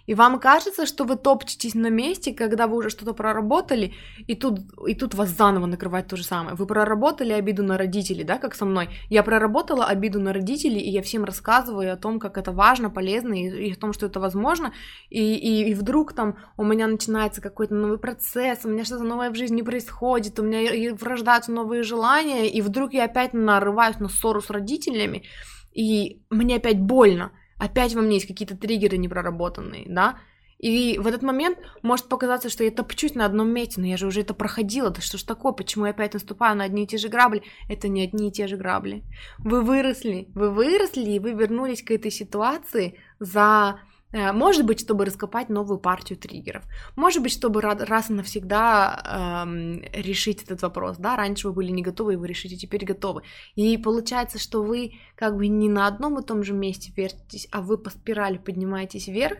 [0.07, 3.95] и вам кажется, что вы топчетесь на месте, когда вы уже что-то проработали,
[4.27, 6.57] и тут, и тут вас заново накрывает то же самое.
[6.57, 8.91] Вы проработали обиду на родителей, да, как со мной.
[9.09, 13.35] Я проработала обиду на родителей, и я всем рассказываю о том, как это важно, полезно,
[13.35, 14.73] и, и о том, что это возможно.
[15.09, 19.31] И, и, и вдруг там у меня начинается какой-то новый процесс, у меня что-то новое
[19.31, 24.43] в жизни происходит, у меня рождаются новые желания, и вдруг я опять нарываюсь на ссору
[24.43, 25.25] с родителями,
[25.73, 30.19] и мне опять больно опять во мне есть какие-то триггеры непроработанные, да,
[30.59, 34.07] и в этот момент может показаться, что я топчусь на одном месте, но я же
[34.07, 36.97] уже это проходила, да что ж такое, почему я опять наступаю на одни и те
[36.97, 37.43] же грабли?
[37.69, 39.03] Это не одни и те же грабли.
[39.39, 43.81] Вы выросли, вы выросли, и вы вернулись к этой ситуации за
[44.15, 46.63] может быть, чтобы раскопать новую партию триггеров.
[46.95, 50.99] Может быть, чтобы раз и навсегда эм, решить этот вопрос.
[50.99, 53.23] Да, раньше вы были не готовы, и вы решите, теперь готовы.
[53.57, 57.61] И получается, что вы как бы не на одном и том же месте вертитесь, а
[57.61, 59.39] вы по спирали поднимаетесь вверх,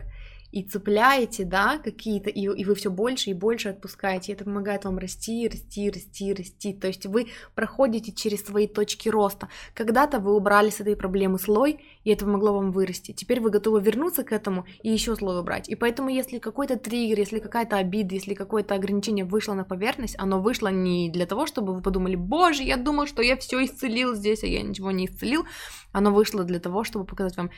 [0.55, 4.85] и цепляете, да, какие-то, и, и вы все больше и больше отпускаете, и это помогает
[4.85, 9.49] вам расти, расти, расти, расти, то есть вы проходите через свои точки роста.
[9.73, 13.11] Когда-то вы убрали с этой проблемы слой, и это помогло вам вырасти.
[13.11, 15.67] Теперь вы готовы вернуться к этому и еще слой убрать.
[15.67, 20.39] И поэтому, если какой-то триггер, если какая-то обида, если какое-то ограничение вышло на поверхность, оно
[20.39, 24.41] вышло не для того, чтобы вы подумали, боже, я думал, что я все исцелил здесь,
[24.43, 25.45] а я ничего не исцелил.
[25.91, 27.51] Оно вышло для того, чтобы показать вам,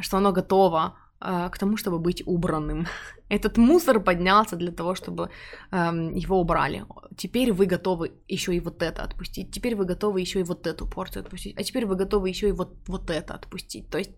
[0.00, 2.86] что оно готово к тому, чтобы быть убранным.
[3.28, 5.30] Этот мусор поднялся для того, чтобы
[5.70, 5.76] э,
[6.14, 6.84] его убрали.
[7.16, 9.50] Теперь вы готовы еще и вот это отпустить.
[9.52, 11.58] Теперь вы готовы еще и вот эту порцию отпустить.
[11.58, 13.88] А теперь вы готовы еще и вот, вот это отпустить.
[13.90, 14.10] То есть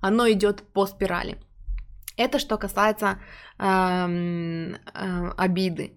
[0.00, 1.38] оно идет по спирали.
[2.16, 3.18] Это что касается
[3.58, 5.92] э, э, обиды.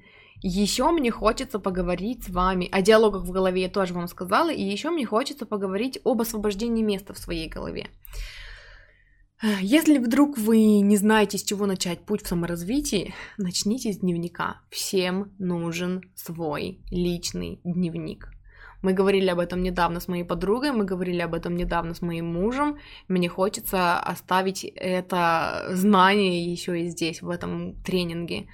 [0.45, 4.61] Еще мне хочется поговорить с вами о диалогах в голове, я тоже вам сказала, и
[4.61, 7.87] еще мне хочется поговорить об освобождении места в своей голове.
[9.59, 14.61] Если вдруг вы не знаете, с чего начать путь в саморазвитии, начните с дневника.
[14.69, 18.29] Всем нужен свой личный дневник.
[18.81, 22.33] Мы говорили об этом недавно с моей подругой, мы говорили об этом недавно с моим
[22.33, 22.77] мужем.
[23.09, 28.47] Мне хочется оставить это знание еще и здесь, в этом тренинге.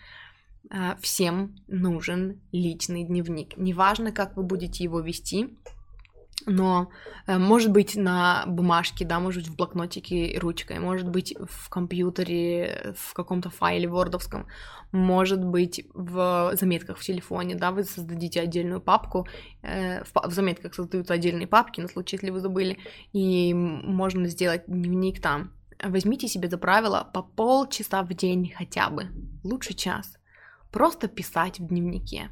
[0.71, 3.57] А, всем нужен личный дневник.
[3.57, 5.55] Неважно, как вы будете его вести,
[6.49, 6.89] но
[7.27, 12.93] э, может быть на бумажке, да, может быть в блокнотике ручкой, может быть в компьютере,
[12.97, 14.47] в каком-то файле вордовском,
[14.91, 19.27] может быть в заметках в телефоне, да, вы создадите отдельную папку,
[19.61, 22.77] э, в, заметках создаются отдельные папки на случай, если вы забыли,
[23.13, 25.51] и можно сделать дневник там.
[25.81, 29.07] Возьмите себе за правило по полчаса в день хотя бы,
[29.43, 30.17] лучше час,
[30.71, 32.29] просто писать в дневнике.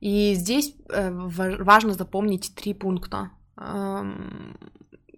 [0.00, 4.58] И здесь э, важно запомнить три пункта эм,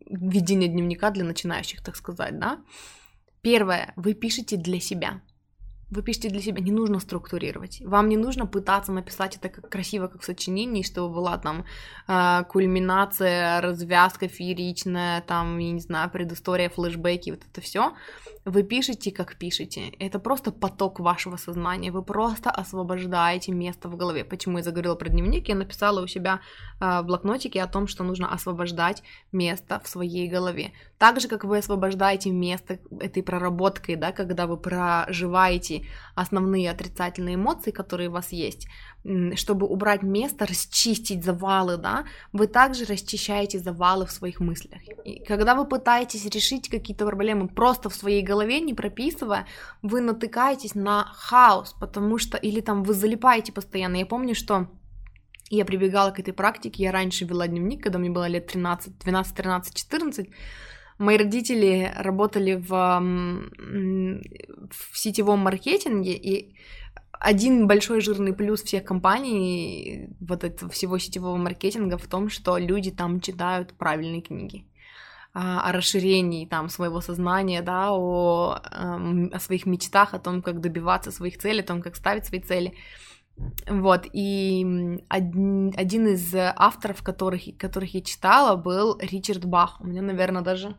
[0.07, 2.61] ведения дневника для начинающих, так сказать, да.
[3.43, 5.21] Первое, вы пишете для себя.
[5.89, 7.81] Вы пишете для себя, не нужно структурировать.
[7.81, 11.65] Вам не нужно пытаться написать это как красиво, как в сочинении, чтобы была там
[12.09, 17.93] э, кульминация, развязка фееричная, там, я не знаю, предыстория, флешбеки, вот это все.
[18.45, 19.89] Вы пишете, как пишете.
[19.99, 21.91] Это просто поток вашего сознания.
[21.91, 24.25] Вы просто освобождаете место в голове.
[24.25, 25.49] Почему я заговорила про дневник?
[25.49, 26.41] Я написала у себя
[26.81, 29.03] э, в блокнотике о том, что нужно освобождать
[29.33, 30.73] место в своей голове.
[30.99, 35.76] Так же, как вы освобождаете место этой проработкой, да, когда вы проживаете
[36.15, 38.69] основные отрицательные эмоции, которые у вас есть,
[39.35, 44.81] чтобы убрать место, расчистить завалы, да, вы также расчищаете завалы в своих мыслях.
[45.05, 49.47] И когда вы пытаетесь решить какие-то проблемы просто в своей голове, не прописывая,
[49.83, 53.97] вы натыкаетесь на хаос, потому что, или там вы залипаете постоянно.
[53.97, 54.69] Я помню, что
[55.51, 59.35] я прибегала к этой практике, я раньше вела дневник, когда мне было лет 13, 12,
[59.35, 60.29] 13, 14,
[60.99, 62.71] Мои родители работали в,
[64.71, 66.55] в сетевом маркетинге, и
[67.21, 72.91] один большой жирный плюс всех компаний, вот этого всего сетевого маркетинга в том, что люди
[72.91, 74.67] там читают правильные книги
[75.35, 80.61] а, о расширении там своего сознания, да, о, эм, о своих мечтах, о том, как
[80.61, 82.73] добиваться своих целей, о том, как ставить свои цели.
[83.69, 89.79] Вот, и один, один из авторов, которых, которых я читала, был Ричард Бах.
[89.83, 90.77] У меня, наверное, даже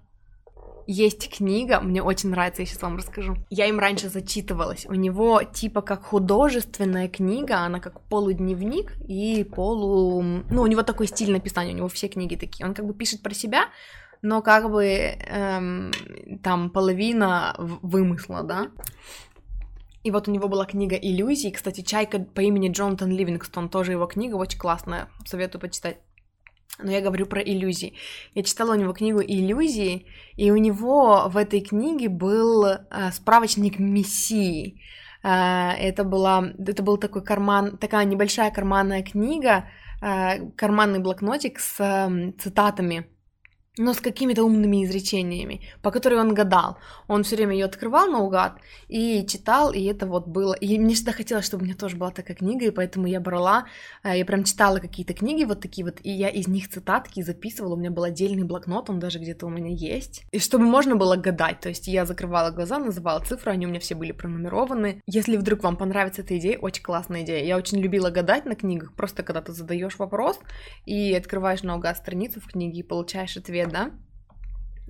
[0.88, 3.36] есть книга, мне очень нравится, я сейчас вам расскажу.
[3.50, 4.86] Я им раньше зачитывалась.
[4.88, 10.22] У него типа как художественная книга, она как полудневник и полу...
[10.22, 12.66] Ну, у него такой стиль написания, у него все книги такие.
[12.66, 13.66] Он как бы пишет про себя,
[14.22, 15.92] но как бы эм,
[16.42, 18.68] там половина вымысла, да.
[20.04, 21.50] И вот у него была книга «Иллюзии».
[21.50, 25.98] Кстати, «Чайка» по имени Джонатан Ливингстон, тоже его книга, очень классная, советую почитать
[26.80, 27.94] но я говорю про иллюзии.
[28.34, 30.06] Я читала у него книгу «Иллюзии»,
[30.36, 32.78] и у него в этой книге был э,
[33.12, 34.82] справочник Мессии.
[35.24, 39.70] Э, это, была, это был такой карман, такая небольшая карманная книга,
[40.02, 43.08] э, карманный блокнотик с э, цитатами
[43.78, 46.78] но с какими-то умными изречениями, по которым он гадал.
[47.08, 50.54] Он все время ее открывал наугад и читал, и это вот было.
[50.54, 53.66] И мне всегда хотелось, чтобы у меня тоже была такая книга, и поэтому я брала,
[54.04, 57.74] э, я прям читала какие-то книги вот такие вот, и я из них цитатки записывала.
[57.74, 60.24] У меня был отдельный блокнот, он даже где-то у меня есть.
[60.32, 63.80] И чтобы можно было гадать, то есть я закрывала глаза, называла цифры, они у меня
[63.80, 65.02] все были пронумерованы.
[65.06, 67.44] Если вдруг вам понравится эта идея, очень классная идея.
[67.44, 70.40] Я очень любила гадать на книгах, просто когда ты задаешь вопрос
[70.86, 73.92] и открываешь наугад страницу в книге и получаешь ответ да?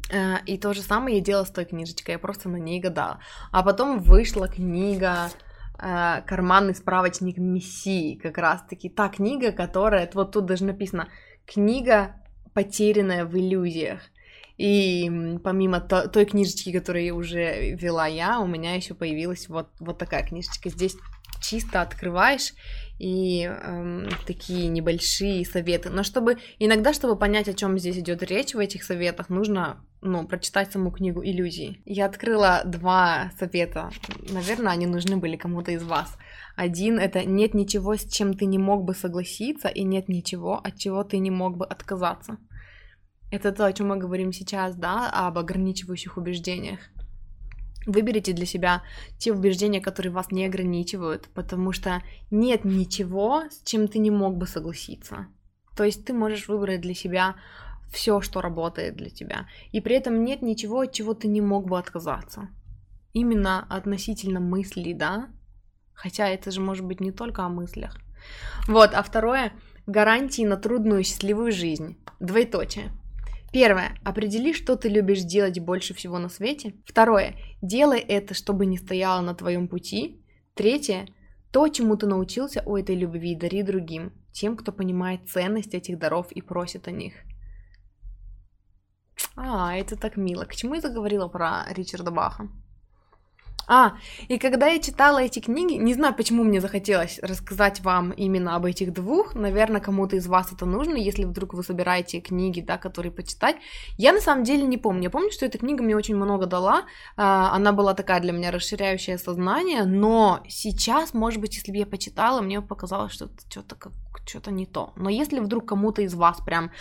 [0.09, 3.19] Э, и то же самое я делала с той книжечкой, я просто на ней гадала.
[3.51, 5.29] А потом вышла книга
[5.79, 11.09] э, «Карманный справочник Мессии», как раз-таки та книга, которая, вот тут даже написано,
[11.45, 12.15] книга,
[12.53, 14.01] потерянная в иллюзиях.
[14.57, 19.99] И помимо то, той книжечки, которую уже вела я, у меня еще появилась вот, вот
[19.99, 20.69] такая книжечка.
[20.69, 20.97] Здесь
[21.41, 22.53] чисто открываешь
[22.99, 25.89] и эм, такие небольшие советы.
[25.89, 30.27] Но чтобы иногда, чтобы понять, о чем здесь идет речь в этих советах, нужно ну,
[30.27, 31.81] прочитать саму книгу иллюзий.
[31.85, 33.91] Я открыла два совета.
[34.29, 36.17] Наверное, они нужны были кому-то из вас.
[36.55, 40.77] Один это нет ничего, с чем ты не мог бы согласиться, и нет ничего, от
[40.77, 42.37] чего ты не мог бы отказаться.
[43.29, 46.79] Это то, о чем мы говорим сейчас, да, об ограничивающих убеждениях.
[47.87, 48.83] Выберите для себя
[49.17, 54.35] те убеждения, которые вас не ограничивают, потому что нет ничего, с чем ты не мог
[54.35, 55.27] бы согласиться.
[55.77, 57.35] То есть ты можешь выбрать для себя
[57.89, 59.47] все, что работает для тебя.
[59.71, 62.49] И при этом нет ничего, от чего ты не мог бы отказаться.
[63.13, 65.29] Именно относительно мыслей, да?
[65.93, 67.97] Хотя это же может быть не только о мыслях.
[68.67, 69.53] Вот, а второе,
[69.85, 71.97] гарантии на трудную счастливую жизнь.
[72.19, 72.91] Двоеточие.
[73.51, 73.97] Первое.
[74.03, 76.75] Определи, что ты любишь делать больше всего на свете.
[76.85, 77.35] Второе.
[77.61, 80.21] Делай это, чтобы не стояло на твоем пути.
[80.53, 81.07] Третье.
[81.51, 86.31] То, чему ты научился у этой любви, дари другим, тем, кто понимает ценность этих даров
[86.31, 87.13] и просит о них.
[89.35, 90.43] А, это так мило.
[90.43, 92.49] К чему я заговорила про Ричарда Баха?
[93.67, 93.97] А,
[94.29, 98.65] и когда я читала эти книги, не знаю, почему мне захотелось рассказать вам именно об
[98.65, 103.11] этих двух, наверное, кому-то из вас это нужно, если вдруг вы собираете книги, да, которые
[103.11, 103.57] почитать.
[103.97, 105.03] Я на самом деле не помню.
[105.03, 106.85] Я помню, что эта книга мне очень много дала,
[107.17, 111.85] а, она была такая для меня расширяющая сознание, но сейчас, может быть, если бы я
[111.85, 113.91] почитала, мне показалось, что что-то как
[114.25, 114.93] что-то не то.
[114.95, 116.71] Но если вдруг кому-то из вас прям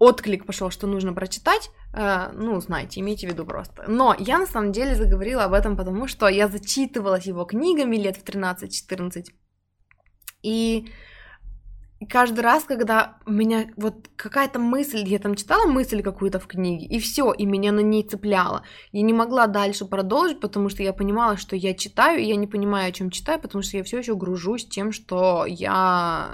[0.00, 3.84] отклик пошел, что нужно прочитать, э, ну, знаете, имейте в виду просто.
[3.86, 8.16] Но я на самом деле заговорила об этом, потому что я зачитывалась его книгами лет
[8.16, 9.26] в 13-14.
[10.42, 10.88] И
[12.08, 16.98] каждый раз, когда меня вот какая-то мысль, я там читала мысль какую-то в книге, и
[16.98, 18.62] все, и меня на ней цепляло.
[18.92, 22.46] Я не могла дальше продолжить, потому что я понимала, что я читаю, и я не
[22.46, 26.30] понимаю, о чем читаю, потому что я все еще гружусь тем, что я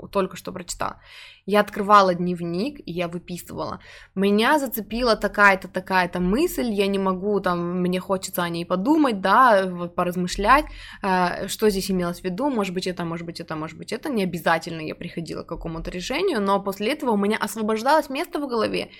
[0.00, 1.00] э, только что прочитала.
[1.48, 3.80] Я открывала дневник, и я выписывала.
[4.14, 9.64] Меня зацепила такая-то, такая-то мысль, я не могу, там, мне хочется о ней подумать, да,
[9.64, 10.66] вот, поразмышлять,
[11.02, 14.10] э, что здесь имелось в виду, может быть это, может быть это, может быть это,
[14.10, 18.46] не обязательно я приходила к какому-то решению, но после этого у меня освобождалось место в
[18.46, 18.90] голове,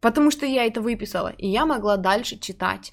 [0.00, 2.92] потому что я это выписала, и я могла дальше читать.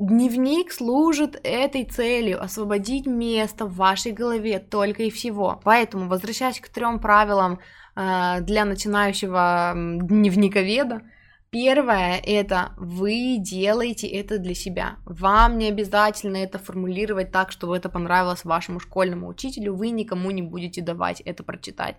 [0.00, 5.60] Дневник служит этой целью освободить место в вашей голове только и всего.
[5.62, 7.60] Поэтому, возвращаясь к трем правилам
[7.96, 11.02] э, для начинающего дневниковеда,
[11.50, 14.96] первое это вы делаете это для себя.
[15.04, 20.40] Вам не обязательно это формулировать так, чтобы это понравилось вашему школьному учителю, вы никому не
[20.40, 21.96] будете давать это прочитать.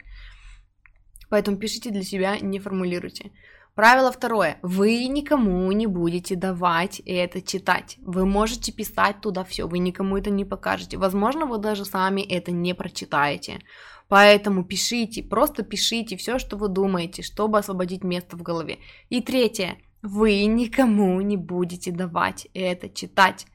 [1.30, 3.32] Поэтому пишите для себя, не формулируйте.
[3.76, 4.60] Правило второе.
[4.61, 7.98] Вы никому не будете давать это читать.
[8.02, 10.98] Вы можете писать туда все, вы никому это не покажете.
[10.98, 13.61] Возможно, вы даже сами это не прочитаете.
[14.10, 18.80] Поэтому пишите, просто пишите все, что вы думаете, чтобы освободить место в голове.
[19.10, 19.77] И третье.
[20.02, 23.45] Вы никому не будете давать это читать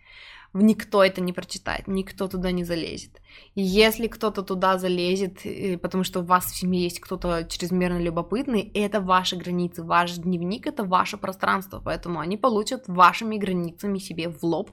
[0.62, 3.20] никто это не прочитает, никто туда не залезет.
[3.54, 7.98] И если кто-то туда залезет, э, потому что у вас в семье есть кто-то чрезмерно
[7.98, 14.28] любопытный, это ваши границы, ваш дневник это ваше пространство, поэтому они получат вашими границами себе
[14.28, 14.70] в лоб,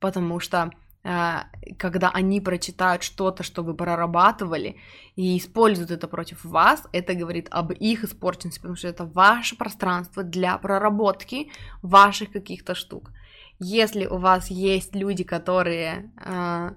[0.00, 0.70] потому что
[1.04, 1.34] э,
[1.78, 4.76] когда они прочитают что-то, что вы прорабатывали,
[5.16, 10.22] и используют это против вас, это говорит об их испорченности, потому что это ваше пространство
[10.22, 11.50] для проработки
[11.82, 13.10] ваших каких-то штук.
[13.58, 16.70] Если у вас есть люди, которые э,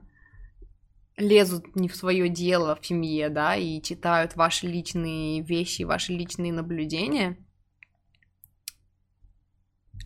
[1.17, 6.53] лезут не в свое дело в семье, да, и читают ваши личные вещи, ваши личные
[6.53, 7.37] наблюдения,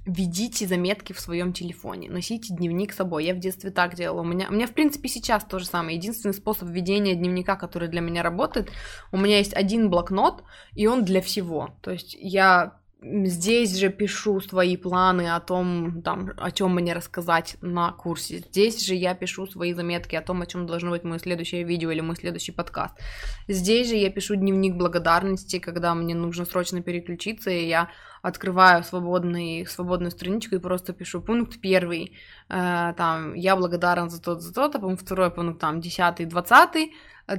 [0.05, 3.25] ведите заметки в своем телефоне, носите дневник с собой.
[3.25, 4.21] Я в детстве так делала.
[4.21, 5.97] У меня, у меня, в принципе, сейчас то же самое.
[5.97, 8.71] Единственный способ ведения дневника, который для меня работает,
[9.11, 10.43] у меня есть один блокнот,
[10.73, 11.77] и он для всего.
[11.81, 17.57] То есть я Здесь же пишу свои планы о том, там, о чем мне рассказать
[17.61, 18.37] на курсе.
[18.37, 21.91] Здесь же я пишу свои заметки о том, о чем должно быть мое следующее видео
[21.91, 22.95] или мой следующий подкаст.
[23.49, 27.89] Здесь же я пишу дневник благодарности, когда мне нужно срочно переключиться, и я
[28.21, 32.17] открываю свободный, свободную страничку и просто пишу пункт первый,
[32.47, 36.93] э, там, я благодарен за то за то-то, пункт второй, пункт там, десятый, двадцатый.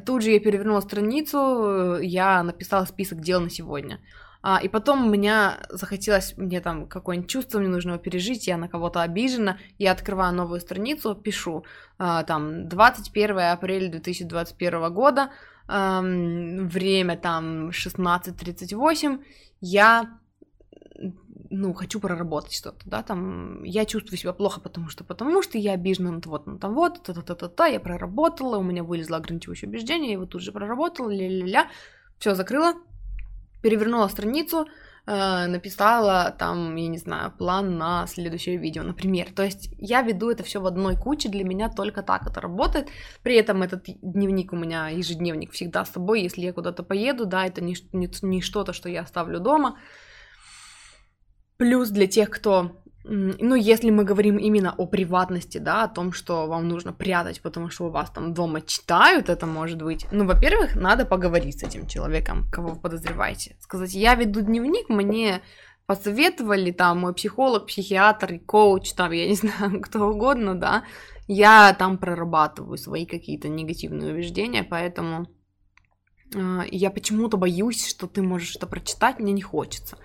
[0.05, 4.01] Тут же я перевернула страницу, я написала список дел на сегодня.
[4.47, 9.01] А, и потом меня захотелось, мне там какое-нибудь чувство мне нужно пережить, я на кого-то
[9.01, 11.65] обижена, я открываю новую страницу, пишу,
[11.97, 15.31] а, там, 21 апреля 2021 года,
[15.67, 19.25] а, время там 16.38,
[19.63, 20.19] я
[21.49, 25.73] ну, хочу проработать что-то, да, там, я чувствую себя плохо, потому что, потому что я
[25.73, 30.15] обижена на вот, на там вот, та-та-та-та-та, я проработала, у меня вылезло ограничивающее убеждение, я
[30.17, 31.71] его тут же проработала, ля-ля-ля,
[32.19, 32.75] все закрыла,
[33.65, 34.67] перевернула страницу,
[35.07, 39.33] э, написала там, я не знаю, план на следующее видео, например.
[39.35, 42.89] То есть я веду это все в одной куче, для меня только так это работает.
[43.23, 47.47] При этом этот дневник у меня, ежедневник всегда с собой, если я куда-то поеду, да,
[47.47, 49.79] это не, не, не что-то, что я оставлю дома.
[51.57, 56.47] Плюс для тех, кто ну, если мы говорим именно о приватности, да, о том, что
[56.47, 60.07] вам нужно прятать, потому что у вас там дома читают, это может быть.
[60.11, 63.57] Ну, во-первых, надо поговорить с этим человеком, кого вы подозреваете.
[63.61, 65.43] Сказать, я веду дневник, мне
[65.87, 70.85] посоветовали там мой психолог, психиатр, коуч, там, я не знаю, кто угодно, да,
[71.29, 75.29] я там прорабатываю свои какие-то негативные убеждения, поэтому
[76.35, 79.99] э, я почему-то боюсь, что ты можешь это прочитать, мне не хочется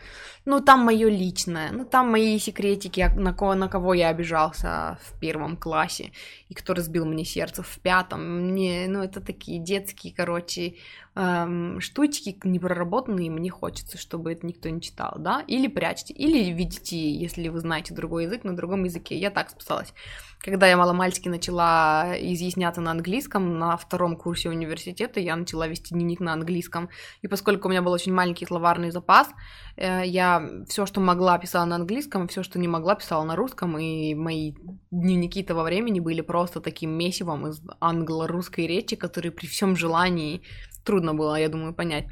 [0.50, 5.20] ну, там мое личное, ну, там мои секретики, на кого, на кого я обижался в
[5.20, 6.12] первом классе,
[6.50, 10.74] и кто разбил мне сердце в пятом, мне, ну, это такие детские, короче,
[11.16, 16.98] эм, штучки непроработанные, мне хочется, чтобы это никто не читал, да, или прячьте, или видите,
[17.12, 19.94] если вы знаете другой язык, на другом языке, я так спасалась.
[20.42, 26.22] Когда я маломальски начала изъясняться на английском, на втором курсе университета я начала вести дневник
[26.22, 26.90] на английском,
[27.22, 29.30] и поскольку у меня был очень маленький словарный запас,
[29.76, 33.78] э, я все, что могла, писала на английском, все, что не могла, писала на русском,
[33.78, 34.54] и мои
[34.92, 40.42] дневники того времени были просто таким месивом из англо-русской речи, который при всем желании
[40.84, 42.08] трудно было, я думаю, понять.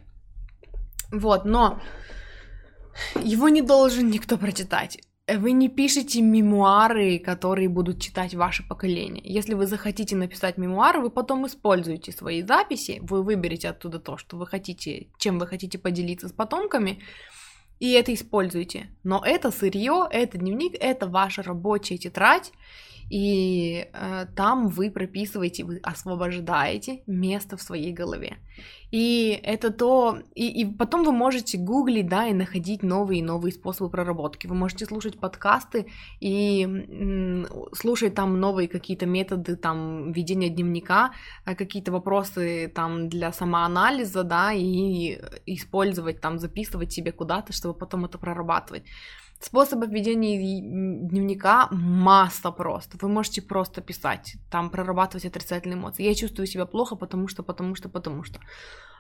[1.11, 1.79] Вот, но
[3.15, 4.99] его не должен никто прочитать.
[5.27, 9.21] Вы не пишете мемуары, которые будут читать ваше поколение.
[9.25, 14.37] Если вы захотите написать мемуары, вы потом используете свои записи, вы выберете оттуда то, что
[14.37, 17.01] вы хотите, чем вы хотите поделиться с потомками,
[17.79, 18.87] и это используйте.
[19.03, 22.53] Но это сырье, это дневник, это ваша рабочая тетрадь,
[23.09, 28.37] и э, там вы прописываете, вы освобождаете место в своей голове.
[28.91, 33.51] И это то, и, и потом вы можете гуглить, да, и находить новые и новые
[33.51, 34.47] способы проработки.
[34.47, 35.87] Вы можете слушать подкасты
[36.21, 36.67] и
[37.73, 41.11] слушать там новые какие-то методы, там, ведения дневника,
[41.45, 48.05] э, какие-то вопросы там для самоанализа, да, и использовать там, записывать себе куда-то, чтобы потом
[48.05, 48.83] это прорабатывать.
[49.39, 50.61] Способов ведения
[51.09, 52.97] дневника масса просто.
[52.99, 56.03] Вы можете просто писать, там прорабатывать отрицательные эмоции.
[56.03, 58.39] Я чувствую себя плохо, потому что, потому что, потому что.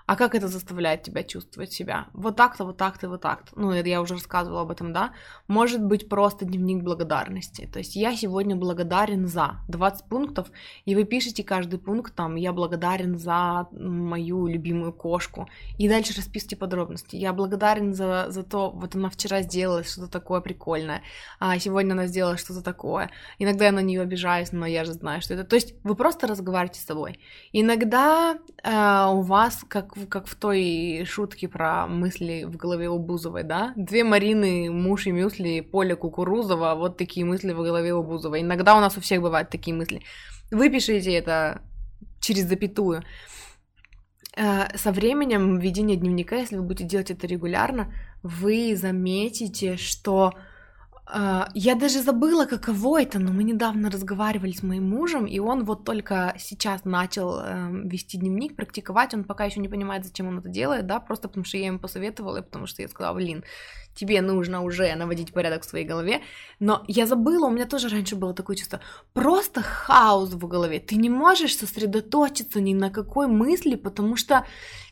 [0.07, 2.07] А как это заставляет тебя чувствовать себя?
[2.13, 3.51] Вот так-то, вот так-то, вот так-то.
[3.59, 5.11] Ну, это я уже рассказывала об этом, да?
[5.49, 7.69] Может быть просто дневник благодарности.
[7.71, 10.47] То есть я сегодня благодарен за 20 пунктов,
[10.85, 15.49] и вы пишете каждый пункт там, я благодарен за мою любимую кошку.
[15.77, 17.17] И дальше расписывайте подробности.
[17.17, 21.01] Я благодарен за, за то, вот она вчера сделала что-то такое прикольное,
[21.37, 23.11] а сегодня она сделала что-то такое.
[23.39, 25.43] Иногда я на нее обижаюсь, но я же знаю, что это.
[25.43, 27.19] То есть вы просто разговариваете с собой.
[27.51, 33.43] Иногда э, у вас, как как в той шутке про мысли в голове у Бузовой,
[33.43, 33.73] да?
[33.75, 38.41] Две Марины, муж и мюсли, поле Кукурузова, вот такие мысли в голове у Бузовой.
[38.41, 40.01] Иногда у нас у всех бывают такие мысли.
[40.51, 41.61] Выпишите это
[42.19, 43.03] через запятую.
[44.35, 47.93] Э, со временем ведения дневника, если вы будете делать это регулярно,
[48.23, 50.33] вы заметите, что
[51.53, 55.85] я даже забыла, каково это, но мы недавно разговаривали с моим мужем, и он вот
[55.85, 59.13] только сейчас начал э, вести дневник, практиковать.
[59.13, 61.79] Он пока еще не понимает, зачем он это делает, да, просто потому что я ему
[61.79, 63.45] посоветовала, и потому что я сказала, блин,
[63.97, 66.21] тебе нужно уже наводить порядок в своей голове.
[66.59, 68.79] Но я забыла, у меня тоже раньше было такое чувство,
[69.13, 70.79] просто хаос в голове.
[70.79, 74.45] Ты не можешь сосредоточиться ни на какой мысли, потому что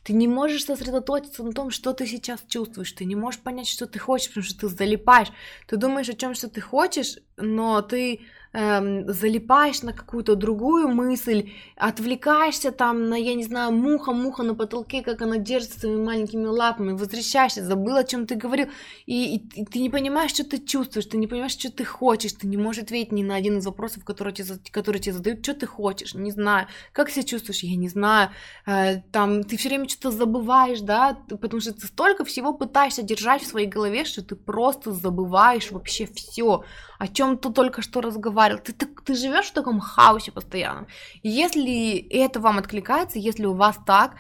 [0.04, 3.86] ты не можешь сосредоточиться на том, что ты сейчас чувствуешь, ты не можешь понять, что
[3.86, 5.32] ты хочешь, потому что ты залипаешь.
[5.68, 8.22] Ты думаешь о чем, что ты хочешь, но ты
[8.56, 14.56] эм, залипаешь на какую-то другую мысль, отвлекаешься там на, я не знаю, муха, муха на
[14.56, 18.68] потолке, как она держится своими маленькими лапами, возвращаешься, забыл, о чем ты говорил,
[19.06, 22.34] и, и, и ты не понимаешь, что ты чувствуешь, ты не понимаешь, что ты хочешь,
[22.34, 25.54] ты не можешь ответить ни на один из вопросов, которые тебе, которые тебе задают, что
[25.54, 28.30] ты хочешь, не знаю, как себя чувствуешь, я не знаю,
[28.66, 33.44] э, там, ты все время что-то забываешь, да, потому что ты столько всего пытаешься держать
[33.44, 36.64] в своей голове, что ты просто забываешь вообще все,
[37.00, 38.45] о чем ты только что разговаривал.
[38.64, 40.88] Ты, ты, ты живешь в таком хаосе постоянно.
[41.24, 44.16] Если это вам откликается, если у вас так,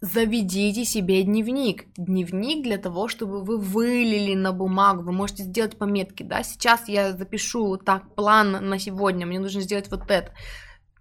[0.00, 1.86] заведите себе дневник.
[1.96, 5.02] Дневник для того, чтобы вы вылили на бумагу.
[5.02, 6.42] Вы можете сделать пометки, да.
[6.42, 9.26] Сейчас я запишу так план на сегодня.
[9.26, 10.32] Мне нужно сделать вот это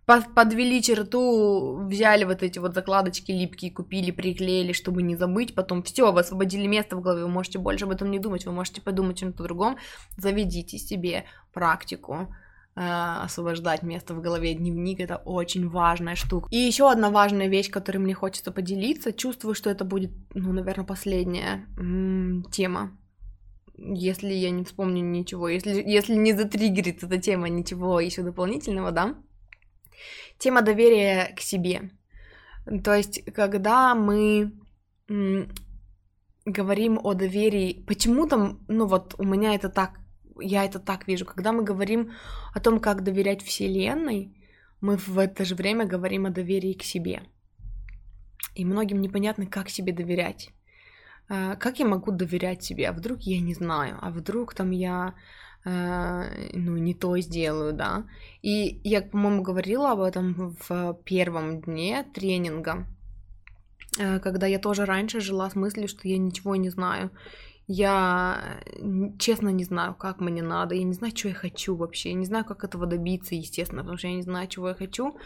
[0.06, 6.12] подвели черту, взяли вот эти вот закладочки липкие, купили, приклеили, чтобы не забыть, потом все,
[6.12, 9.18] вы освободили место в голове, вы можете больше об этом не думать, вы можете подумать
[9.18, 9.78] о чем-то другом,
[10.18, 12.28] заведите себе практику
[12.76, 16.48] освобождать место в голове, дневник это очень важная штука.
[16.52, 20.86] И еще одна важная вещь, которой мне хочется поделиться, чувствую, что это будет, ну, наверное,
[20.86, 22.98] последняя м- тема
[23.76, 29.16] если я не вспомню ничего, если, если не затриггерит эта тема ничего еще дополнительного, да,
[30.38, 31.92] Тема доверия к себе.
[32.84, 34.52] То есть, когда мы
[36.46, 40.00] говорим о доверии, почему-то, ну вот у меня это так,
[40.40, 42.12] я это так вижу, когда мы говорим
[42.54, 44.32] о том, как доверять Вселенной,
[44.82, 47.24] мы в это же время говорим о доверии к себе.
[48.56, 50.50] И многим непонятно, как себе доверять.
[51.30, 52.90] А, как я могу доверять себе?
[52.90, 53.98] А вдруг я не знаю?
[54.02, 55.16] А вдруг там я
[55.66, 58.04] Э, ну, не то сделаю, да.
[58.42, 62.86] И я, по-моему, говорила об этом в первом дне тренинга,
[63.98, 67.12] э, когда я тоже раньше жила с мыслью, что я ничего не знаю.
[67.68, 68.60] Я
[69.20, 72.26] честно не знаю, как мне надо, я не знаю, что я хочу вообще, я не
[72.26, 75.18] знаю, как этого добиться, естественно, потому что я не знаю, чего я хочу,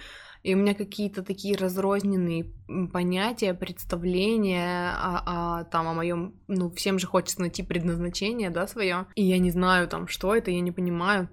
[0.43, 2.53] и у меня какие-то такие разрозненные
[2.93, 9.07] понятия, представления о, о, там, о моем, ну, всем же хочется найти предназначение, да, свое,
[9.15, 11.29] и я не знаю там, что это, я не понимаю.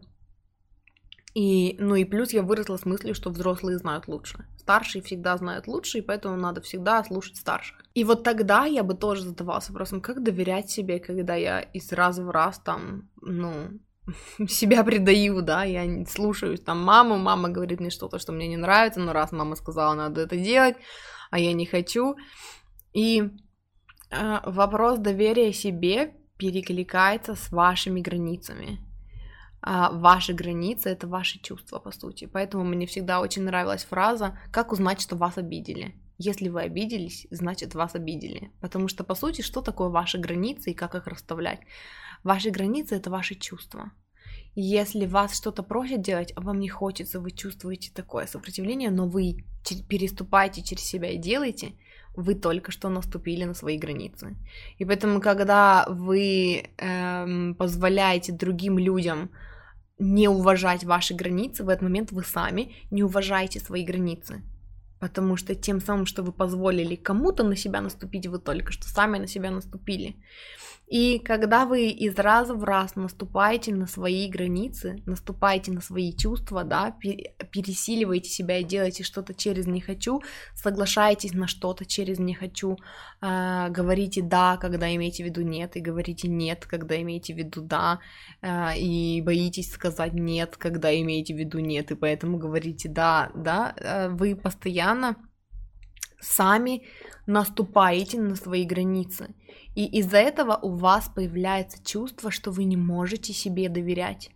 [1.35, 4.47] И, ну и плюс я выросла с мыслью, что взрослые знают лучше.
[4.57, 7.85] Старшие всегда знают лучше, и поэтому надо всегда слушать старших.
[7.95, 12.25] И вот тогда я бы тоже задавался вопросом, как доверять себе, когда я из раза
[12.25, 13.81] в раз там, ну,
[14.49, 19.01] себя предаю, да, я слушаюсь там маму, мама говорит мне что-то, что мне не нравится,
[19.01, 20.77] но раз мама сказала, надо это делать,
[21.33, 22.15] а я не хочу.
[22.93, 23.23] И
[24.11, 28.79] э, вопрос доверия себе перекликается с вашими границами.
[29.67, 32.27] А ваши границы это ваши чувства, по сути.
[32.27, 37.75] Поэтому мне всегда очень нравилась фраза «Как узнать, что вас обидели?» Если вы обиделись, значит
[37.75, 38.53] вас обидели.
[38.61, 41.61] Потому что, по сути, что такое ваши границы и как их расставлять?
[42.23, 43.91] Ваши границы— это ваши чувства.
[44.55, 49.47] Если вас что-то просят делать, а вам не хочется, вы чувствуете такое сопротивление, но вы
[49.89, 51.73] переступаете через себя и делаете,
[52.15, 54.37] вы только что наступили на свои границы.
[54.79, 59.31] И поэтому, когда вы эм, позволяете другим людям
[59.99, 64.43] не уважать ваши границы, в этот момент вы сами не уважаете свои границы.
[65.05, 69.19] Потому что тем самым, что вы позволили кому-то на себя наступить, вы только что сами
[69.19, 70.17] на себя наступили.
[70.87, 76.63] И когда вы из раза в раз наступаете на свои границы, наступаете на свои чувства,
[76.63, 76.95] да,
[77.51, 80.21] пересиливаете себя и делаете что-то через «не хочу»,
[80.55, 82.77] соглашаетесь на что-то через «не хочу»,
[83.23, 87.63] э, говорите «да», когда имеете в виду «нет», и говорите «нет», когда имеете в виду
[87.63, 88.01] «да»,
[88.43, 93.75] э, и боитесь сказать «нет», когда имеете в виду «нет», и поэтому говорите «да», да,
[93.79, 94.94] э, вы постоянно
[96.21, 96.83] сами
[97.27, 99.35] наступаете на свои границы.
[99.75, 104.31] И из-за этого у вас появляется чувство, что вы не можете себе доверять.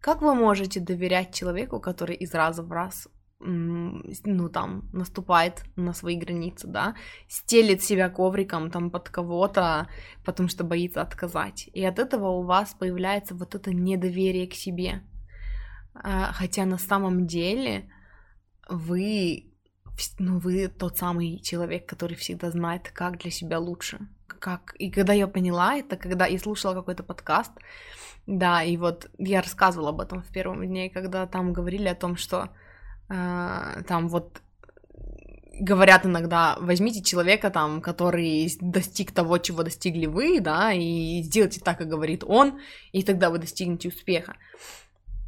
[0.00, 3.08] Как вы можете доверять человеку, который из раза в раз
[3.42, 6.94] ну, там, наступает на свои границы, да,
[7.26, 9.88] стелит себя ковриком там под кого-то,
[10.24, 11.68] потому что боится отказать.
[11.72, 15.02] И от этого у вас появляется вот это недоверие к себе.
[15.94, 17.90] А, хотя на самом деле
[18.68, 19.49] вы
[20.18, 23.98] ну, вы тот самый человек, который всегда знает, как для себя лучше.
[24.26, 24.74] Как...
[24.78, 27.52] И когда я поняла это, когда я слушала какой-то подкаст,
[28.26, 32.16] да, и вот я рассказывала об этом в первом дне, когда там говорили о том,
[32.16, 32.48] что
[33.08, 34.40] э, там вот
[35.60, 41.78] говорят иногда, возьмите человека там, который достиг того, чего достигли вы, да, и сделайте так,
[41.78, 42.60] как говорит он,
[42.92, 44.36] и тогда вы достигнете успеха.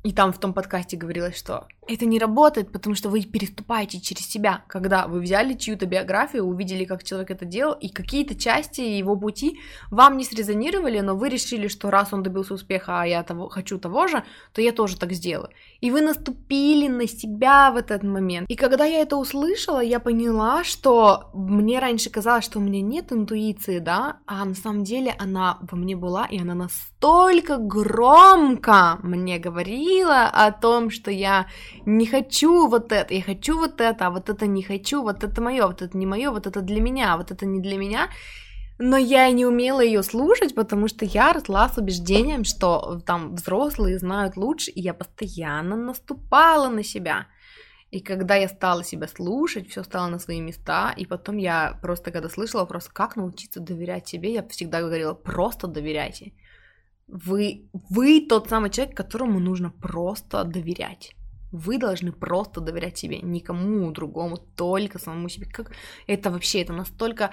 [0.02, 4.28] И там в том подкасте говорилось, что это не работает, потому что вы переступаете через
[4.28, 9.16] себя, когда вы взяли чью-то биографию, увидели, как человек это делал, и какие-то части его
[9.16, 9.58] пути
[9.90, 13.78] вам не срезонировали, но вы решили, что раз он добился успеха, а я того, хочу
[13.78, 15.50] того же, то я тоже так сделаю.
[15.80, 18.48] И вы наступили на себя в этот момент.
[18.48, 23.12] И когда я это услышала, я поняла, что мне раньше казалось, что у меня нет
[23.12, 29.38] интуиции, да, а на самом деле она во мне была, и она настолько громко мне
[29.38, 31.46] говорила о том, что я
[31.84, 35.40] не хочу вот это, я хочу вот это, а вот это не хочу, вот это
[35.40, 38.08] мое, вот это не мое, вот это для меня, вот это не для меня.
[38.78, 43.98] Но я не умела ее слушать, потому что я росла с убеждением, что там взрослые
[43.98, 47.26] знают лучше, и я постоянно наступала на себя.
[47.92, 52.10] И когда я стала себя слушать, все стало на свои места, и потом я просто,
[52.10, 56.32] когда слышала вопрос, как научиться доверять себе, я всегда говорила, просто доверяйте.
[57.12, 61.14] Вы, вы тот самый человек, которому нужно просто доверять.
[61.52, 65.46] Вы должны просто доверять себе, никому другому, только самому себе.
[65.46, 65.72] Как
[66.06, 67.32] это вообще, это настолько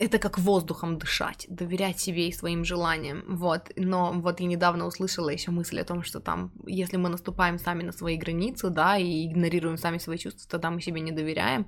[0.00, 5.28] это как воздухом дышать, доверять себе и своим желаниям, вот, но вот я недавно услышала
[5.28, 9.26] еще мысль о том, что там, если мы наступаем сами на свои границы, да, и
[9.26, 11.66] игнорируем сами свои чувства, тогда мы себе не доверяем,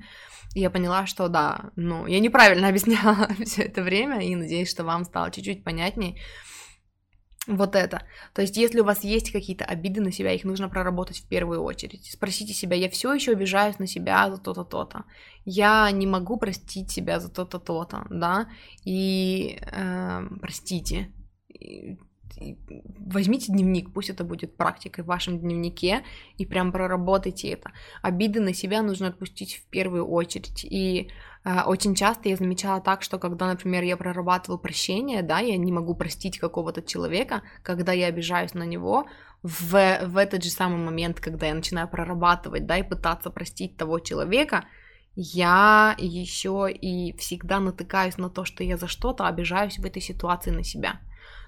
[0.54, 4.84] и я поняла, что да, ну, я неправильно объясняла все это время, и надеюсь, что
[4.84, 6.16] вам стало чуть-чуть понятнее,
[7.46, 8.02] вот это.
[8.34, 11.62] То есть, если у вас есть какие-то обиды на себя, их нужно проработать в первую
[11.62, 12.10] очередь.
[12.12, 15.04] Спросите себя, я все еще обижаюсь на себя за то-то, то-то.
[15.44, 18.48] Я не могу простить себя за то-то, то-то, да.
[18.84, 21.12] И э, простите.
[22.98, 26.04] возьмите дневник, пусть это будет практикой в вашем дневнике,
[26.36, 27.72] и прям проработайте это.
[28.02, 30.62] Обиды на себя нужно отпустить в первую очередь.
[30.64, 31.10] И
[31.44, 35.94] очень часто я замечала так, что когда, например, я прорабатываю прощение, да, я не могу
[35.94, 39.06] простить какого-то человека, когда я обижаюсь на него,
[39.42, 39.70] в,
[40.06, 44.64] в этот же самый момент, когда я начинаю прорабатывать, да, и пытаться простить того человека,
[45.16, 50.50] я еще и всегда натыкаюсь на то, что я за что-то обижаюсь в этой ситуации
[50.50, 51.00] на себя.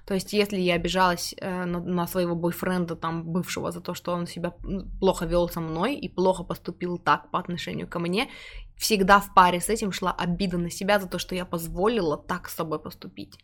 [0.05, 4.11] То есть, если я обижалась э, на, на своего бойфренда, там, бывшего, за то, что
[4.13, 4.53] он себя
[4.99, 8.29] плохо вел со мной и плохо поступил так по отношению ко мне,
[8.75, 12.49] всегда в паре с этим шла обида на себя за то, что я позволила так
[12.49, 13.39] с собой поступить.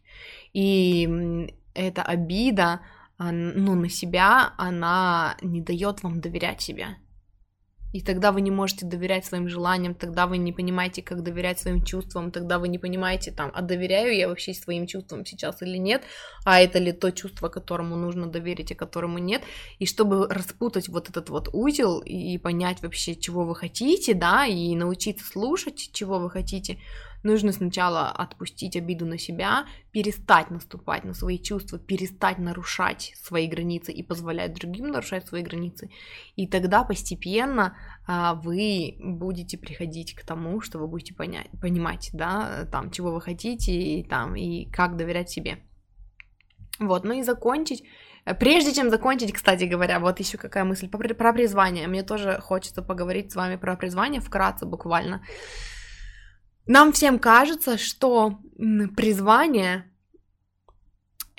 [0.54, 2.82] И эта обида,
[3.18, 6.98] ну, на себя, она не дает вам доверять себе.
[7.92, 11.84] И тогда вы не можете доверять своим желаниям, тогда вы не понимаете, как доверять своим
[11.84, 16.04] чувствам, тогда вы не понимаете, там, а доверяю я вообще своим чувствам сейчас или нет,
[16.46, 19.42] а это ли то чувство, которому нужно доверить, а которому нет.
[19.80, 24.76] И чтобы распутать вот этот вот узел и понять вообще, чего вы хотите, да, и
[24.76, 26.78] научиться слушать, чего вы хотите,
[27.24, 33.92] нужно сначала отпустить обиду на себя, перестать наступать на свои чувства, перестать нарушать свои границы
[33.92, 35.90] и позволять другим нарушать свои границы.
[36.36, 37.78] И тогда постепенно
[38.08, 43.22] а, вы будете приходить к тому, что вы будете понять, понимать, да, там, чего вы
[43.22, 45.60] хотите и, там, и как доверять себе.
[46.80, 47.84] Вот, ну и закончить.
[48.40, 51.88] Прежде чем закончить, кстати говоря, вот еще какая мысль про, призвание.
[51.88, 55.24] Мне тоже хочется поговорить с вами про призвание вкратце буквально.
[56.68, 58.40] Нам всем кажется, что
[58.96, 59.86] призвание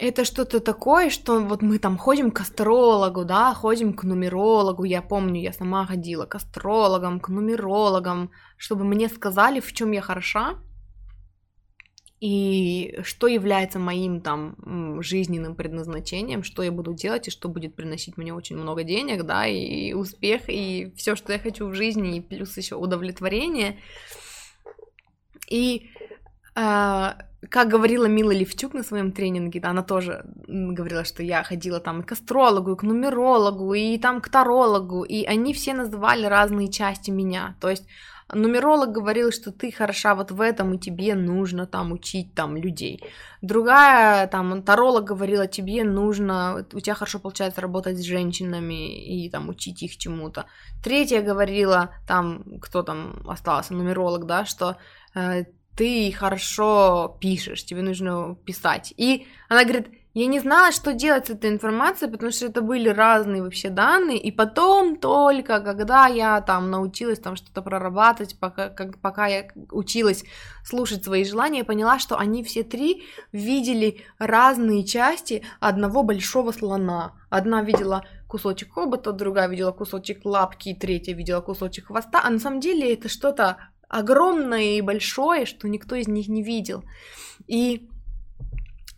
[0.01, 5.03] это что-то такое, что вот мы там ходим к астрологу, да, ходим к нумерологу, я
[5.03, 10.59] помню, я сама ходила к астрологам, к нумерологам, чтобы мне сказали, в чем я хороша,
[12.21, 18.17] и что является моим там жизненным предназначением, что я буду делать и что будет приносить
[18.17, 22.21] мне очень много денег, да, и успех, и все, что я хочу в жизни, и
[22.21, 23.79] плюс еще удовлетворение.
[25.51, 25.91] И
[26.57, 27.11] э,
[27.49, 32.05] как говорила Мила Левчук на своем тренинге, она тоже говорила, что я ходила там и
[32.05, 37.11] к астрологу, и к нумерологу, и там к тарологу, и они все называли разные части
[37.11, 37.57] меня.
[37.61, 37.87] То есть
[38.33, 43.03] нумеролог говорил, что ты хороша вот в этом, и тебе нужно там учить там людей.
[43.43, 49.49] Другая там таролог говорила, тебе нужно, у тебя хорошо получается работать с женщинами и там
[49.49, 50.45] учить их чему-то.
[50.85, 54.77] Третья говорила, там, кто там остался, нумеролог, да, что
[55.77, 58.93] ты хорошо пишешь, тебе нужно писать.
[58.97, 62.89] И она говорит, я не знала, что делать с этой информацией, потому что это были
[62.89, 68.99] разные вообще данные, и потом только, когда я там научилась там что-то прорабатывать, пока, как,
[68.99, 70.25] пока я училась
[70.65, 77.13] слушать свои желания, я поняла, что они все три видели разные части одного большого слона.
[77.29, 82.59] Одна видела кусочек хобота, другая видела кусочек лапки, третья видела кусочек хвоста, а на самом
[82.59, 83.59] деле это что-то
[83.91, 86.85] огромное и большое, что никто из них не видел.
[87.47, 87.91] И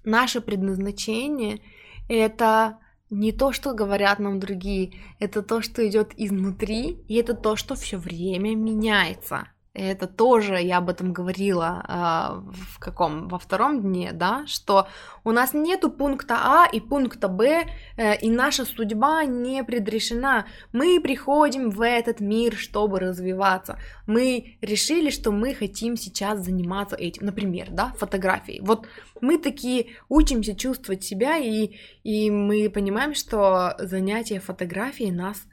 [0.04, 1.60] наше предназначение—
[2.08, 2.78] это
[3.10, 7.74] не то, что говорят нам другие, это то, что идет изнутри, и это то, что
[7.74, 9.48] все время меняется.
[9.74, 14.86] Это тоже, я об этом говорила э, в каком, во втором дне, да, что
[15.24, 17.64] у нас нету пункта А и пункта Б,
[17.96, 20.44] э, и наша судьба не предрешена.
[20.74, 23.78] Мы приходим в этот мир, чтобы развиваться.
[24.06, 28.60] Мы решили, что мы хотим сейчас заниматься этим, например, да, фотографией.
[28.60, 28.86] Вот
[29.22, 35.46] мы такие учимся чувствовать себя, и, и мы понимаем, что занятие фотографией нас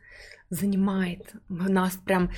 [0.50, 2.32] занимает, нас прям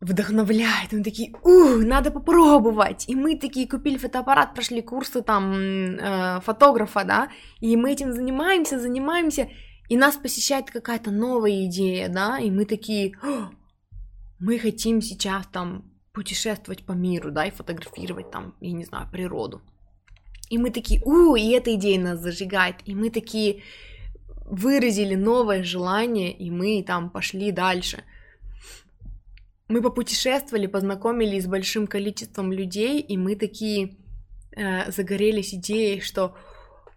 [0.00, 0.92] вдохновляет.
[0.92, 3.08] Мы такие, ух, надо попробовать.
[3.08, 7.28] И мы такие купили фотоаппарат, прошли курсы там э, фотографа, да,
[7.60, 9.48] и мы этим занимаемся, занимаемся,
[9.88, 13.12] и нас посещает какая-то новая идея, да, и мы такие,
[14.38, 19.60] мы хотим сейчас там путешествовать по миру, да, и фотографировать там, я не знаю, природу.
[20.48, 23.62] И мы такие, у, и эта идея нас зажигает, и мы такие,
[24.50, 28.02] выразили новое желание, и мы там пошли дальше.
[29.70, 33.94] Мы попутешествовали, познакомились с большим количеством людей, и мы такие
[34.56, 36.34] э, загорелись идеей, что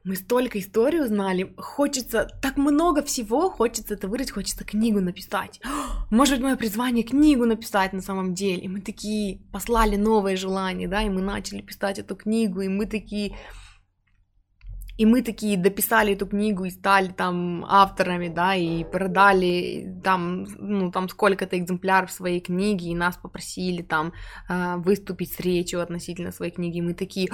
[0.04, 5.62] мы столько историй узнали, хочется так много всего, хочется это выразить, хочется книгу написать.
[6.10, 8.64] Может быть, мое призвание книгу написать на самом деле.
[8.64, 12.88] И мы такие послали новое желание, да, и мы начали писать эту книгу, и мы
[12.88, 13.38] такие
[14.98, 20.92] и мы такие дописали эту книгу и стали там авторами, да, и продали там, ну,
[20.92, 24.14] там сколько-то экземпляров своей книги, и нас попросили там
[24.50, 27.30] э, выступить с речью относительно своей книги, и мы такие,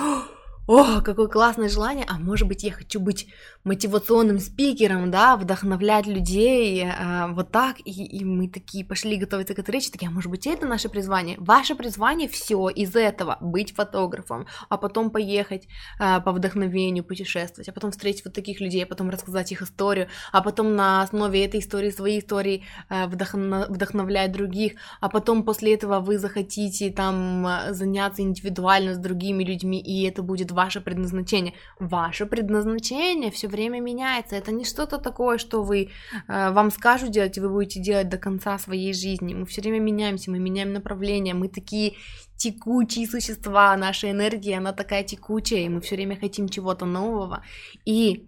[0.69, 3.27] о, какое классное желание, а может быть я хочу быть
[3.63, 9.59] мотивационным спикером, да, вдохновлять людей, э, вот так, и, и мы такие пошли готовиться к
[9.59, 11.37] этой речи, такие, а может быть это наше призвание?
[11.39, 15.67] Ваше призвание все из этого, быть фотографом, а потом поехать
[15.99, 20.07] э, по вдохновению, путешествовать, а потом встретить вот таких людей, а потом рассказать их историю,
[20.31, 25.73] а потом на основе этой истории, своей истории э, вдохно, вдохновлять других, а потом после
[25.73, 31.53] этого вы захотите там заняться индивидуально с другими людьми, и это будет ваше предназначение.
[31.79, 34.35] Ваше предназначение все время меняется.
[34.35, 35.79] Это не что-то такое, что вы
[36.27, 39.33] э, вам скажут делать, и вы будете делать до конца своей жизни.
[39.33, 41.93] Мы все время меняемся, мы меняем направление, мы такие
[42.35, 47.41] текучие существа, наша энергия, она такая текучая, и мы все время хотим чего-то нового.
[47.85, 48.27] И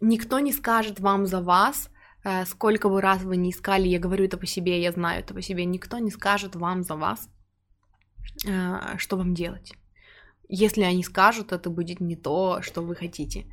[0.00, 1.90] никто не скажет вам за вас,
[2.24, 5.34] э, сколько бы раз вы не искали, я говорю это по себе, я знаю это
[5.34, 7.28] по себе, никто не скажет вам за вас,
[8.48, 9.72] э, что вам делать
[10.54, 13.46] если они скажут, это будет не то, что вы хотите.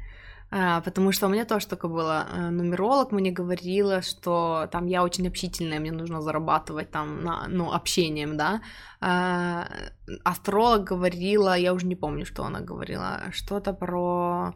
[0.51, 2.27] А, потому что у меня тоже только было.
[2.34, 7.71] Э, нумеролог мне говорила, что там я очень общительная, мне нужно зарабатывать там, на, ну,
[7.71, 8.61] общением, да.
[8.99, 9.67] А,
[10.23, 14.53] астролог говорила, я уже не помню, что она говорила, что-то про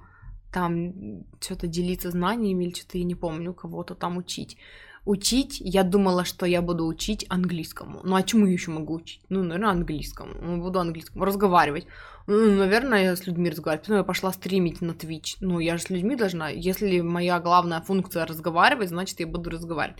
[0.51, 4.57] там что-то делиться знаниями или что-то я не помню, кого-то там учить
[5.05, 7.99] учить, я думала, что я буду учить английскому.
[8.03, 9.21] Ну а чему я еще могу учить?
[9.29, 10.33] Ну, наверное, английскому.
[10.41, 11.87] Ну, буду английскому разговаривать.
[12.27, 13.85] Ну, наверное, я с людьми разговаривать.
[13.85, 15.37] Потом я пошла стримить на Twitch.
[15.41, 16.49] Ну, я же с людьми должна.
[16.49, 19.99] Если моя главная функция разговаривать, значит, я буду разговаривать.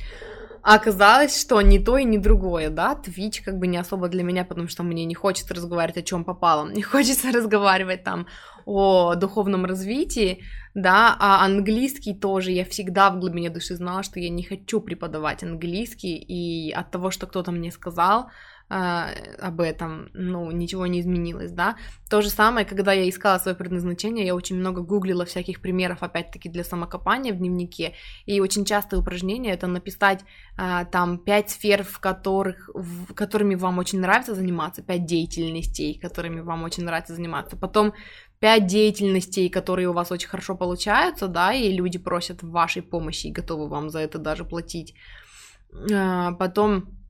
[0.65, 4.23] А оказалось, что ни то и ни другое, да, Twitch как бы не особо для
[4.23, 8.27] меня, потому что мне не хочется разговаривать о чем попало, мне хочется разговаривать там
[8.65, 10.41] о духовном развитии,
[10.73, 15.43] да, а английский тоже, я всегда в глубине души знала, что я не хочу преподавать
[15.43, 18.29] английский, и от того, что кто-то мне сказал,
[18.75, 21.77] а, об этом, ну, ничего не изменилось, да.
[22.09, 26.49] То же самое, когда я искала свое предназначение, я очень много гуглила всяких примеров, опять-таки,
[26.49, 27.93] для самокопания в дневнике,
[28.25, 30.21] и очень частое упражнение это написать
[30.57, 36.39] а, там пять сфер, в которых, в, которыми вам очень нравится заниматься, пять деятельностей, которыми
[36.39, 37.93] вам очень нравится заниматься, потом
[38.39, 43.31] пять деятельностей, которые у вас очень хорошо получаются, да, и люди просят вашей помощи и
[43.31, 44.95] готовы вам за это даже платить.
[45.93, 47.02] А, потом,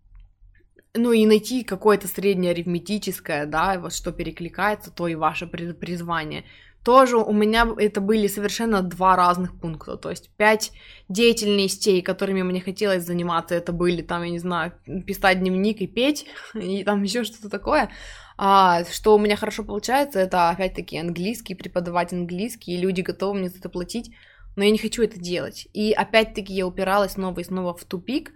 [0.95, 6.45] ну и найти какое-то среднее арифметическое, да, вот что перекликается, то и ваше призвание.
[6.83, 10.71] Тоже у меня это были совершенно два разных пункта, то есть пять
[11.07, 14.73] деятельностей, которыми мне хотелось заниматься, это были там, я не знаю,
[15.07, 17.89] писать дневник и петь, и там еще что-то такое,
[18.37, 23.49] а, что у меня хорошо получается, это опять-таки английский, преподавать английский, и люди готовы мне
[23.49, 24.11] за это платить,
[24.55, 25.67] но я не хочу это делать.
[25.73, 28.33] И опять-таки я упиралась снова и снова в тупик,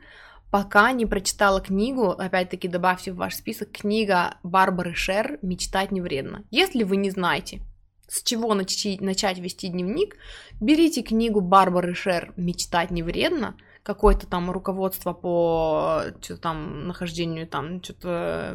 [0.52, 6.44] пока не прочитала книгу, опять-таки добавьте в ваш список, книга Барбары Шер «Мечтать не вредно».
[6.52, 7.62] Если вы не знаете,
[8.08, 10.16] с чего начать, вести дневник,
[10.62, 13.58] берите книгу Барбары Шер «Мечтать не вредно»,
[13.88, 18.54] какое-то там руководство по что там нахождению там что-то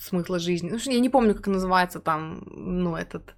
[0.00, 0.70] смысла жизни.
[0.70, 3.34] Ну, я не помню, как называется там, ну, этот,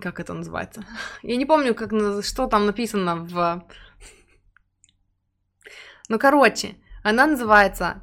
[0.00, 0.82] как это называется.
[1.22, 1.90] Я не помню, как,
[2.24, 3.62] что там написано в...
[6.08, 8.02] Ну, короче, она называется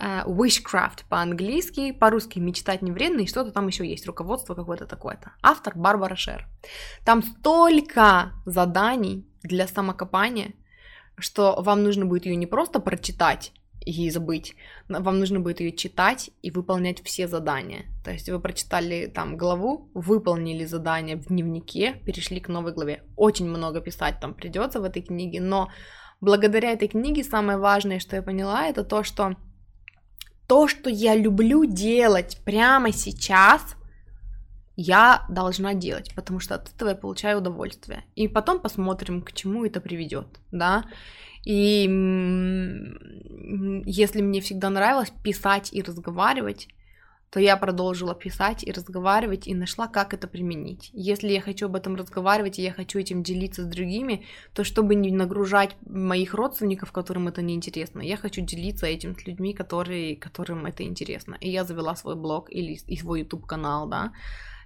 [0.00, 5.32] uh, Wishcraft по-английски, по-русски «Мечтать не вредно», и что-то там еще есть, руководство какое-то такое-то.
[5.42, 6.46] Автор Барбара Шер.
[7.04, 10.54] Там столько заданий для самокопания,
[11.16, 13.52] что вам нужно будет ее не просто прочитать
[13.86, 14.56] и забыть,
[14.88, 17.84] вам нужно будет ее читать и выполнять все задания.
[18.02, 23.02] То есть вы прочитали там главу, выполнили задание в дневнике, перешли к новой главе.
[23.14, 25.70] Очень много писать там придется в этой книге, но
[26.24, 29.36] благодаря этой книге самое важное, что я поняла, это то, что
[30.46, 33.76] то, что я люблю делать прямо сейчас,
[34.76, 38.04] я должна делать, потому что от этого я получаю удовольствие.
[38.16, 40.84] И потом посмотрим, к чему это приведет, да.
[41.44, 41.82] И
[43.86, 46.68] если мне всегда нравилось писать и разговаривать,
[47.34, 50.90] то я продолжила писать и разговаривать и нашла, как это применить.
[50.92, 54.94] Если я хочу об этом разговаривать и я хочу этим делиться с другими, то чтобы
[54.94, 60.14] не нагружать моих родственников, которым это не интересно, я хочу делиться этим с людьми, которые,
[60.14, 61.36] которым это интересно.
[61.40, 64.12] И я завела свой блог или и свой YouTube канал, да,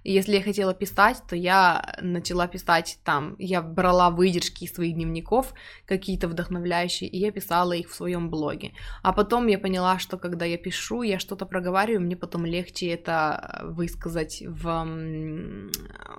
[0.03, 3.35] если я хотела писать, то я начала писать там.
[3.37, 5.53] Я брала выдержки из своих дневников,
[5.85, 8.73] какие-то вдохновляющие, и я писала их в своем блоге.
[9.03, 13.61] А потом я поняла, что когда я пишу, я что-то проговариваю, мне потом легче это
[13.63, 14.87] высказать в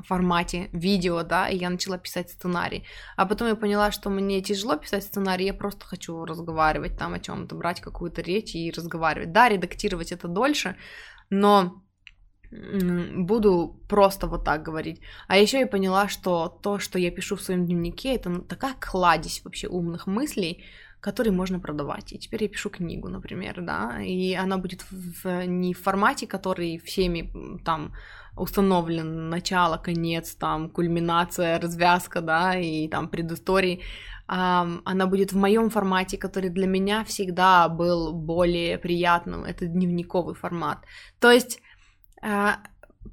[0.06, 2.84] формате видео, да, и я начала писать сценарий.
[3.16, 7.20] А потом я поняла, что мне тяжело писать сценарий, я просто хочу разговаривать там о
[7.20, 9.32] чем-то, брать какую-то речь и разговаривать.
[9.32, 10.76] Да, редактировать это дольше,
[11.30, 11.82] но
[12.50, 15.00] буду просто вот так говорить.
[15.28, 19.42] А еще я поняла, что то, что я пишу в своем дневнике, это такая кладезь
[19.44, 20.64] вообще умных мыслей,
[21.00, 22.12] которые можно продавать.
[22.12, 26.78] И теперь я пишу книгу, например, да, и она будет в, не в формате, который
[26.78, 27.32] всеми
[27.64, 27.92] там
[28.36, 33.80] установлен начало, конец, там кульминация, развязка, да, и там предыстории,
[34.32, 39.44] а, она будет в моем формате, который для меня всегда был более приятным.
[39.44, 40.78] Это дневниковый формат.
[41.18, 41.60] То есть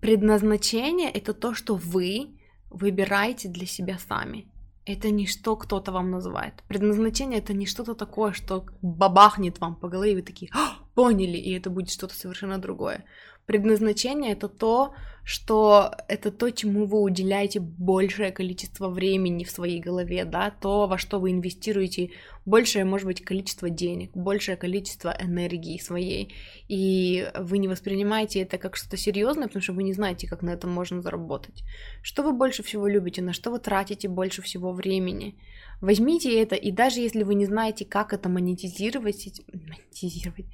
[0.02, 2.38] предназначение это то, что вы
[2.70, 4.48] выбираете для себя сами.
[4.86, 6.54] Это не что кто-то вам называет.
[6.68, 11.38] Предназначение это не что-то такое, что бабахнет вам по голове, и вы такие, «А, поняли,
[11.38, 13.04] и это будет что-то совершенно другое.
[13.48, 14.94] Предназначение это то,
[15.24, 20.98] что это то, чему вы уделяете большее количество времени в своей голове, да, то, во
[20.98, 22.12] что вы инвестируете
[22.46, 26.34] большее, может быть, количество денег, большее количество энергии своей,
[26.68, 30.50] и вы не воспринимаете это как что-то серьезное, потому что вы не знаете, как на
[30.50, 31.64] этом можно заработать.
[32.02, 35.36] Что вы больше всего любите, на что вы тратите больше всего времени?
[35.80, 40.48] Возьмите это, и даже если вы не знаете, как это монетизировать, монетизировать,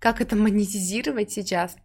[0.00, 1.76] как это монетизировать сейчас,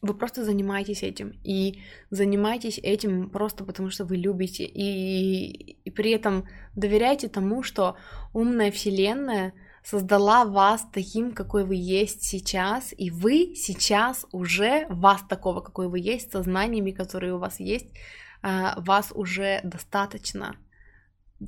[0.00, 1.40] вы просто занимаетесь этим.
[1.42, 4.64] И занимайтесь этим просто потому, что вы любите.
[4.64, 6.46] И, и при этом
[6.76, 7.96] доверяйте тому, что
[8.32, 15.60] умная Вселенная создала вас таким, какой вы есть сейчас, и вы сейчас уже, вас такого,
[15.60, 17.88] какой вы есть, со знаниями, которые у вас есть,
[18.42, 20.56] а, вас уже достаточно.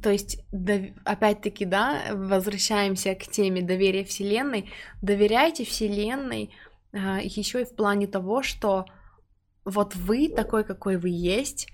[0.02, 0.38] То есть,
[1.04, 4.70] опять-таки, да, возвращаемся к теме доверия Вселенной.
[5.02, 6.50] Доверяйте Вселенной,
[6.92, 8.86] еще и в плане того, что
[9.64, 11.68] вот вы такой, какой вы есть,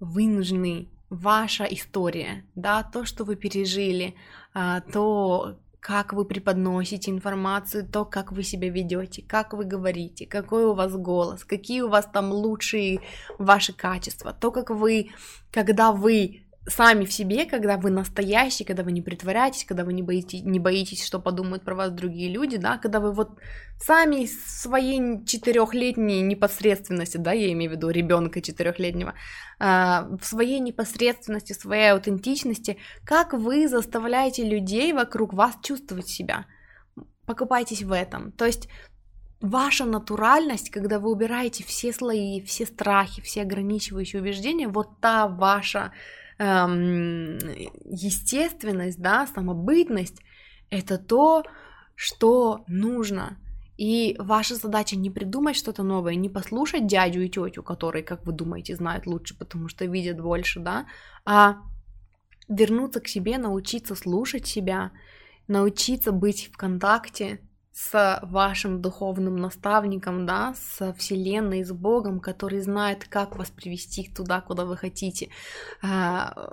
[0.00, 4.14] вы нужны, ваша история, да, то, что вы пережили,
[4.52, 10.64] а, то, как вы преподносите информацию, то, как вы себя ведете, как вы говорите, какой
[10.64, 13.00] у вас голос, какие у вас там лучшие
[13.38, 15.10] ваши качества, то, как вы,
[15.52, 20.02] когда вы сами в себе, когда вы настоящий, когда вы не притворяетесь, когда вы не
[20.02, 23.38] боитесь, не боитесь, что подумают про вас другие люди, да, когда вы вот
[23.78, 29.14] сами своей четырехлетней непосредственности, да, я имею в виду ребенка четырехлетнего,
[29.58, 36.46] а, в своей непосредственности, своей аутентичности, как вы заставляете людей вокруг вас чувствовать себя.
[37.26, 38.32] Покупайтесь в этом.
[38.32, 38.68] То есть
[39.40, 45.92] ваша натуральность, когда вы убираете все слои, все страхи, все ограничивающие убеждения, вот та ваша
[46.38, 47.38] эм,
[47.84, 50.20] естественность, да, самобытность,
[50.70, 51.44] это то,
[51.94, 53.38] что нужно.
[53.76, 58.32] И ваша задача не придумать что-то новое, не послушать дядю и тетю, которые, как вы
[58.32, 60.86] думаете, знают лучше, потому что видят больше, да,
[61.24, 61.56] а
[62.48, 64.92] вернуться к себе, научиться слушать себя,
[65.48, 67.40] научиться быть в контакте
[67.74, 74.40] с вашим духовным наставником, да, с Вселенной, с Богом, который знает, как вас привести туда,
[74.40, 75.28] куда вы хотите.
[75.82, 76.52] А,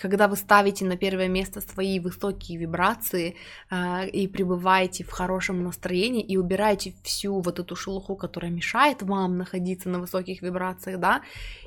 [0.00, 3.34] когда вы ставите на первое место свои высокие вибрации
[3.68, 9.38] а, и пребываете в хорошем настроении и убираете всю вот эту шелуху, которая мешает вам
[9.38, 11.22] находиться на высоких вибрациях, да,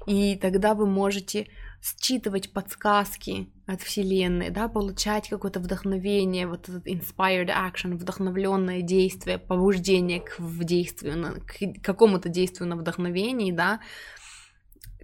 [0.07, 1.47] и тогда вы можете
[1.81, 10.19] считывать подсказки от Вселенной, да, получать какое-то вдохновение, вот этот inspired action, вдохновленное действие, побуждение
[10.19, 13.79] к, действию, к какому-то действию на вдохновении, да,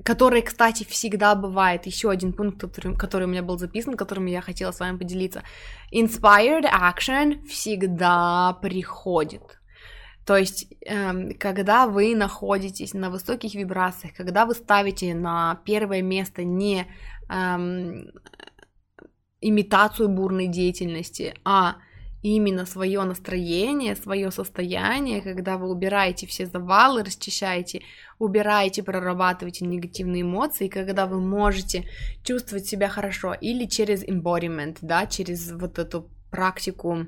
[0.03, 1.85] который, кстати, всегда бывает.
[1.85, 5.43] Еще один пункт, который, который у меня был записан, которым я хотела с вами поделиться.
[5.93, 9.59] Inspired action всегда приходит.
[10.25, 16.43] То есть, эм, когда вы находитесь на высоких вибрациях, когда вы ставите на первое место
[16.43, 16.85] не
[17.29, 18.11] эм,
[19.41, 21.77] имитацию бурной деятельности, а
[22.21, 27.81] именно свое настроение, свое состояние, когда вы убираете все завалы, расчищаете,
[28.17, 31.87] убираете, прорабатываете негативные эмоции, когда вы можете
[32.23, 37.07] чувствовать себя хорошо или через embodiment, да, через вот эту практику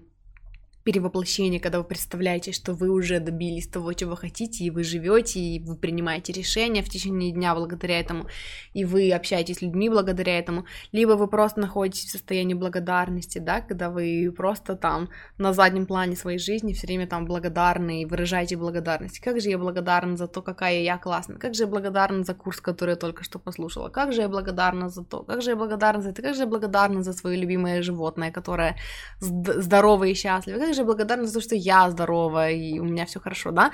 [0.83, 5.59] перевоплощение, когда вы представляете, что вы уже добились того, чего хотите, и вы живете, и
[5.59, 8.27] вы принимаете решения в течение дня благодаря этому,
[8.73, 13.61] и вы общаетесь с людьми благодаря этому, либо вы просто находитесь в состоянии благодарности, да,
[13.61, 18.57] когда вы просто там на заднем плане своей жизни все время там благодарны и выражаете
[18.57, 19.19] благодарность.
[19.19, 22.59] Как же я благодарна за то, какая я классная, как же я благодарна за курс,
[22.59, 26.01] который я только что послушала, как же я благодарна за то, как же я благодарна
[26.01, 28.77] за это, как же я благодарна за свое любимое животное, которое
[29.19, 33.51] здоровое и счастливое, также благодарна за то, что я здорова и у меня все хорошо,
[33.51, 33.71] да?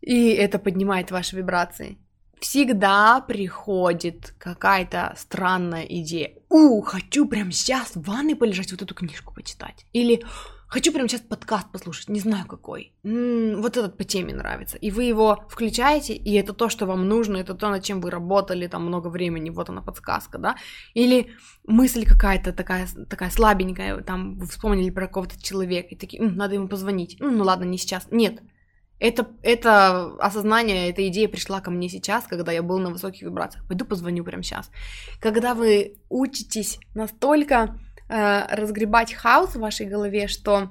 [0.00, 1.98] И это поднимает ваши вибрации.
[2.40, 6.32] Всегда приходит какая-то странная идея.
[6.48, 9.86] У, хочу прямо сейчас в ванной полежать, вот эту книжку почитать.
[9.92, 10.22] Или
[10.70, 12.92] хочу прямо сейчас подкаст послушать, не знаю какой.
[13.02, 14.78] М-м, вот этот по теме нравится.
[14.78, 18.10] И вы его включаете, и это то, что вам нужно, это то, над чем вы
[18.10, 20.56] работали там много времени, вот она подсказка, да.
[20.94, 21.34] Или
[21.66, 26.54] мысль какая-то такая, такая слабенькая, там вы вспомнили про какого-то человека, и такие, м-м, надо
[26.54, 27.20] ему позвонить.
[27.20, 28.06] М-м, ну ладно, не сейчас.
[28.12, 28.40] Нет,
[29.00, 33.66] это, это осознание, эта идея пришла ко мне сейчас, когда я был на высоких вибрациях.
[33.66, 34.70] Пойду позвоню прямо сейчас.
[35.20, 37.80] Когда вы учитесь настолько
[38.10, 40.70] разгребать хаос в вашей голове, что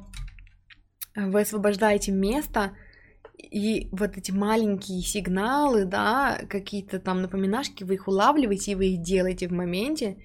[1.16, 2.74] вы освобождаете место,
[3.38, 9.02] и вот эти маленькие сигналы, да, какие-то там напоминашки, вы их улавливаете, и вы их
[9.02, 10.18] делаете в моменте,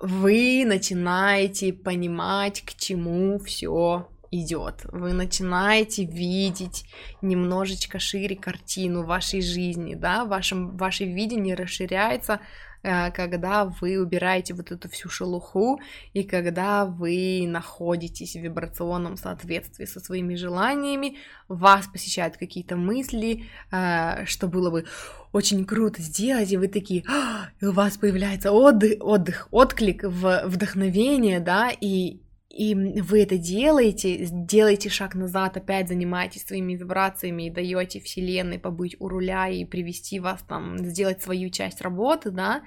[0.00, 4.84] вы начинаете понимать, к чему все идет.
[4.92, 6.84] Вы начинаете видеть
[7.22, 14.72] немножечко шире картину вашей жизни, да, вашем, ваше видение расширяется Э, когда вы убираете вот
[14.72, 15.80] эту всю шелуху
[16.12, 21.16] и когда вы находитесь в вибрационном соответствии со своими желаниями,
[21.48, 24.86] вас посещают какие-то мысли, э, что было бы
[25.32, 31.40] очень круто сделать, и вы такие, «А!» и у вас появляется отдых, отдых, отклик, вдохновение,
[31.40, 32.20] да, и
[32.50, 38.96] и вы это делаете, делаете шаг назад, опять занимаетесь своими вибрациями и даете Вселенной побыть
[38.98, 42.62] у руля и привести вас там, сделать свою часть работы, да,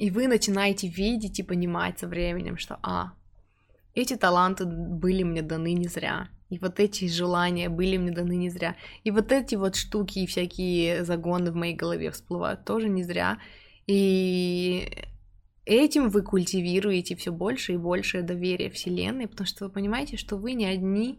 [0.00, 3.12] и вы начинаете видеть и понимать со временем, что, а,
[3.94, 8.50] эти таланты были мне даны не зря, и вот эти желания были мне даны не
[8.50, 13.04] зря, и вот эти вот штуки и всякие загоны в моей голове всплывают тоже не
[13.04, 13.38] зря,
[13.86, 15.07] и
[15.68, 20.52] этим вы культивируете все больше и больше доверия Вселенной, потому что вы понимаете, что вы
[20.54, 21.18] не одни,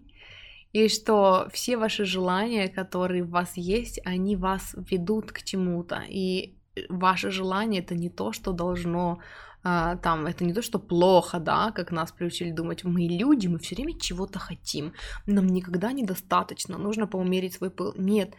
[0.73, 6.03] и что все ваши желания, которые у вас есть, они вас ведут к чему-то.
[6.07, 6.55] И
[6.89, 9.19] ваше желание это не то, что должно
[9.61, 13.59] а, там, это не то, что плохо, да, как нас приучили думать, мы люди, мы
[13.59, 14.93] все время чего-то хотим,
[15.25, 17.93] нам никогда недостаточно, нужно поумерить свой пыл.
[17.97, 18.35] Нет,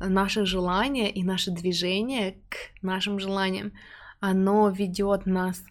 [0.00, 3.72] наше желание и наше движение к нашим желаниям,
[4.24, 5.62] оно ведет нас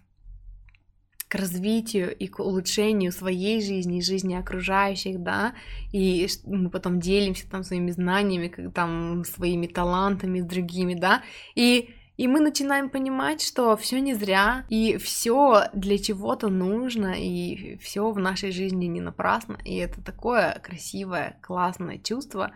[1.28, 5.56] к развитию и к улучшению своей жизни жизни окружающих, да,
[5.92, 11.24] и мы потом делимся там своими знаниями, как, там своими талантами с другими, да,
[11.56, 17.76] и и мы начинаем понимать, что все не зря, и все для чего-то нужно, и
[17.78, 19.58] все в нашей жизни не напрасно.
[19.66, 22.52] И это такое красивое, классное чувство,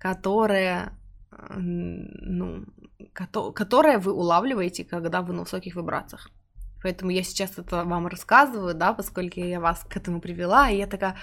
[0.00, 0.94] которое
[1.56, 2.64] ну,
[3.12, 6.30] которое вы улавливаете, когда вы на высоких вибрациях.
[6.82, 10.86] Поэтому я сейчас это вам рассказываю, да, поскольку я вас к этому привела, и я
[10.86, 11.16] такая,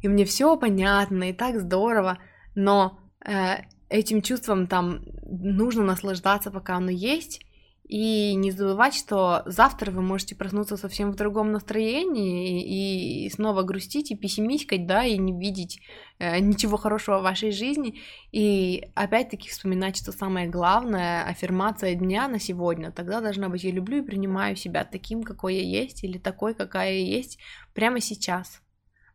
[0.00, 2.18] и мне все понятно, и так здорово,
[2.54, 3.56] но э,
[3.90, 7.44] этим чувством там нужно наслаждаться, пока оно есть,
[7.92, 14.10] и не забывать, что завтра вы можете проснуться совсем в другом настроении и, снова грустить
[14.10, 15.78] и пессимичкать, да, и не видеть
[16.18, 18.00] э, ничего хорошего в вашей жизни.
[18.30, 23.98] И опять-таки вспоминать, что самое главное, аффирмация дня на сегодня, тогда должна быть «я люблю
[23.98, 27.38] и принимаю себя таким, какой я есть, или такой, какая я есть
[27.74, 28.62] прямо сейчас,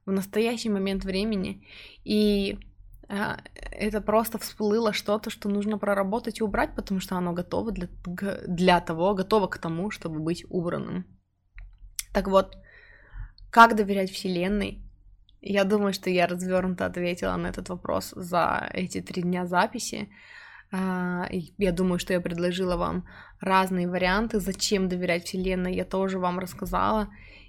[0.06, 1.66] в настоящий момент времени».
[2.04, 2.60] И
[3.08, 7.88] это просто всплыло что-то, что нужно проработать и убрать, потому что оно готово для,
[8.48, 11.06] для того, готово к тому, чтобы быть убранным.
[12.14, 12.58] Так вот,
[13.52, 14.84] как доверять Вселенной?
[15.42, 20.10] Я думаю, что я развернуто ответила на этот вопрос за эти три дня записи.
[20.72, 21.28] А,
[21.58, 23.06] я думаю, что я предложила вам
[23.40, 27.08] разные варианты, зачем доверять Вселенной, я тоже вам рассказала.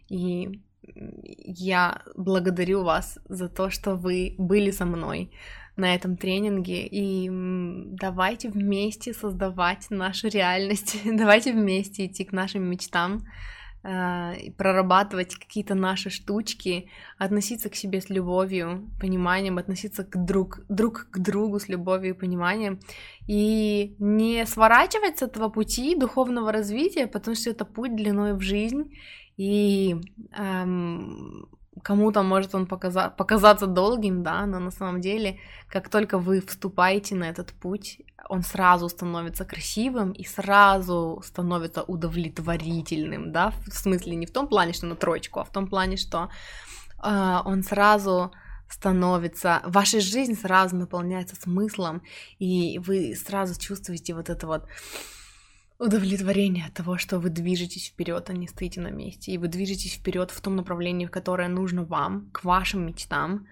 [0.08, 5.30] И я благодарю вас за то, что вы были со мной
[5.76, 13.24] на этом тренинге, и давайте вместе создавать нашу реальность, давайте вместе идти к нашим мечтам,
[13.84, 21.06] а, прорабатывать какие-то наши штучки, относиться к себе с любовью, пониманием, относиться к друг, друг
[21.12, 22.80] к другу с любовью и пониманием,
[23.28, 28.90] и не сворачивать с этого пути духовного развития, потому что это путь длиной в жизнь,
[29.38, 29.96] и
[30.36, 31.48] эм,
[31.82, 35.38] кому-то может он показа- показаться долгим, да, но на самом деле,
[35.68, 43.32] как только вы вступаете на этот путь, он сразу становится красивым и сразу становится удовлетворительным,
[43.32, 46.28] да, в смысле не в том плане, что на троечку, а в том плане, что
[47.02, 48.32] э, он сразу
[48.68, 52.02] становится, ваша жизнь сразу наполняется смыслом,
[52.40, 54.64] и вы сразу чувствуете вот это вот
[55.78, 59.94] удовлетворение от того, что вы движетесь вперед, а не стоите на месте, и вы движетесь
[59.94, 63.46] вперед в том направлении, в которое нужно вам, к вашим мечтам.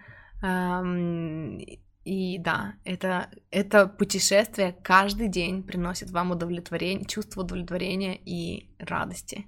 [2.05, 9.47] И да, это, это путешествие каждый день приносит вам удовлетворение, чувство удовлетворения и радости.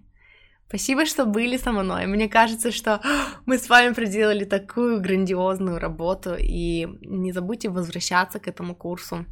[0.67, 2.07] Спасибо, что были со мной.
[2.07, 3.01] Мне кажется, что
[3.47, 9.25] мы с вами проделали такую грандиозную работу, и не забудьте возвращаться к этому курсу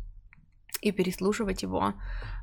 [0.81, 1.95] и переслушивать его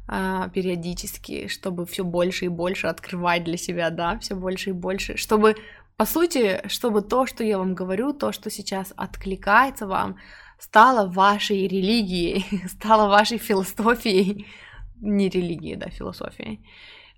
[0.08, 5.56] периодически, чтобы все больше и больше открывать для себя, да, все больше и больше, чтобы,
[5.98, 10.18] по сути, чтобы то, что я вам говорю, то, что сейчас откликается вам,
[10.60, 14.48] стало вашей религией, стало вашей философией,
[15.02, 16.66] не религией, да, философией,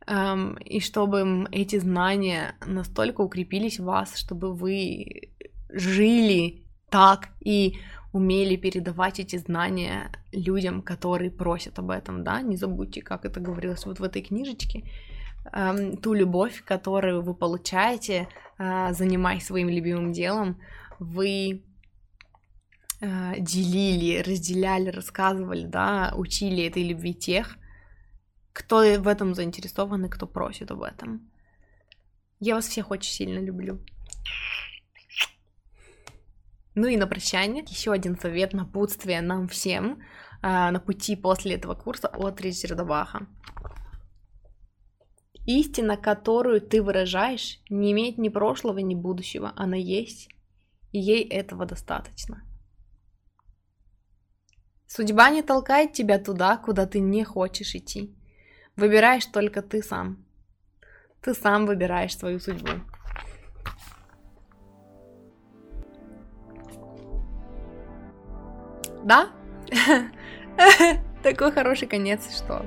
[0.07, 5.31] um, и чтобы эти знания настолько укрепились в вас, чтобы вы
[5.69, 7.77] жили так и
[8.15, 13.85] умели передавать эти знания людям, которые просят об этом, да, не забудьте, как это говорилось
[13.85, 14.83] вот в этой книжечке,
[15.51, 18.27] эм, ту любовь, которую вы получаете,
[18.57, 20.57] э, занимаясь своим любимым делом,
[20.99, 21.61] вы
[23.01, 27.57] э, делили, разделяли, рассказывали, да, учили этой любви тех,
[28.53, 31.19] кто в этом заинтересован и кто просит об этом.
[32.39, 33.79] Я вас всех очень сильно люблю.
[36.75, 40.01] Ну и на прощание еще один совет, напутствие нам всем
[40.43, 43.27] э, на пути после этого курса от Ричарда Баха.
[45.45, 49.53] Истина, которую ты выражаешь, не имеет ни прошлого, ни будущего.
[49.55, 50.29] Она есть,
[50.91, 52.43] и ей этого достаточно.
[54.87, 58.15] Судьба не толкает тебя туда, куда ты не хочешь идти.
[58.75, 60.25] Выбираешь только ты сам.
[61.21, 62.81] Ты сам выбираешь свою судьбу.
[69.05, 69.29] Да?
[71.23, 72.65] Такой хороший конец, что